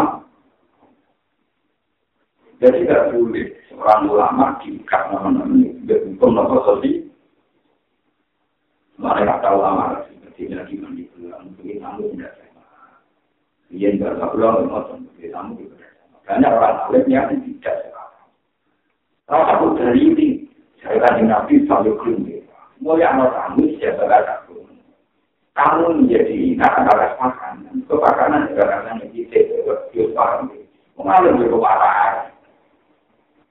[2.62, 5.83] Jadi tidak boleh seorang ulama diikat nama-nama ini.
[5.83, 7.11] Hukum nopo sosial.
[9.03, 10.07] Mereka tahu ulama
[10.43, 12.62] seperti lagi mandi pulang, mungkin kamu tidak sama.
[13.70, 16.19] Dia tidak pulang, mungkin kamu tidak sama.
[16.27, 18.05] Banyak orang alim yang tidak sama.
[19.31, 20.27] Kalau aku dari ini,
[20.82, 22.43] saya tadi nabi selalu keluar.
[22.82, 24.35] Mau yang mau kamu siapa kata
[25.52, 29.36] kamu menjadi nak ada makanan, kepakanan juga karena kita
[29.93, 30.48] itu paham.
[30.97, 32.32] Mengalir juga parah.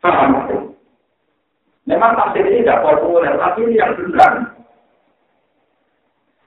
[0.01, 0.57] Paham itu.
[1.85, 4.60] Memang tafsir ini tidak populer, tapi ini yang benar.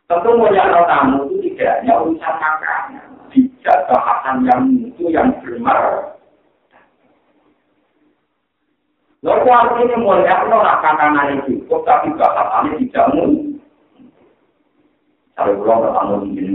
[0.04, 6.12] Tentu mulia tamu itu tidak hanya urusan makanan, tidak bahasan yang itu yang benar.
[9.24, 13.56] Lalu artinya mulia itu cukup, tapi bahasannya tidak mungkin.
[15.34, 16.52] Kalau pulang ke tamu di sini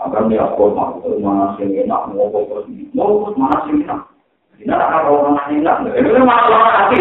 [0.00, 3.80] agar dia kau mau ke mana sih enak, mau ke sini, mau ke mana sih
[3.80, 4.00] enak.
[4.60, 7.00] Ini kalau orang enak, itu malah orang hati.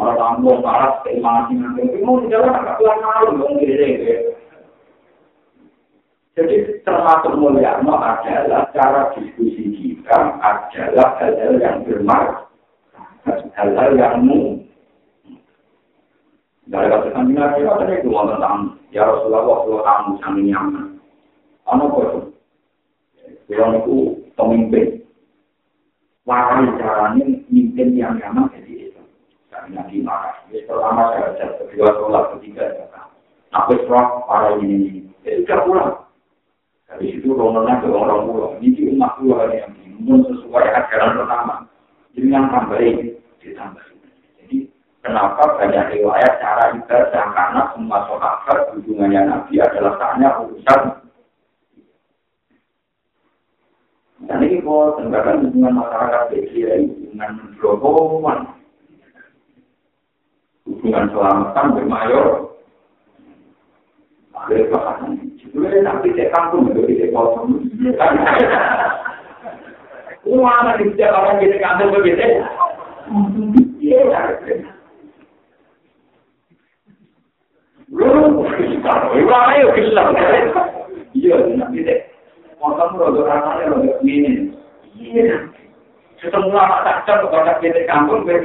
[0.00, 3.60] Malah tamu malas ke mana sih nanti, mau di jalan agak pulang malu dong
[6.40, 6.56] Jadi
[6.88, 14.72] termasuk mulia adalah cara diskusi kita adalah hal-hal yang bermanfaat, hal-hal yang mungkin.
[16.64, 20.86] Dari kata kami nabi, kata itu mau tentang ya Rasulullah, kalau kamu sangat nyaman.
[21.68, 22.08] Ano kok?
[23.52, 23.96] Kalau itu
[24.32, 25.04] pemimpin,
[26.24, 28.69] warai caranya mimpin yang nyaman jadi
[29.72, 30.34] nabi marah.
[30.48, 33.06] Jadi pertama saya kedua sholat ketiga ya kan.
[33.50, 35.00] Aku serah para ini ini.
[35.26, 35.94] Jadi tidak pulang.
[36.90, 38.54] Dari situ rononnya ke orang pulang.
[38.62, 40.22] Ini umat pulang yang ini.
[40.26, 41.54] sesuai ajaran pertama.
[42.14, 43.90] Jadi yang tambahin ditambah.
[45.00, 50.80] Kenapa banyak riwayat cara ibadah karena semua sahabat hubungannya Nabi adalah tanya urusan.
[54.28, 56.36] Dan ini kok tentang hubungan masyarakat
[56.84, 58.38] hubungan berhubungan,
[61.74, 62.26] bermayor.
[64.30, 67.60] Akhirnya bahasan, sebenarnya nanti saya kampung itu di kosong.
[70.24, 71.92] Uang setiap orang kita kampung.
[73.80, 74.00] Iya,
[77.90, 78.46] Lho,
[79.18, 80.14] iku ayo kisah.
[81.10, 82.00] Iya, nanti deh.
[82.62, 84.54] Motor rodo ramane rodo ngene.
[84.94, 85.50] Iya.
[86.22, 88.44] Ketemu lama tak cocok kepada kita kampung, biar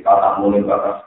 [0.00, 1.04] Kita tak mulai batas.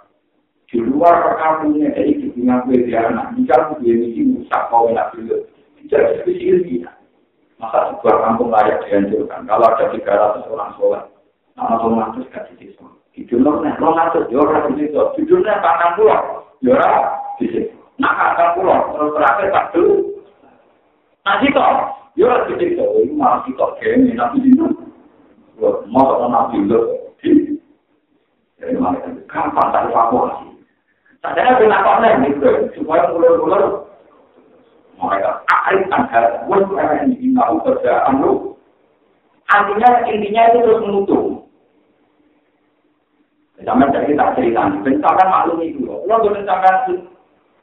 [0.70, 3.34] Di luar perkampungannya, jadi di tengah gue dia anak.
[3.42, 5.50] Jika gue misi musak kau enak dulu.
[5.82, 6.94] Tidak spesial dia.
[7.58, 9.50] Masa sebuah kampung layak dihancurkan.
[9.50, 11.04] Kalau ada 300 orang sholat.
[11.58, 12.86] Nama sholat itu gak disiksa.
[13.18, 15.02] Jujurnya, nek rong atus yo ora di situ.
[15.18, 17.74] Jujurnya patang pulau, yo ora di situ.
[17.98, 19.86] Nak patang pulau, terus terakhir satu.
[21.26, 21.66] Nah situ,
[22.18, 22.86] yo ora di situ.
[22.86, 24.66] Ini malah situ, kayaknya nabi situ.
[25.90, 26.80] Mau sama nabi itu.
[28.64, 30.48] Jadi mereka gampang tak evakuasi.
[31.20, 32.50] Sadar kena kok gitu,
[32.80, 33.92] supaya mulur-mulur
[35.04, 36.60] mereka akhir tanggal, gue
[37.04, 38.56] ini tahu kerjaan lu.
[39.52, 41.44] Artinya intinya itu terus menutup.
[43.64, 45.84] Sampai dari kita cerita, bentakan maklum itu.
[45.88, 46.76] Kalau gue bentakan,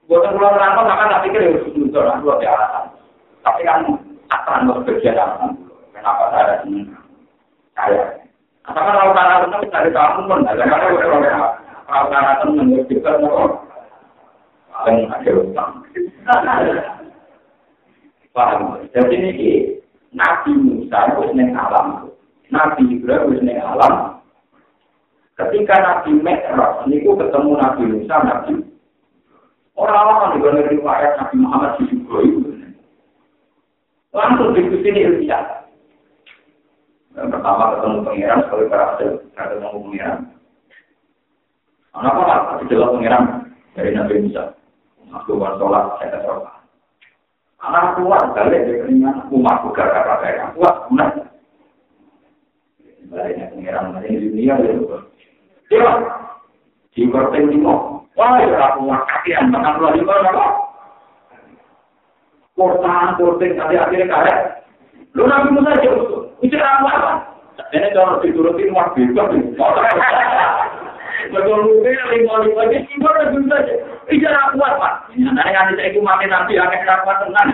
[0.08, 2.84] gue keluar rangkau, maka tak pikir harus jujur, aku ada alasan.
[3.40, 3.88] Tapi kan
[4.68, 5.56] bekerja dalam
[5.92, 6.96] Kenapa saya senang?
[7.76, 8.19] Saya.
[8.68, 13.64] Asal kalau cara senang dari kamu pun ada kalau kalau cara senang juga mau.
[14.70, 15.70] Paling ada utang.
[18.30, 18.78] Paham?
[18.94, 19.50] Jadi ini
[20.14, 22.08] Nabi Musa itu seneng alam.
[22.50, 23.94] Nabi Ibrahim itu seneng alam.
[25.34, 28.52] Ketika Nabi Mi'raj, ini ketemu Nabi Musa, Nabi
[29.80, 32.52] Orang-orang di luar riwayat Nabi Muhammad di itu.
[34.12, 35.59] Langsung diskusi ini ilmiah.
[37.20, 40.18] Yang pertama ketemu pengiran, sekali berhasil ketemu pengiran.
[41.92, 42.64] Anak apa?
[42.64, 43.24] Itulah pengiran
[43.76, 44.56] dari Nabi Musa.
[45.20, 46.64] Aku buat sholat, saya sholat.
[47.60, 50.48] Anak kuat, balik dari keringan, umat buka kata saya.
[50.56, 51.10] Kuat, benar.
[53.12, 54.72] Baliknya pengiran, ini dunia, ya.
[55.68, 55.92] Dia,
[56.96, 57.04] di
[57.52, 58.00] lima.
[58.16, 58.88] Wah, ya aku
[59.28, 60.44] yang makan luar di mana,
[62.56, 64.59] Kortan, korting, tadi akhirnya karet.
[65.14, 65.90] Lu nabi Musa aja,
[66.38, 66.94] bicara apa?
[67.74, 69.30] Ini kalau diturutin wah bebas.
[71.30, 73.74] Betul mungkin lima lima ini gimana bisa aja?
[74.10, 74.94] Bicara kuat pak.
[75.18, 77.48] Nah yang saya itu mati nabi aneh kuat tenang.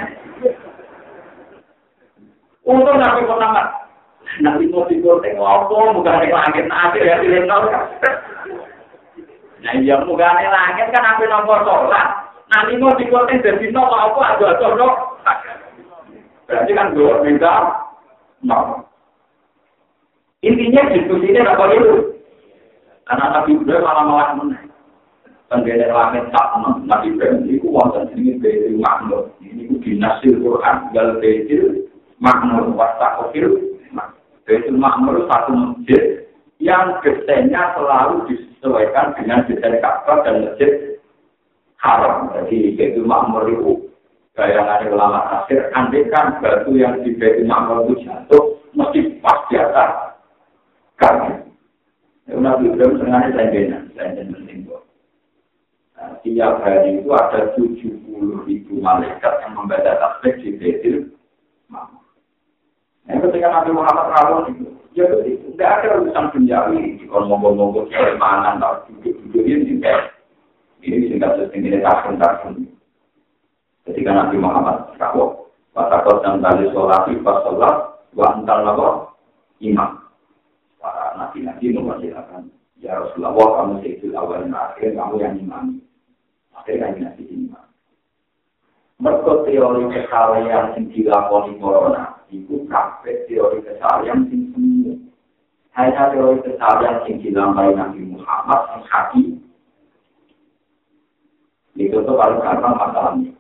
[2.64, 3.62] Untung nabi pertama.
[4.40, 5.76] Nabi mau dikorting apa?
[5.96, 7.16] Bukan langit nabi ya
[9.56, 12.08] Nah iya langit kan ampe nomor sholat.
[12.52, 14.88] Nanti mau dikorting dari no apa ada ada no.
[16.46, 17.54] Berarti kan dua beda.
[18.46, 18.86] No.
[20.46, 22.14] Intinya diskusi ini apa itu?
[23.06, 24.66] Karena Nabi Ibrahim malah malah menang.
[25.46, 29.30] Penggede langit tak Nabi Ibrahim itu wonten ini dari makmur.
[29.38, 31.86] Ini dinasir Quran gal bejil
[32.18, 33.78] makmur wasakofil.
[34.46, 36.26] Bejil makmur satu masjid
[36.58, 40.98] yang desainnya selalu disesuaikan dengan desain Ka'bah dan masjid
[41.78, 42.34] haram.
[42.34, 43.85] Jadi itu makmur itu
[44.36, 49.90] bayangan ulama akhir, andekan batu yang di Baitul Makmur itu jatuh, mesti pas di atas
[51.00, 51.32] kami.
[52.26, 54.68] Nabi Ibrahim sengaja selain selain penting
[55.96, 60.96] Nah, tiap hari itu ada 70 ribu malaikat yang membaca tasbih di Baitul
[61.72, 62.04] Makmur.
[63.08, 65.52] Nah, ketika Nabi Muhammad rawon itu, Ya begitu.
[65.52, 66.96] Tidak ada urusan penjari.
[67.04, 70.08] Kalau ngomong-ngomong keamanan, tak duduk-duduk ini juga.
[70.80, 72.64] Ini singkat sesingkat tahun-tahun.
[73.86, 75.46] Ketika Nabi Muhammad kau
[75.76, 78.64] Watakot dan tali sholat, pas sholat, wa antar
[79.60, 80.08] imam.
[80.80, 82.48] Para nabi-nabi mempersilakan.
[82.80, 85.64] Ya Rasulullah, kamu seitul awal dan akhir, kamu yang imam.
[86.56, 87.60] Akhirnya nabi imam.
[89.04, 94.96] Mereka teori kesalahan yang dilakoni corona, itu kafe teori kesalahan yang semu.
[95.76, 99.24] Hanya teori kesalahan yang dilambai Nabi Muhammad yang hati.
[101.76, 103.35] Itu tuh paling gampang masalahnya.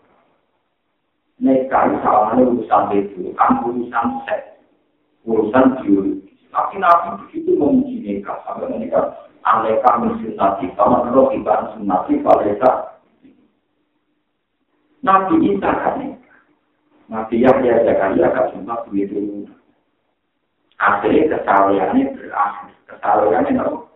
[1.36, 4.56] Mereka misalnya urusan itu, kan urusan seks,
[5.28, 6.32] urusan biologis.
[6.48, 12.96] Tapi Nabi begitu memuji mereka, sampai mereka, aneka mensunati, sama roh ibarat sunati, pada
[15.06, 16.18] Nabi Isa kan
[17.06, 19.46] Nabi Yahya Zakaria kan cuma begitu.
[20.82, 22.74] Akhirnya kesalahannya berakhir.
[22.90, 23.86] Kesalahannya apa?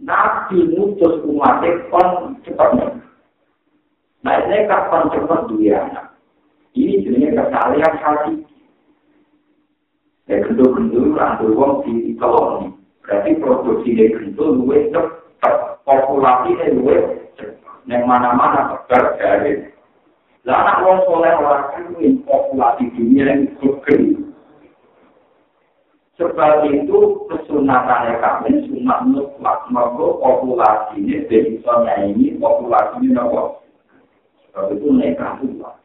[0.00, 2.96] Nabi mutus umatnya kon cepatnya.
[4.24, 6.09] Nah ini kapan cepat dia anak.
[6.74, 8.34] Ini jenisnya kesalahan hati.
[10.30, 12.70] Ya gendul-gendul rantul wong di koloni.
[13.02, 15.82] Berarti produksi dari gendul luwe cepat.
[15.82, 17.76] Populasinya luwe cepat.
[17.90, 19.66] Yang mana-mana tebar dari
[20.48, 24.16] Lah anak wong soleh ora kuwi populasi dunia yang gede.
[26.16, 33.64] Sebab itu kesunatan kami sunat mutlak mergo populasi ini dari soalnya ini populasi ini nopo.
[34.48, 35.79] Sebab itu mereka juga.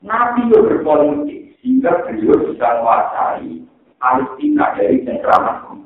[0.00, 3.68] Nabi itu berpolitik sehingga beliau bisa menguasai
[4.00, 5.84] Palestina dari cengkraman.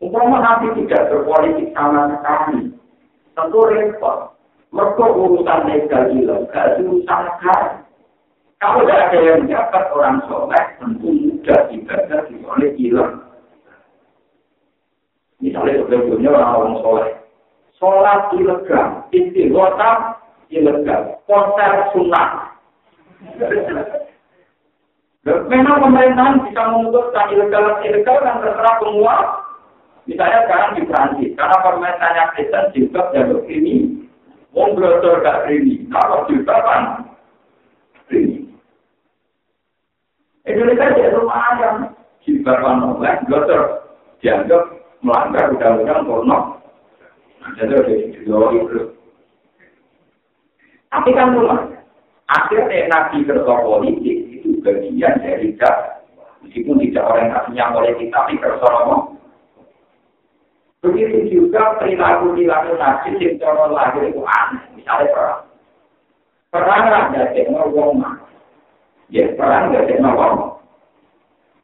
[0.00, 2.72] Umpama Nabi tidak berpolitik sama sekali,
[3.36, 4.32] tentu repot.
[4.74, 7.64] Mereka urusan legal ilegal, urusan kan.
[8.58, 13.20] Kalau tidak ada yang dapat orang soleh, tentu mudah ibadah oleh hilang.
[15.44, 17.12] Misalnya sebelumnya orang-orang soleh.
[17.76, 20.16] Sholat ilegal, istighota
[20.48, 22.53] ilegal, konser sunat.
[25.24, 29.16] Memang pemerintahan bisa memutuskan ilegal ilegal kan terserah semua.
[30.04, 34.04] Misalnya sekarang di Prancis, karena pemerintahannya Kristen juga jalur ini
[34.54, 36.82] Wong blotor gak rini, kalau juga kan
[38.06, 38.46] rini.
[40.46, 41.90] Indonesia jadi lumayan.
[42.22, 43.82] Jika kan oleh blotor
[44.22, 44.62] dianggap
[45.02, 46.38] melanggar undang-undang porno.
[47.58, 48.80] Jadi ada di itu.
[50.88, 51.73] Tapi kan lumayan.
[52.24, 56.00] Akhirnya nabi kerja politik itu bagian dari dakwah.
[56.44, 59.16] Meskipun tidak orientasinya politik, tapi kersono.
[60.84, 64.64] Begitu juga perilaku-perilaku nabi yang cara lahir itu aneh.
[64.76, 65.40] Misalnya perang.
[66.52, 68.20] Perang ada yang ngomong.
[69.08, 70.60] Ya, perang ada yang ngomong.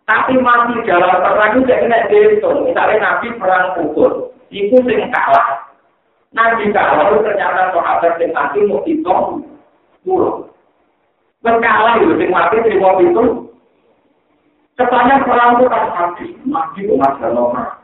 [0.08, 2.64] Tapi mati dalam perang itu kena dihitung.
[2.64, 4.32] Misalnya nabi perang pukul.
[4.48, 5.68] Itu yang kalah.
[6.32, 9.44] Nabi kalah ternyata sahabat yang mati mau hitung.
[10.00, 10.39] Pulau.
[11.40, 13.24] Berkalah itu yang mati terima itu.
[14.76, 16.24] Kesannya perang itu kan mati.
[16.44, 17.80] Mati itu masih nomor.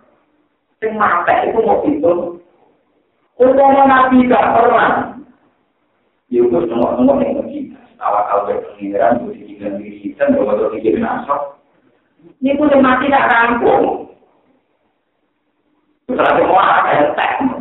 [0.76, 2.36] sing mate iku mau pintu.
[3.36, 5.16] Utomo nabi gak pernah.
[6.28, 7.72] Ya itu semua-semua yang mesti.
[7.96, 11.42] Awal-awal berpengiran, mesti tinggal diri kita, bahwa itu tiga binasok.
[12.44, 14.12] Ini pun mati gak rampung.
[16.12, 17.55] Semua ada yang tek.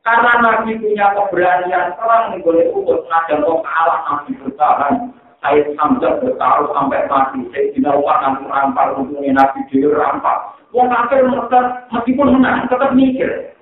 [0.00, 1.92] Karena Nabi punya keberanian
[2.32, 4.94] nih boleh ukur sengaja kok kalah Nabi bertahan.
[5.40, 7.40] Saya sambil bertaruh sampai mati.
[7.52, 10.56] Saya tidak lupa nanti rampar untungnya Nabi dia rampar.
[10.72, 11.24] Wong kafir
[11.92, 13.52] meskipun menang tetap mikir.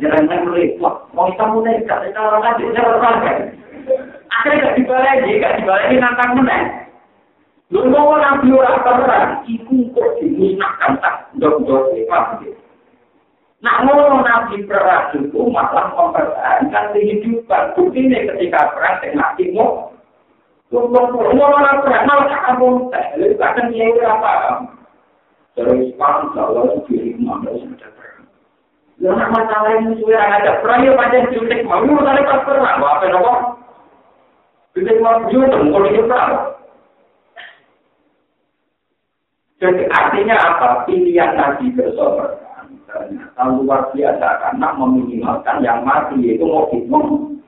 [0.00, 1.08] Jangan yang repot.
[1.12, 3.36] Mau kita mulai kita orang aja saya berpikir.
[4.32, 6.66] Akhirnya gak dibalik, gak dibalik nantang menang.
[7.72, 11.96] Lu mau nabi orang perang, iku kok dimusnahkan tak dok-dok
[13.64, 17.72] mau nabi perang itu malah mempertahankan kehidupan.
[17.72, 19.88] Bukti ini ketika perang, mati mau.
[20.68, 23.06] Lu mau orang perang, malah kamu teh.
[23.16, 24.32] Lu kadang dia apa?
[25.56, 28.28] Terus paham kalau diri mengambil sudah perang.
[29.00, 33.32] Lalu masalah ini sudah ada perang ya panjang jutek mau misalnya pas perang apa nopo?
[34.76, 36.32] Jutek mau jutek mau di perang.
[39.62, 40.68] Jadi artinya apa?
[40.84, 42.43] Pilihan Nabi bersober.
[42.94, 47.42] Ternyata luar biasa karena meminimalkan yang mati itu mau hitung.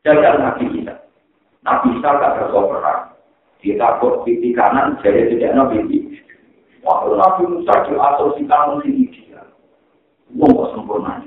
[0.00, 0.96] Jaga Nabi kita.
[1.60, 2.80] Nabi kita tak bersober.
[3.60, 6.08] Kita kok pipi kanan jadi tidak Nabi
[6.80, 9.44] Waktu Nabi Musa kamu sini dia.
[10.32, 11.20] Wong sempurna.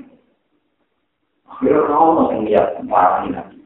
[1.46, 3.58] Akhirnya orang yang lihat parah ini Nabi.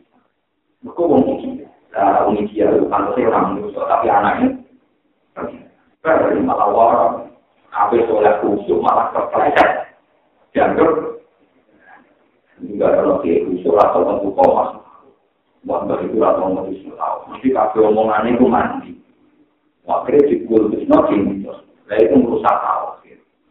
[0.85, 1.65] Mereka wong ini.
[1.97, 4.61] Nah, ini dia itu pantasnya orang Musa, tapi anaknya.
[6.05, 7.28] Dari malah orang.
[7.69, 9.93] Habis oleh khusyuk malah kepleset.
[10.57, 11.21] Dianggap.
[12.59, 14.79] Enggak ada lagi khusyuk atau bentuk komas.
[15.67, 17.17] Wah, itu atau bentuk tahu.
[17.29, 18.93] Nanti kakek omongannya itu mandi.
[19.89, 21.17] Akhirnya dikul, terus nanti
[21.89, 23.01] Nah itu merusak tahu.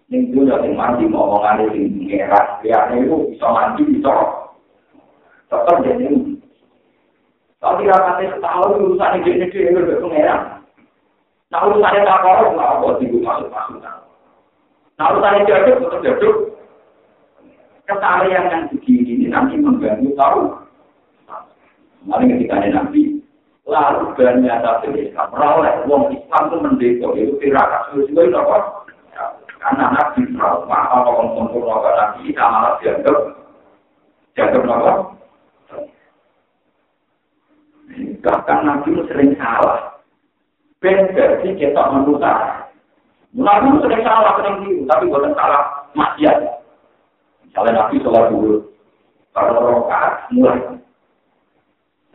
[0.08, 4.14] Yang itu yang mandi mau ngomongin di ngeras, lihatnya itu bisa mandi, bisa
[5.52, 6.08] tetap jadi.
[7.58, 10.62] Tapi rapatnya setahun urusan ini jadi dia itu pengeran.
[11.52, 13.77] Nah urusannya tak korup, nggak apa sih masuk masuk.
[14.98, 16.36] Nah urusannya jaduk, tetap jaduk.
[17.86, 20.58] Kesalahan yang begini ini nanti mengganggu tahu.
[22.04, 23.22] Mari ketika nanti
[23.68, 28.58] lalu ternyata Islam oleh wong Islam itu mendekor itu tirakat sesuai itu apa?
[29.58, 33.18] Karena nabi trauma apa orang sempurna apa nabi kita malah dianggap
[34.36, 34.92] dianggap apa?
[38.24, 40.00] Bahkan nabi itu sering salah.
[40.84, 42.67] Sih kita menutar.
[43.36, 45.62] Nabi itu sering salah, sering dulu, tapi bukan salah
[45.98, 46.38] maksiat.
[47.44, 48.54] Misalnya nabi sholat dulu,
[49.36, 50.78] kalau rokaat mulai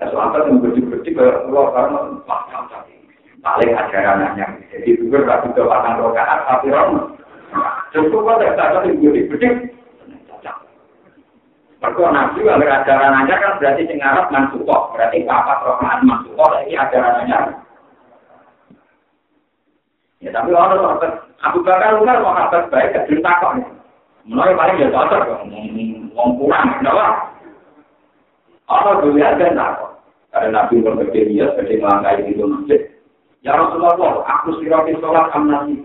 [0.02, 2.94] Selatan yang bersih-bersih ke luar karena makam tadi.
[3.39, 4.47] Paling ajaran hanya.
[4.74, 7.14] Jadi juga gak bisa pasang rokaat tapi rom.
[7.93, 9.52] Cukup kok tidak ada yang.
[11.82, 14.94] Mereka nabi kalau ajaran aja kan berarti sing Arab mansukoh.
[14.94, 17.39] Berarti papat rokaat mansukoh lagi ajaran aja.
[20.23, 23.59] Ya tapi orang orang Abu Bakar Umar mau kabar baik ke cerita kok.
[24.23, 25.51] Mulai paling ya cocok.
[25.51, 27.35] Ngomong kurang, kenapa?
[28.70, 29.73] Orang dulu aja tak
[30.31, 32.81] Karena Nabi berbagai dia sebagai melangkai itu masjid.
[33.43, 35.82] Ya Rasulullah, aku sirati sholat amnasi.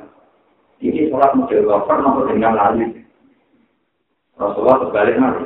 [0.78, 3.02] Ini sholat model wafer nomor dengan lali.
[4.38, 5.46] Rasulullah terbalik nanti.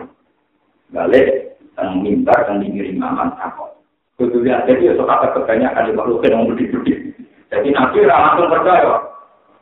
[0.92, 3.72] Balik dan minta dan dikirim aman apa.
[4.20, 7.11] Kemudian jadi ya sholat kebanyakan di makhluk yang berdiri
[7.52, 9.12] Jadi Nabi langsung percaya.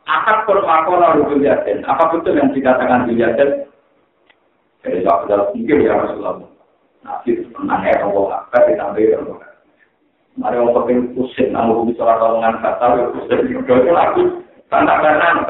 [0.06, 1.82] Akad permakola rukun yasin.
[1.84, 3.66] Apa betul yang dikatakan di yasin?
[4.80, 6.40] Jadi sahabat mungkin ya Rasulullah.
[7.00, 9.38] Nabi tenang ya Allah, apa ditambah ya Allah.
[10.38, 13.40] Mari orang penting pusing, namun bisa orang omongan kata, ya pusing.
[13.50, 14.22] Itu lagi,
[14.70, 15.42] tanda-tanda,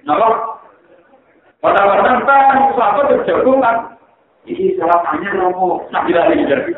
[0.00, 0.28] Nama,
[1.62, 2.36] tanda-tanda,
[2.74, 3.94] sahabat terjagung kan.
[4.48, 6.72] Ini salah tanya nopo, Nabi lali jadi.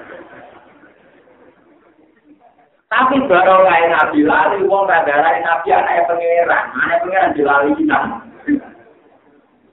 [2.92, 7.98] Tapi baru kayak Nabi lali, wong radara Nabi anaknya pangeran, anaknya pangeran dilali kita.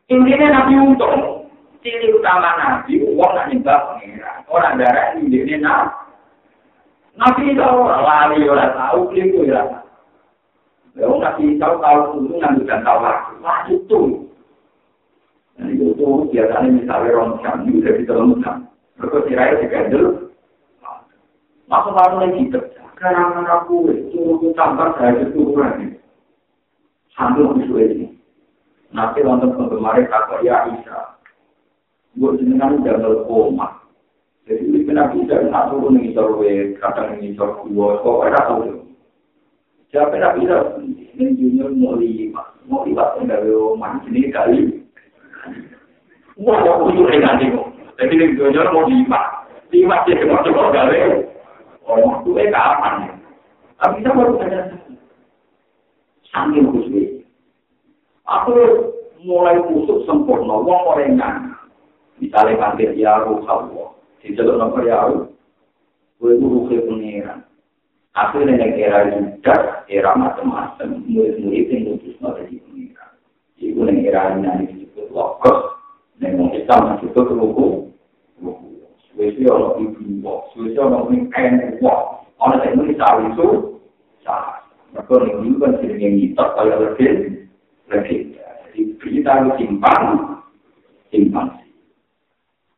[0.08, 1.40] Intinya Nabi untung,
[1.80, 5.96] ciri utama nabi wong nak nyembah pengira orang darah ini dia nabi
[7.20, 9.84] Nabi tahu lari ora tahu keliru ya.
[10.96, 13.32] Lalu nabi tahu tahu itu nggak bisa tahu lagi.
[13.44, 14.02] Wah itu.
[15.60, 18.56] Nah itu tuh biasanya misalnya orang itu udah bisa lengkap.
[18.96, 20.06] Mereka tirai digandel.
[21.68, 22.60] Masuk lalu lagi gitu.
[23.00, 25.96] Sekarang aku itu tambah saya itu kurang.
[27.16, 28.12] Sambil musuh ini.
[28.92, 31.16] Nanti nonton penggemar kata ya Isa.
[32.20, 33.88] Gue jenengan udah koma.
[34.44, 38.68] Jadi ini kena bisa nak turun nih sorwe, kadang ini sorwe, kok ada tahu
[39.96, 40.58] Siapa yang bisa
[41.16, 44.84] ini junior mau lima, mau lima enggak rumah ini kali.
[46.36, 47.68] Wah, aku tuh nanti kok.
[47.96, 51.29] Jadi ini junior mau lima, lima sih cuma coba gawe.
[51.90, 53.18] Oh, itu eh kapan?
[53.82, 54.78] Tapi kita baru saja
[56.30, 57.26] sambil khusus.
[58.30, 58.54] Aku
[59.26, 61.18] mulai kusuk sempurna, wong orang
[62.22, 63.96] Misalnya panggil ya ruh Allah.
[64.20, 65.08] di jalur nomor ya
[66.20, 67.48] gue guru ke pengiran.
[68.12, 71.08] Akhirnya yang era juga era macam-macam.
[71.08, 73.12] Murid-murid yang mutus nol di pengiran.
[73.56, 75.80] Ibu yang era ini disebut lokos
[76.20, 76.76] yang mau kita
[77.16, 77.88] ruku.
[78.44, 78.79] Ruku
[79.20, 83.48] suwesi orang ibu wak suwesi orang ini kain wak orang yang ini sawi itu
[84.24, 84.64] salah
[84.96, 87.12] maka yang ini kan sering yang ngitak kaya lebih
[87.92, 88.20] lebih
[88.72, 90.04] jadi kita harus simpan
[91.12, 91.52] simpan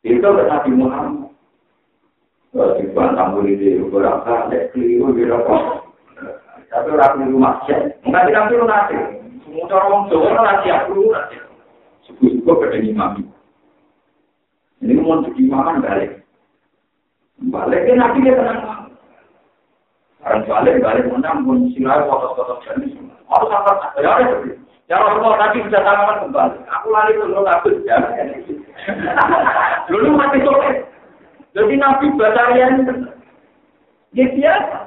[0.01, 1.29] itu Nabi Muhammad
[2.81, 5.93] di bantang murid itu berapa ada keliru di rokok
[6.73, 8.97] tapi orang keliru masih nggak tidak keliru nanti
[9.45, 11.37] semua orang Jawa orang siap keliru nanti
[12.09, 13.29] suku pada imam
[14.81, 16.20] ini mau jadi imam balik
[17.49, 18.93] balik kan nanti dia tenang.
[20.21, 22.93] Orang balik balik menang pun sinar foto-foto jenis.
[23.25, 23.95] Harus apa?
[23.97, 24.21] Ya
[24.85, 26.57] ya Allah tadi bisa tangan kembali.
[26.69, 28.11] Aku lari ke rumah aku jangan
[29.89, 30.85] dulu mati sore.
[31.57, 32.73] Jadi Nabi Batarian
[34.13, 34.79] ya biasa.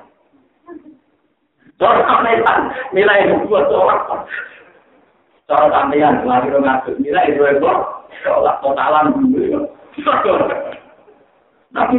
[1.80, 2.60] Soal sampean
[2.94, 4.22] nilai dua orang.
[5.50, 7.78] Soal sampean lagi ngatur nilai dua ekor.
[8.22, 9.66] Soal totalan dulu.
[11.74, 11.96] Nabi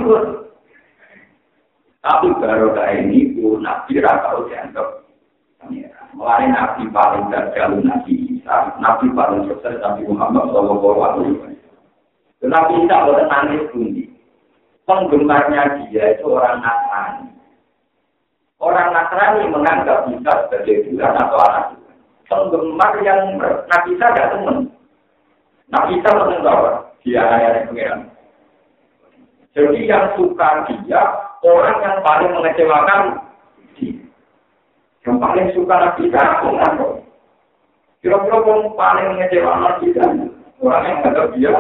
[2.06, 5.02] tapi baru kali ini pun Nabi rata dianggap
[6.15, 11.76] Mulai Nabi paling gagal Nabi Isa, Nabi paling sukses Nabi Muhammad Sallallahu Alaihi Wasallam.
[12.45, 14.03] Nabi Isa boleh nangis bundi.
[14.86, 17.34] penggemarnya dia itu orang Nasrani.
[18.61, 21.73] Orang Nasrani menganggap Isa sebagai Tuhan atau anak.
[22.30, 24.69] Penggemar yang Nabi Isa tidak teman.
[25.73, 28.02] Nabi Isa menengok dia hanya pengiran.
[29.57, 31.02] Jadi yang suka dia,
[31.43, 33.01] orang yang paling mengecewakan
[33.75, 33.99] dia.
[35.03, 36.23] Yang paling suka Nabi Isa,
[37.99, 40.05] Kira-kira yang paling mengecewakan Nabi Isa,
[40.63, 41.53] orang yang menganggap dia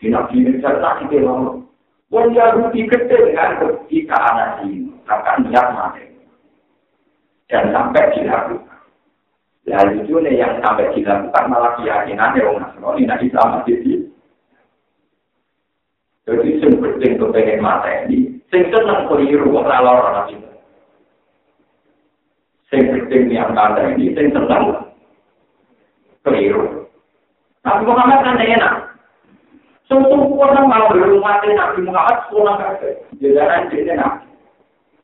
[0.00, 1.60] di nabi ini saya tak kita lalu.
[2.08, 6.08] Wong Yahudi gede dengan ketika anak ini akan niat mati
[7.52, 8.80] dan sampai dilakukan.
[9.68, 14.08] Ya itu yang sampai dilakukan malah keyakinannya orang Nasrani nanti sama jadi.
[16.30, 20.50] Jadi sing penting tuh pengen mata ini, sing seneng keliru wong lalor orang itu.
[22.70, 24.94] Sing penting yang kata ini, sing seneng
[26.22, 26.86] keliru.
[27.66, 28.74] Tapi Muhammad kan enak.
[29.90, 32.94] Sempurna mau berumah Nabi Muhammad sempurna kabeh.
[33.18, 34.30] Jajaran jadi nabi.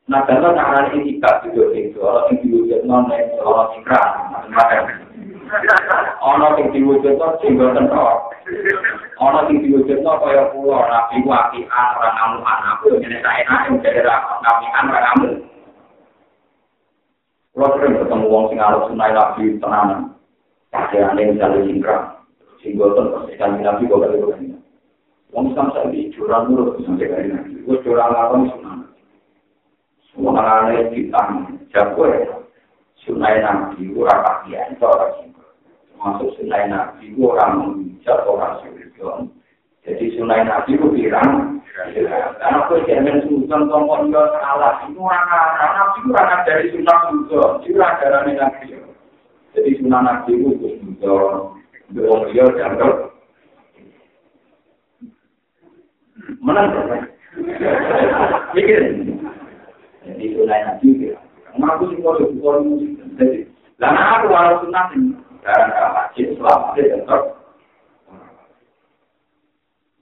[0.07, 3.11] Nah, kalau nak ini kita juga itu, orang yang diwujud non
[3.43, 5.03] orang ikrar, macam-macam.
[6.23, 8.26] Orang yang diwujud non singgul tenor.
[9.17, 13.81] Orang yang diwujud non kaya pulau nabi wakian orang kamu anak itu jadi saya enak
[13.83, 15.29] jadi nabi an orang kamu.
[17.57, 20.01] Kalau sering ketemu wong sing arep sunai nabi tenanan,
[20.69, 22.05] pakaian yang misalnya singkrang,
[22.61, 24.17] singgul tenor, sekali nabi kok kali
[25.35, 27.59] Wong Islam saya di curang dulu sampai kali nanti.
[27.67, 28.79] Gue curang apa nih sunan?
[30.07, 31.21] Semua anak kita
[31.75, 32.31] jago ya.
[33.03, 35.26] Sunai nabi orang pakaian singkong.
[35.97, 39.33] Masuk sunai nabi orang menghijab orang singkong.
[39.81, 41.57] Jadi sunai nabi itu bilang.
[41.77, 44.81] Karena aku jangan sultan tombol dia salah.
[44.85, 47.51] Itu orang anak nabi itu orang dari sunnah sultan.
[47.65, 48.67] Itu orang nabi.
[49.57, 50.49] Jadi sunnah nabi itu
[51.01, 51.57] sultan.
[51.95, 52.93] Dia dianggap
[56.43, 57.01] menang kan?
[58.53, 58.81] Mikir.
[60.03, 61.17] Jadi itu lain lagi ya.
[61.57, 62.61] Ngaku sih kalau kalau
[63.17, 63.49] jadi,
[63.81, 64.93] lama aku walau sunat
[65.47, 67.21] sekarang kalau masjid selama dia tetap.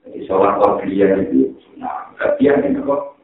[0.02, 3.14] Jadi kau dia itu nah ketian ini kok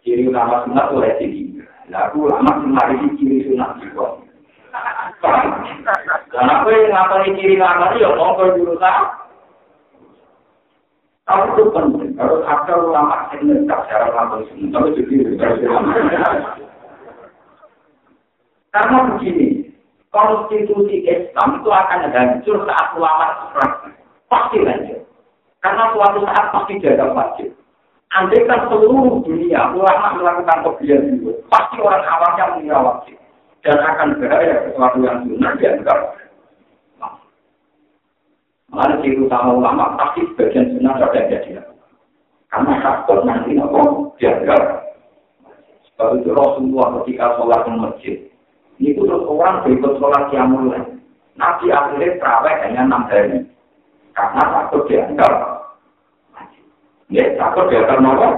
[0.00, 1.60] ciri utama sunat oleh ciri.
[1.92, 4.24] Lalu lama sunat itu ciri sunat juga.
[6.32, 9.28] Karena aku yang ngapain ciri itu ya mau dulu tak?
[11.28, 15.34] Tapi itu penting, harus ada ulama yang menetap secara langsung tapi jadi
[18.70, 19.55] Karena begini,
[20.16, 23.88] konstitusi Islam itu akan hancur saat ulama seperti
[24.32, 25.00] pasti hancur.
[25.60, 27.52] Karena suatu saat pasti jaga wajib.
[28.16, 33.16] Andai kan seluruh dunia ulama melakukan kebiasaan itu, pasti orang awamnya punya wajib
[33.66, 36.00] dan akan berada sesuatu yang sunnah dianggap.
[38.70, 41.60] Mana ciri utama ulama pasti sebagian sunnah sudah jadi.
[42.46, 44.86] Karena takut nanti nopo dianggap.
[45.90, 48.16] Sebab itu Rasulullah ketika sholat di masjid,
[48.76, 50.84] itu terus orang berikut sholat yang mulai.
[51.36, 53.44] Nabi akhirnya terawih hanya enam hari.
[54.16, 55.32] Karena takut dianggap
[57.06, 58.36] Ya, takut dia akan nolong.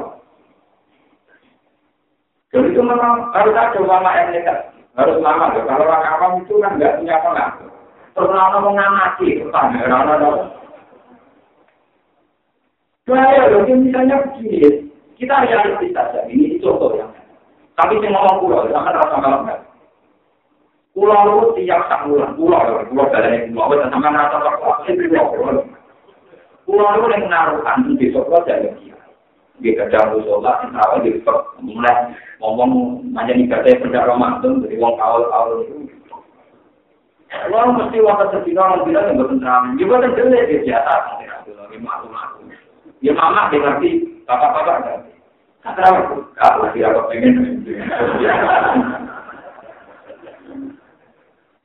[2.52, 4.76] Jadi itu memang harus ada ulama yang nekat.
[4.92, 5.56] Harus lama.
[5.56, 7.70] Kalau orang awam itu kan nggak punya pengaruh.
[8.12, 10.52] Terus orang mau ngamati, tanya orang-orang.
[13.08, 14.90] Bahaya loh, misalnya begini.
[15.16, 16.28] Kita realistis saja.
[16.28, 17.08] Ini contoh yang.
[17.78, 19.60] Tapi saya ngomong pulau, akan rasa kalau enggak.
[20.98, 25.62] Pulau itu tiap sak bulan, pulau, pulau dari pulau, sama rasa tak pulau,
[26.66, 28.98] Pulau itu yang naruhan di besok lo jadi dia.
[29.62, 34.66] Dia kerja sholat, tahu di besok mulai ngomong aja nih katanya kerja Ramadan.
[34.66, 35.86] Dari uang awal-awal itu.
[37.46, 39.78] Lo mesti waktu sedih orang bilang yang bertentangan.
[39.78, 40.94] Juga kan jelek dia biasa.
[42.98, 43.90] Ya mama dia ngerti,
[44.26, 45.12] bapak-bapak ngerti.
[45.62, 47.00] Kata aku, aku lagi apa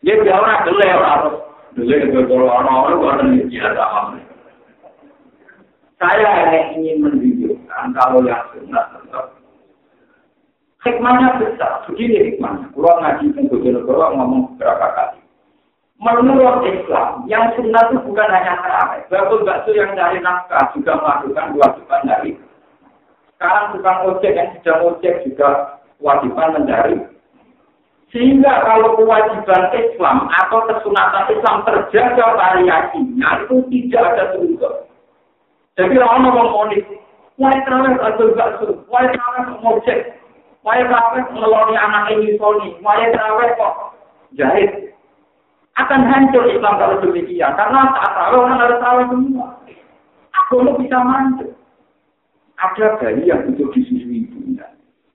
[0.03, 0.23] pengen.
[0.27, 1.21] Dia orang jelek, orang
[1.73, 3.57] itu kalau orang-orang itu.
[5.97, 9.25] Saya hanya ingin menunjukkan kalau yang sunnah tetap.
[10.83, 12.67] Hikmahnya besar, begini hikmahnya.
[12.75, 15.19] Kalau ngaji Bojonegoro ngomong beberapa kali.
[16.03, 19.07] Menurut Islam, yang sunnah itu bukan hanya terawih.
[19.07, 22.31] Bakul bakso yang cari nafkah juga melakukan kewajiban dari.
[23.39, 27.12] Sekarang tukang ojek yang sedang ojek juga kewajiban mencari.
[28.13, 34.69] Sehingga kalau kewajiban Islam atau kesunatan Islam terjaga variasinya itu tidak ada surga.
[35.73, 36.85] Jadi orang mau monis,
[37.41, 40.13] wah terawih atau bakso, wah terawih ngojek,
[40.61, 43.97] wah terawih ngeloni anak ini soni, wah terawih kok
[44.37, 44.93] jahit.
[45.81, 49.47] Akan hancur Islam kalau demikian, karena saat terawih orang harus terawih semua.
[50.37, 51.49] Agama bisa manjur.
[52.61, 54.22] Ada bayi yang hidup di susu ibunya.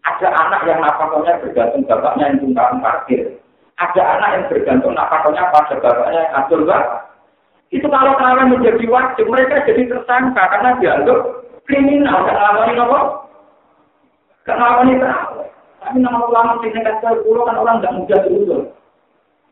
[0.08, 3.22] Ada anak yang nafkahnya bergantung bapaknya yang tunggang parkir.
[3.76, 6.60] Ada anak yang bergantung nafkahnya pada bapaknya yang atur.
[7.68, 11.18] Itu kalau kalian menjadi wajib, mereka jadi tersangka karena dianggap
[11.68, 12.24] kriminal.
[12.24, 13.00] Gak ngawani apa?
[14.48, 15.48] Ngawani terawih.
[15.78, 18.60] Tapi nama ulama di negara pulau kan orang nggak mudah diusul.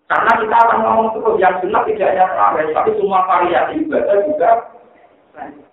[0.09, 4.51] Karena kita akan ngomong terus yang sunat tidak hanya terawih, tapi semua variasi ibadah juga.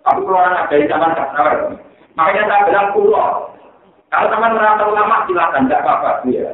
[0.04, 1.72] Tapi kalau orang ada di zaman terawih,
[2.12, 3.53] makanya saya bilang pulau.
[4.14, 6.10] Kalau teman merasa ulama silakan, tidak apa-apa.
[6.30, 6.46] Ya,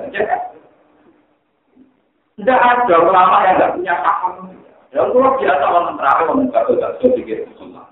[2.41, 4.61] Tidak ada ulama yang tidak punya paham.
[4.91, 7.87] Ya kalau biasa orang terawih orang bakso bakso pikir semua.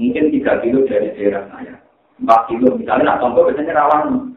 [0.00, 1.76] Mungkin tiga kilo dari daerah saya,
[2.22, 4.32] empat kilo misalnya nak contoh biasanya rawan.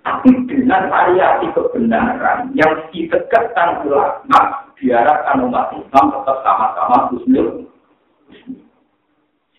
[0.00, 7.68] Tapi dengan variasi kebenaran yang ditegakkan ulama, diharapkan umat Islam tetap sama-sama husnul.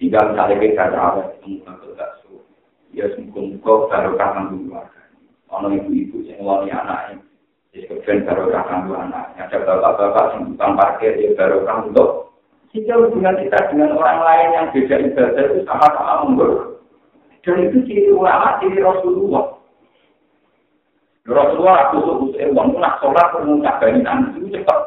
[0.01, 1.27] Sehingga misalnya kita terawih
[1.61, 2.20] bakso bakso,
[2.91, 4.79] ya semoga baru kangen dulu.
[5.51, 7.19] Orang ibu-ibu yang wali anaknya
[7.71, 9.31] jadi kemudian barokah kanggo anak.
[9.39, 12.09] Ada bapak-bapak yang tukang parkir ya barokah untuk
[12.71, 16.79] sehingga hubungan kita dengan orang lain yang beda ibadah itu sama-sama memburuk.
[17.43, 19.59] Dan itu ciri ulama, ciri Rasulullah.
[21.27, 24.79] Rasulullah kusuk kusuk uang nak sholat mengucap banitan itu cepat.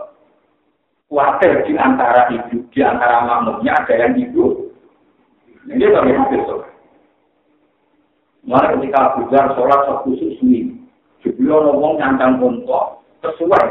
[1.12, 4.72] Khawatir di antara ibu, di antara makmumnya ada yang ibu.
[5.68, 6.63] Ini bagaimana besok.
[8.44, 10.76] Mulai ketika Abu Dhar sholat ini,
[11.24, 13.64] Jadi orang ngomong nyantang kontok, sesuai.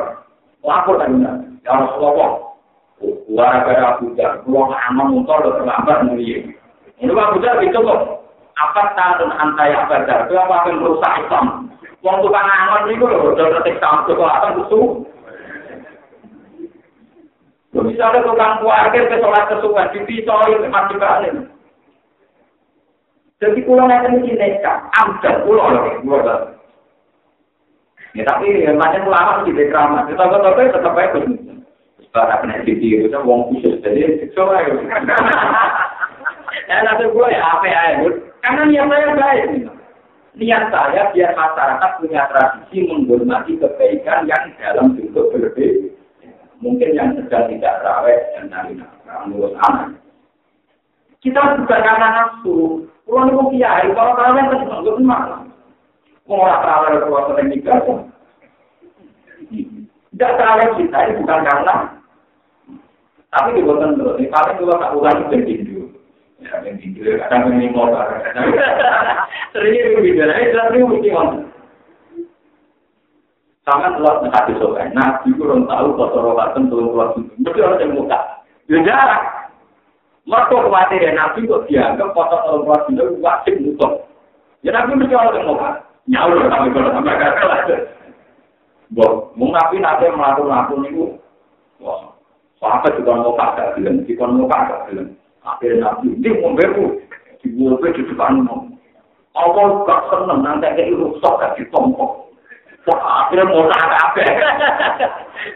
[0.66, 1.46] Lapor tadi nanti.
[1.62, 2.58] Ya Rasulullah.
[3.30, 6.42] Gara-gara Abu Dhar, ruang aman untuk lo terlambat mulia.
[6.98, 8.02] Ini Abu Dhar itu kok.
[8.58, 10.26] Apa tahun antaya Abu Dhar?
[10.26, 11.70] Itu apa yang merusak Islam?
[12.02, 14.82] Wong tukang aman itu loh, udah ngetik sama kesolatan itu.
[17.74, 21.34] Misalnya tukang kuarkir ke sholat kesukaan, dipisoi, mati balik.
[23.42, 26.54] Jadi pulau nanti ini nekat, ambil pulau lagi,
[28.14, 30.06] Ya tapi macam ulama di drama.
[30.06, 31.34] Kita kok tapi tetap aja pun.
[31.98, 34.74] Setelah kena ditiru, itu wong khusus jadi siksa aja.
[36.70, 38.08] Ya nanti gue ya apa ya?
[38.40, 39.68] Karena niat saya baik.
[40.38, 45.92] Niat saya biar masyarakat punya tradisi menghormati kebaikan yang dalam bentuk berbeda.
[46.64, 50.00] Mungkin yang sedang tidak rawat dan nafkah, ngurus anak.
[51.24, 52.84] Kita bukan karena nafsu.
[53.08, 55.48] Kalau mau kiai, kalau kalian kan cuma gue mana?
[56.28, 57.80] Mau orang terawih keluar sering nikah,
[60.12, 61.76] tidak terawih kita ini bukan karena.
[63.28, 65.80] Tapi di bukan terus, ini paling kalau tak ulang itu tinju.
[66.44, 67.92] Ya, yang tinju, kadang ini mau
[69.52, 71.44] Sering itu beda, ini sering mesti ngomong.
[73.64, 77.32] Sama telah menghati sobat, nabi kurang tahu kotor rokaten turun keluar itu.
[77.40, 78.20] Mesti orang yang muka.
[78.68, 79.43] Ya jarak.
[80.24, 83.94] Mereka khawatir ya Nabi kok dianggap tahun kelas itu wajib nutup.
[84.64, 85.60] Ya Nabi mesti orang yang mau
[86.08, 87.76] nyaur tapi kalau sampai gagal aja.
[88.96, 91.06] Bo, mau Nabi nanti melakukan melakukan itu,
[91.84, 92.14] wah,
[92.62, 95.10] sahabat juga mau kagak bilang, kita mau kagak bilang.
[95.44, 96.86] Akhirnya Nabi ini mau beru,
[97.44, 98.64] dibuat di depan mau.
[99.34, 102.32] Allah gak seneng nanti kayak rusak gak ditompok.
[102.88, 104.24] Wah, akhirnya mau kagak apa?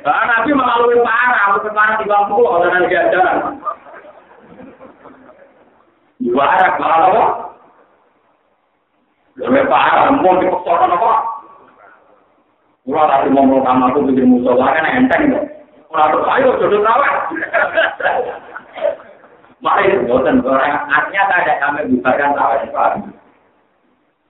[0.04, 3.16] Nabi mengalami parah, mau parah di bangku orang yang
[6.18, 7.26] Juara malah apa?
[9.38, 11.12] Lebih parah, mau dipaksakan apa?
[12.88, 15.46] Kurang lagi mau melakukan aku bikin musuh, kan enteng kok.
[15.94, 17.16] Kurang tersayu, jodoh rawat.
[19.62, 23.12] Mari, bosan, orang artinya ada kami bubarkan rawat itu.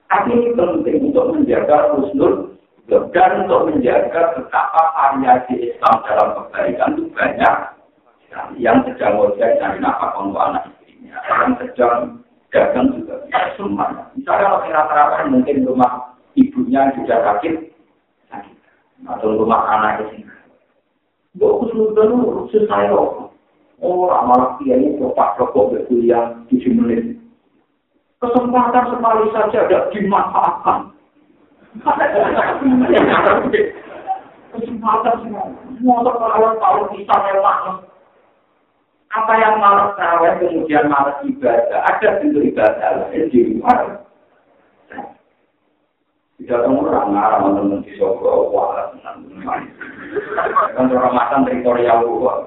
[0.07, 2.55] Tapi penting untuk menjaga husnul
[2.87, 7.55] dan untuk menjaga betapa variasi Islam dalam kebaikan itu banyak
[8.55, 10.76] yang sedang wajah dari nafkah untuk anak
[11.11, 14.03] orang sedang dagang juga bisa semuanya.
[14.15, 17.53] Misalnya kalau rata-rata mungkin rumah ibunya sudah sakit,
[18.31, 18.55] sakit.
[19.05, 20.33] atau rumah anak di sini.
[21.37, 22.95] Gue sudah urusin saya
[23.77, 27.13] Oh, malah dia ini bapak rokok berkuliah tujuh menit.
[28.17, 30.89] Kesempatan sekali saja ada dimanfaatkan.
[34.57, 35.45] Kesempatan semua.
[35.77, 37.85] Semua orang tahu bisa lewat
[39.17, 44.05] apa yang malas terawih kemudian malas ibadah, ada bentuk ibadah lain di luar.
[46.37, 48.93] Tidak tahu orang ngarang teman di Solo, wah,
[50.77, 52.45] orang makan teritorial gua.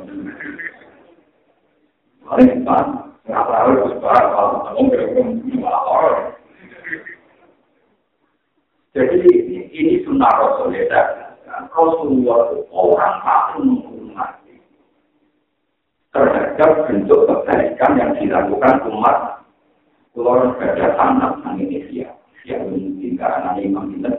[2.23, 2.87] Paling kan,
[3.27, 6.39] nggak tahu sebarang kalau kamu berumur orang.
[8.95, 9.27] Jadi
[9.75, 11.35] ini sunnah Rasulullah.
[11.75, 14.00] Rasulullah orang tak menghormati
[16.11, 19.47] terhadap bentuk kebaikan yang dilakukan umat
[20.11, 22.11] keluar pada tanah Indonesia
[22.43, 24.11] yang mungkin karena imam itu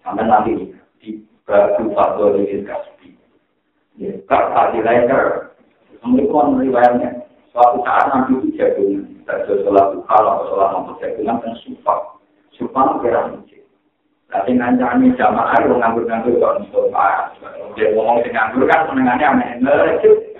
[0.00, 0.72] sampai nanti
[1.02, 3.12] di batu fatwa dari kasbi.
[4.00, 5.52] Ya, kata di lainnya,
[6.00, 11.54] semua riwayatnya suatu saat nanti itu jagungan, terjadi sholat duha atau sholat mampus jagungan dan
[11.62, 12.00] sumpah,
[12.56, 13.62] sumpah mungkin.
[14.34, 17.38] Tapi ngancani jamaah itu nganggur-nganggur kok mustafa.
[17.78, 20.33] Dia ngomong dengan nganggur kan senengannya aneh-aneh.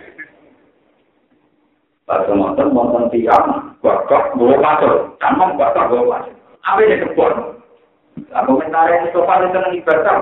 [2.04, 5.16] Bahasa motor, motor tiang, bakak, bawa pasur.
[5.16, 6.34] Tanam bakak, bawa pasur.
[6.64, 6.96] Apa ini?
[8.28, 10.18] Nah, komentar yang Mustafa itu tentang ibadah.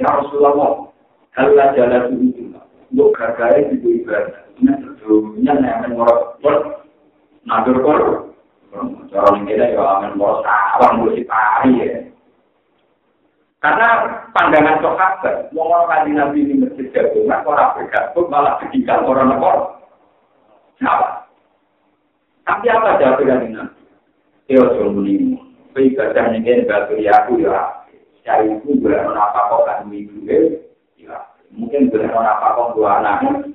[0.00, 0.88] Ya Rasulullah,
[1.36, 2.48] kalau jalan itu,
[2.90, 4.42] untuk gara itu ibadah.
[4.58, 6.40] Ini sebelumnya yang mengorok,
[7.44, 8.00] nadur kor.
[9.12, 12.08] Cara ini ya akan ngorok sawang, musik pari ya.
[13.58, 13.88] Karena
[14.30, 19.34] pandangan sahabat, mau orang nabi ini masjid jagungan, orang bergabung malah ditinggal orang
[20.82, 20.86] orang.
[20.86, 21.12] Salah.
[22.48, 23.60] Tapi apa jawaban ini?
[24.48, 25.36] Ya, suruh ini.
[25.78, 27.86] Ibadah ini batu ya aku ya.
[28.26, 31.18] Cari itu boleh apa kok kan ibu ya.
[31.54, 33.46] Mungkin boleh apa kok dua anak.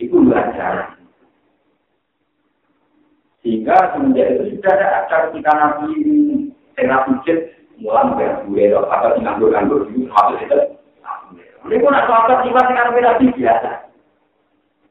[0.00, 0.96] Itu belajar.
[3.44, 5.92] Sehingga semenjak itu sudah ada acara kita nabi
[6.76, 7.38] tengah pujit
[7.80, 10.60] mulang berbuat atau nganggur-nganggur itu habis itu.
[11.68, 13.89] Ini pun ada apa sifat yang beda biasa.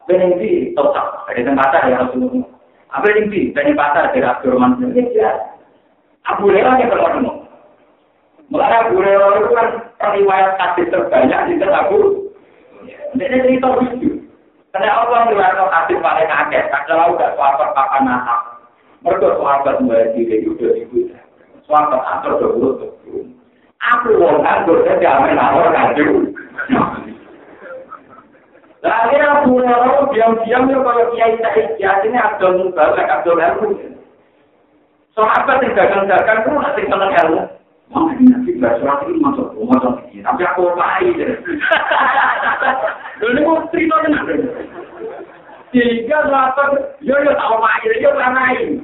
[0.09, 2.49] Bening di total dari tempat yang Rasulullah.
[2.89, 5.29] Apa yang di dari pasar dari Abdurrahman ini ya.
[6.25, 7.33] Abu Hurairah yang ketemu.
[8.49, 9.67] Mulai Abu Hurairah itu kan
[10.01, 11.97] periwayat hadis terbanyak di Abu.
[13.13, 14.09] Ini cerita lucu.
[14.73, 18.41] Karena Allah melihat hadis paling akeh, kalau udah sahabat papan nasab.
[19.01, 21.09] Mereka sahabat mulai diri itu udah ibu.
[21.65, 22.77] Sahabat atur udah buruk.
[23.79, 26.29] Aku wong nganggur, saya jamin awal nganggur.
[28.79, 33.75] Akhirnya Abu Hurairah diam-diam ya kalau Kiai Said ini Abdul Mubarak, Abdul Ilmu.
[35.11, 37.43] Sahabat yang dagang-dagang itu nanti seneng ilmu.
[37.91, 40.71] Mama ini nanti gak surat ini masuk rumah sama ini, tapi aku.
[43.19, 44.23] Lalu ini mau cerita dengan
[45.69, 48.79] Tiga sahabat, yo yo tahu main, yo lain.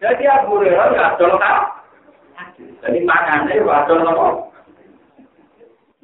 [0.00, 1.60] Jadi Abu Hurairah gak Abdul kan?
[2.56, 4.53] Jadi makannya Abdul apa?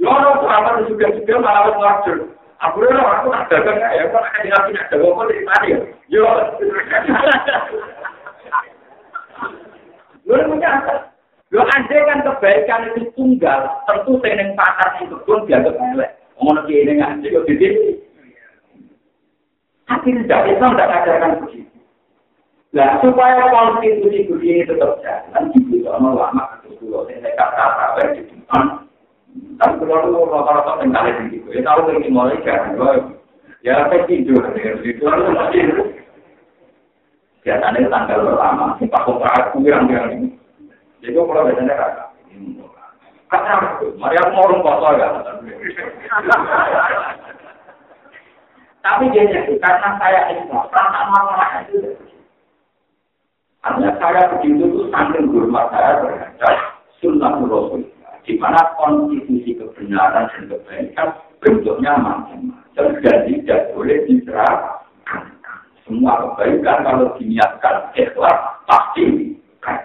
[0.00, 2.32] Yono sahabat juga juga malah ngajur.
[2.60, 5.68] Aku ora aku tak dagang ya, kok nek dina punya dagang kok dari tadi.
[6.08, 6.24] Yo.
[10.24, 10.70] Lu punya?
[11.52, 16.16] Lu andai kan kebaikan itu tunggal, tentu sing pasar itu pun dianggap elek.
[16.40, 17.68] Ngono ki ini nggak yo gede.
[19.84, 21.76] Tapi tidak Islam tidak ajarkan begitu.
[22.70, 28.86] Nah, supaya konstitusi begini tetap jalan, itu sama lama itu dulu, saya kata-kata, di depan,
[29.30, 32.74] Tapi kalau lu rata-rata tinggal di situ, ya tahu dari mulai kan,
[33.60, 35.62] ya apa tidur lalu masih
[37.44, 40.28] biasanya tanggal pertama, pak kontrak kurang-kurang ini.
[41.04, 42.02] Jadi kalau biasanya kata,
[43.30, 43.52] kata
[44.00, 45.08] mari aku mau rumah kotor ya.
[48.80, 51.78] Tapi dia itu karena saya itu, perasaan masalah itu.
[53.60, 56.56] Artinya saya begitu itu sambil hormat saya terhadap
[57.04, 57.84] sunnah Rasul.
[58.30, 61.08] Di mana konstitusi kebenaran dan kebaikan
[61.42, 65.34] bentuknya macam-macam dan tidak boleh diserahkan.
[65.82, 68.38] Semua kebaikan kalau diniatkan ikhlas
[68.70, 69.82] pasti kan.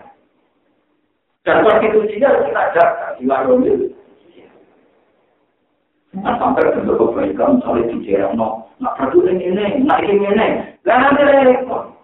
[1.41, 3.65] Dan konstitusinya harus kita jaga di warung.
[6.15, 10.47] Nah, sampai bentuk kebaikan misalnya di daerah no, nak peduli ini, nak ini ini,
[10.85, 11.97] lah nanti repot.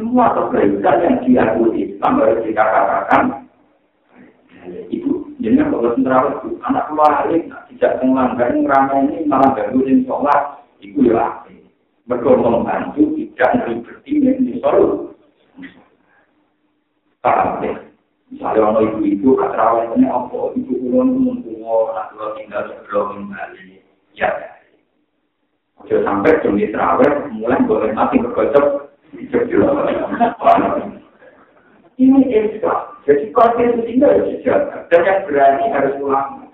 [0.00, 3.41] Semua kebaikan yang diakui sampai dikatakan
[4.90, 7.42] ibu jadi kalau sentral itu anak keluarin
[7.74, 11.42] tidak melanggar ramai ini malah gangguin sholat ibu ya
[12.06, 14.12] berkorban membantu tidak berarti
[14.42, 15.14] di solo
[17.22, 17.74] paham ya
[18.30, 23.82] misalnya orang ibu ibu katrawat ini apa ibu ulun mengkuwo anak tua tinggal sebelum kembali
[24.18, 24.30] ya.
[25.82, 28.94] Oke sampai jam terawih mulai boleh mati berkocok
[32.02, 34.86] ini Islam Jadi konstitusi itu harus dijaga.
[34.86, 36.46] Dan yang berani harus ulama.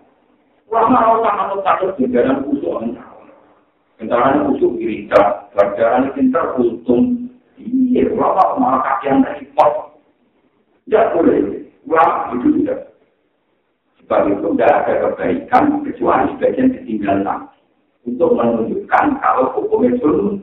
[0.69, 2.97] Ulama harus sangat takut dalam usul.
[3.99, 7.29] Bentaran usul gereja, pelajaran pintar untung.
[7.59, 9.99] Iya, ulama malah kakian dari pot.
[10.87, 11.67] Tidak boleh.
[11.85, 12.95] Ulama itu tidak.
[14.01, 17.41] Sebab itu tidak ada kebaikan kecuali sebagian ketinggalan
[18.09, 20.41] untuk menunjukkan kalau hukum itu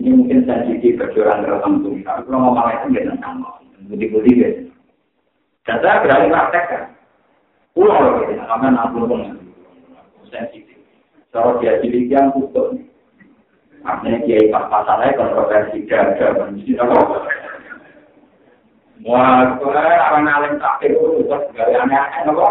[0.00, 1.92] Ini mungkin sensitif perjuangan tertentu.
[2.00, 3.44] Tapi kalau ngomong itu nggak tentang
[3.84, 4.72] budi-budi gitu.
[5.68, 6.96] Dan saya berani praktekkan.
[7.76, 9.20] Pulau loh gitu, karena nampung pun
[10.26, 10.80] sensitif.
[11.30, 12.82] Kalau dia cilik yang putus,
[13.86, 16.96] artinya kiai pas pasalnya kontroversi gada, mesti apa?
[19.06, 22.48] Wah, orang alim tak itu terus gaya aneh-aneh, apa?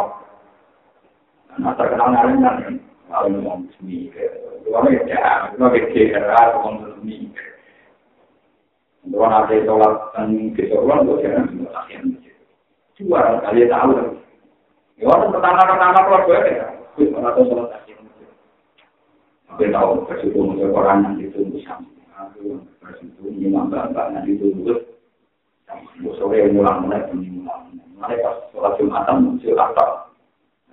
[1.52, 2.56] Karena terkenal alim kan,
[3.10, 4.30] Kalau ngomong sendiri.
[9.10, 12.06] Kalau nanti sholat dan kesoruan, gue jangan semua latihan.
[13.00, 13.92] Dua, kalian tahu.
[15.00, 18.06] Ya, pertama-pertama kalau gue ya, gue pernah tahu sholat latihan.
[19.58, 21.90] Gue tahu, bersyukur untuk orang yang ditunggu sama.
[22.84, 24.74] Bersyukur, ini mbak-mbak yang ditunggu.
[26.00, 27.74] Gue sore mulang mulai, ini mulang.
[27.98, 30.09] Mulai pas sholat Jumatan, muncul apa.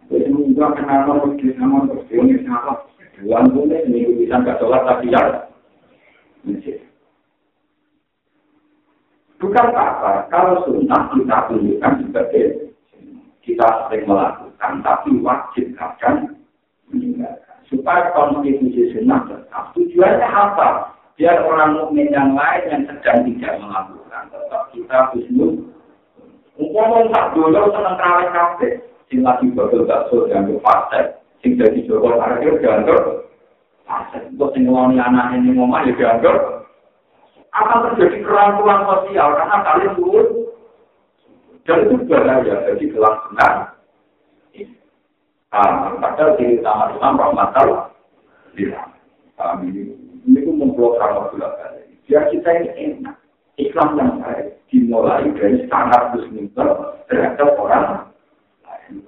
[0.06, 2.72] Gue juga kenal sama di sama, terus dia sama.
[3.16, 5.48] Dua mulai, ini bisa nggak sholat tapi ya.
[9.36, 12.44] Bukan apa, kalau sunnah kita tunjukkan sebagai
[13.44, 16.40] kita sering melakukan, tapi wajib akan
[16.88, 17.56] meninggalkan.
[17.68, 19.74] Supaya konstitusi sunnah tetap.
[19.74, 20.94] Tujuannya apa?
[21.16, 25.52] Biar orang mukmin yang lain yang sedang tidak melakukan, tetap kita husnul.
[26.56, 28.68] Ngomong tak dulu kawin kafe,
[29.08, 33.30] sing lagi bakal bakso yang fase, sing jadi joko parkir dianggap
[33.86, 34.18] fase.
[34.34, 36.66] Untuk sing ngeloni anak ini ngomong ya dianggap
[37.56, 39.28] akan terjadi kerangkulan sosial?
[39.32, 40.28] Karena kalian turun.
[41.66, 43.76] Dan itu bahaya jadi kelangsungan
[45.56, 47.68] ah padahal di utama Islam rahmatal
[48.52, 48.92] bilang
[49.62, 49.94] ini?
[50.26, 53.16] Itu memblok waktu balik biar kita ini enak.
[53.56, 58.05] Islam yang baik dimulai dari standar muslimah terhadap orang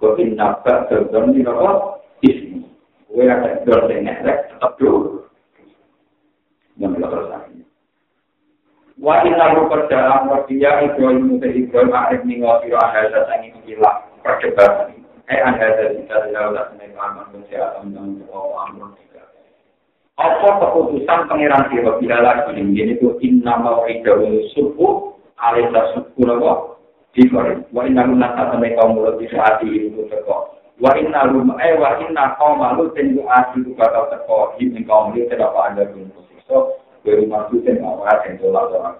[0.03, 2.67] Kau innabat dalam di bawah ismi.
[3.07, 5.23] Kau ada dalam tetap dulu.
[6.79, 7.59] Yang belakang
[8.99, 14.03] Wa inna ru perdalam wa dia Ibrahim mutai Ibrahim arif ningo siro ahada sangi ikilah
[14.27, 15.07] perdebatan.
[15.31, 19.31] Eh ahada kita tidak udah seneng aman kesehatan dan Allah amrun tidak.
[20.19, 26.78] Apa keputusan pengiran siro bila lagi ini itu inna mau idawul subuh alisa subuh nopo
[27.17, 27.65] dikorin.
[27.73, 30.57] Wa inna ru nasa sampai kaum mulut bisa hati itu teko.
[30.81, 34.57] Wa inna ru eh wa inna kaum malu tentu hati itu bakal teko.
[34.61, 36.59] Ini kaum mulut tidak ada pun posisi.
[37.07, 38.99] Dari masuk dan awal yang tolak orang.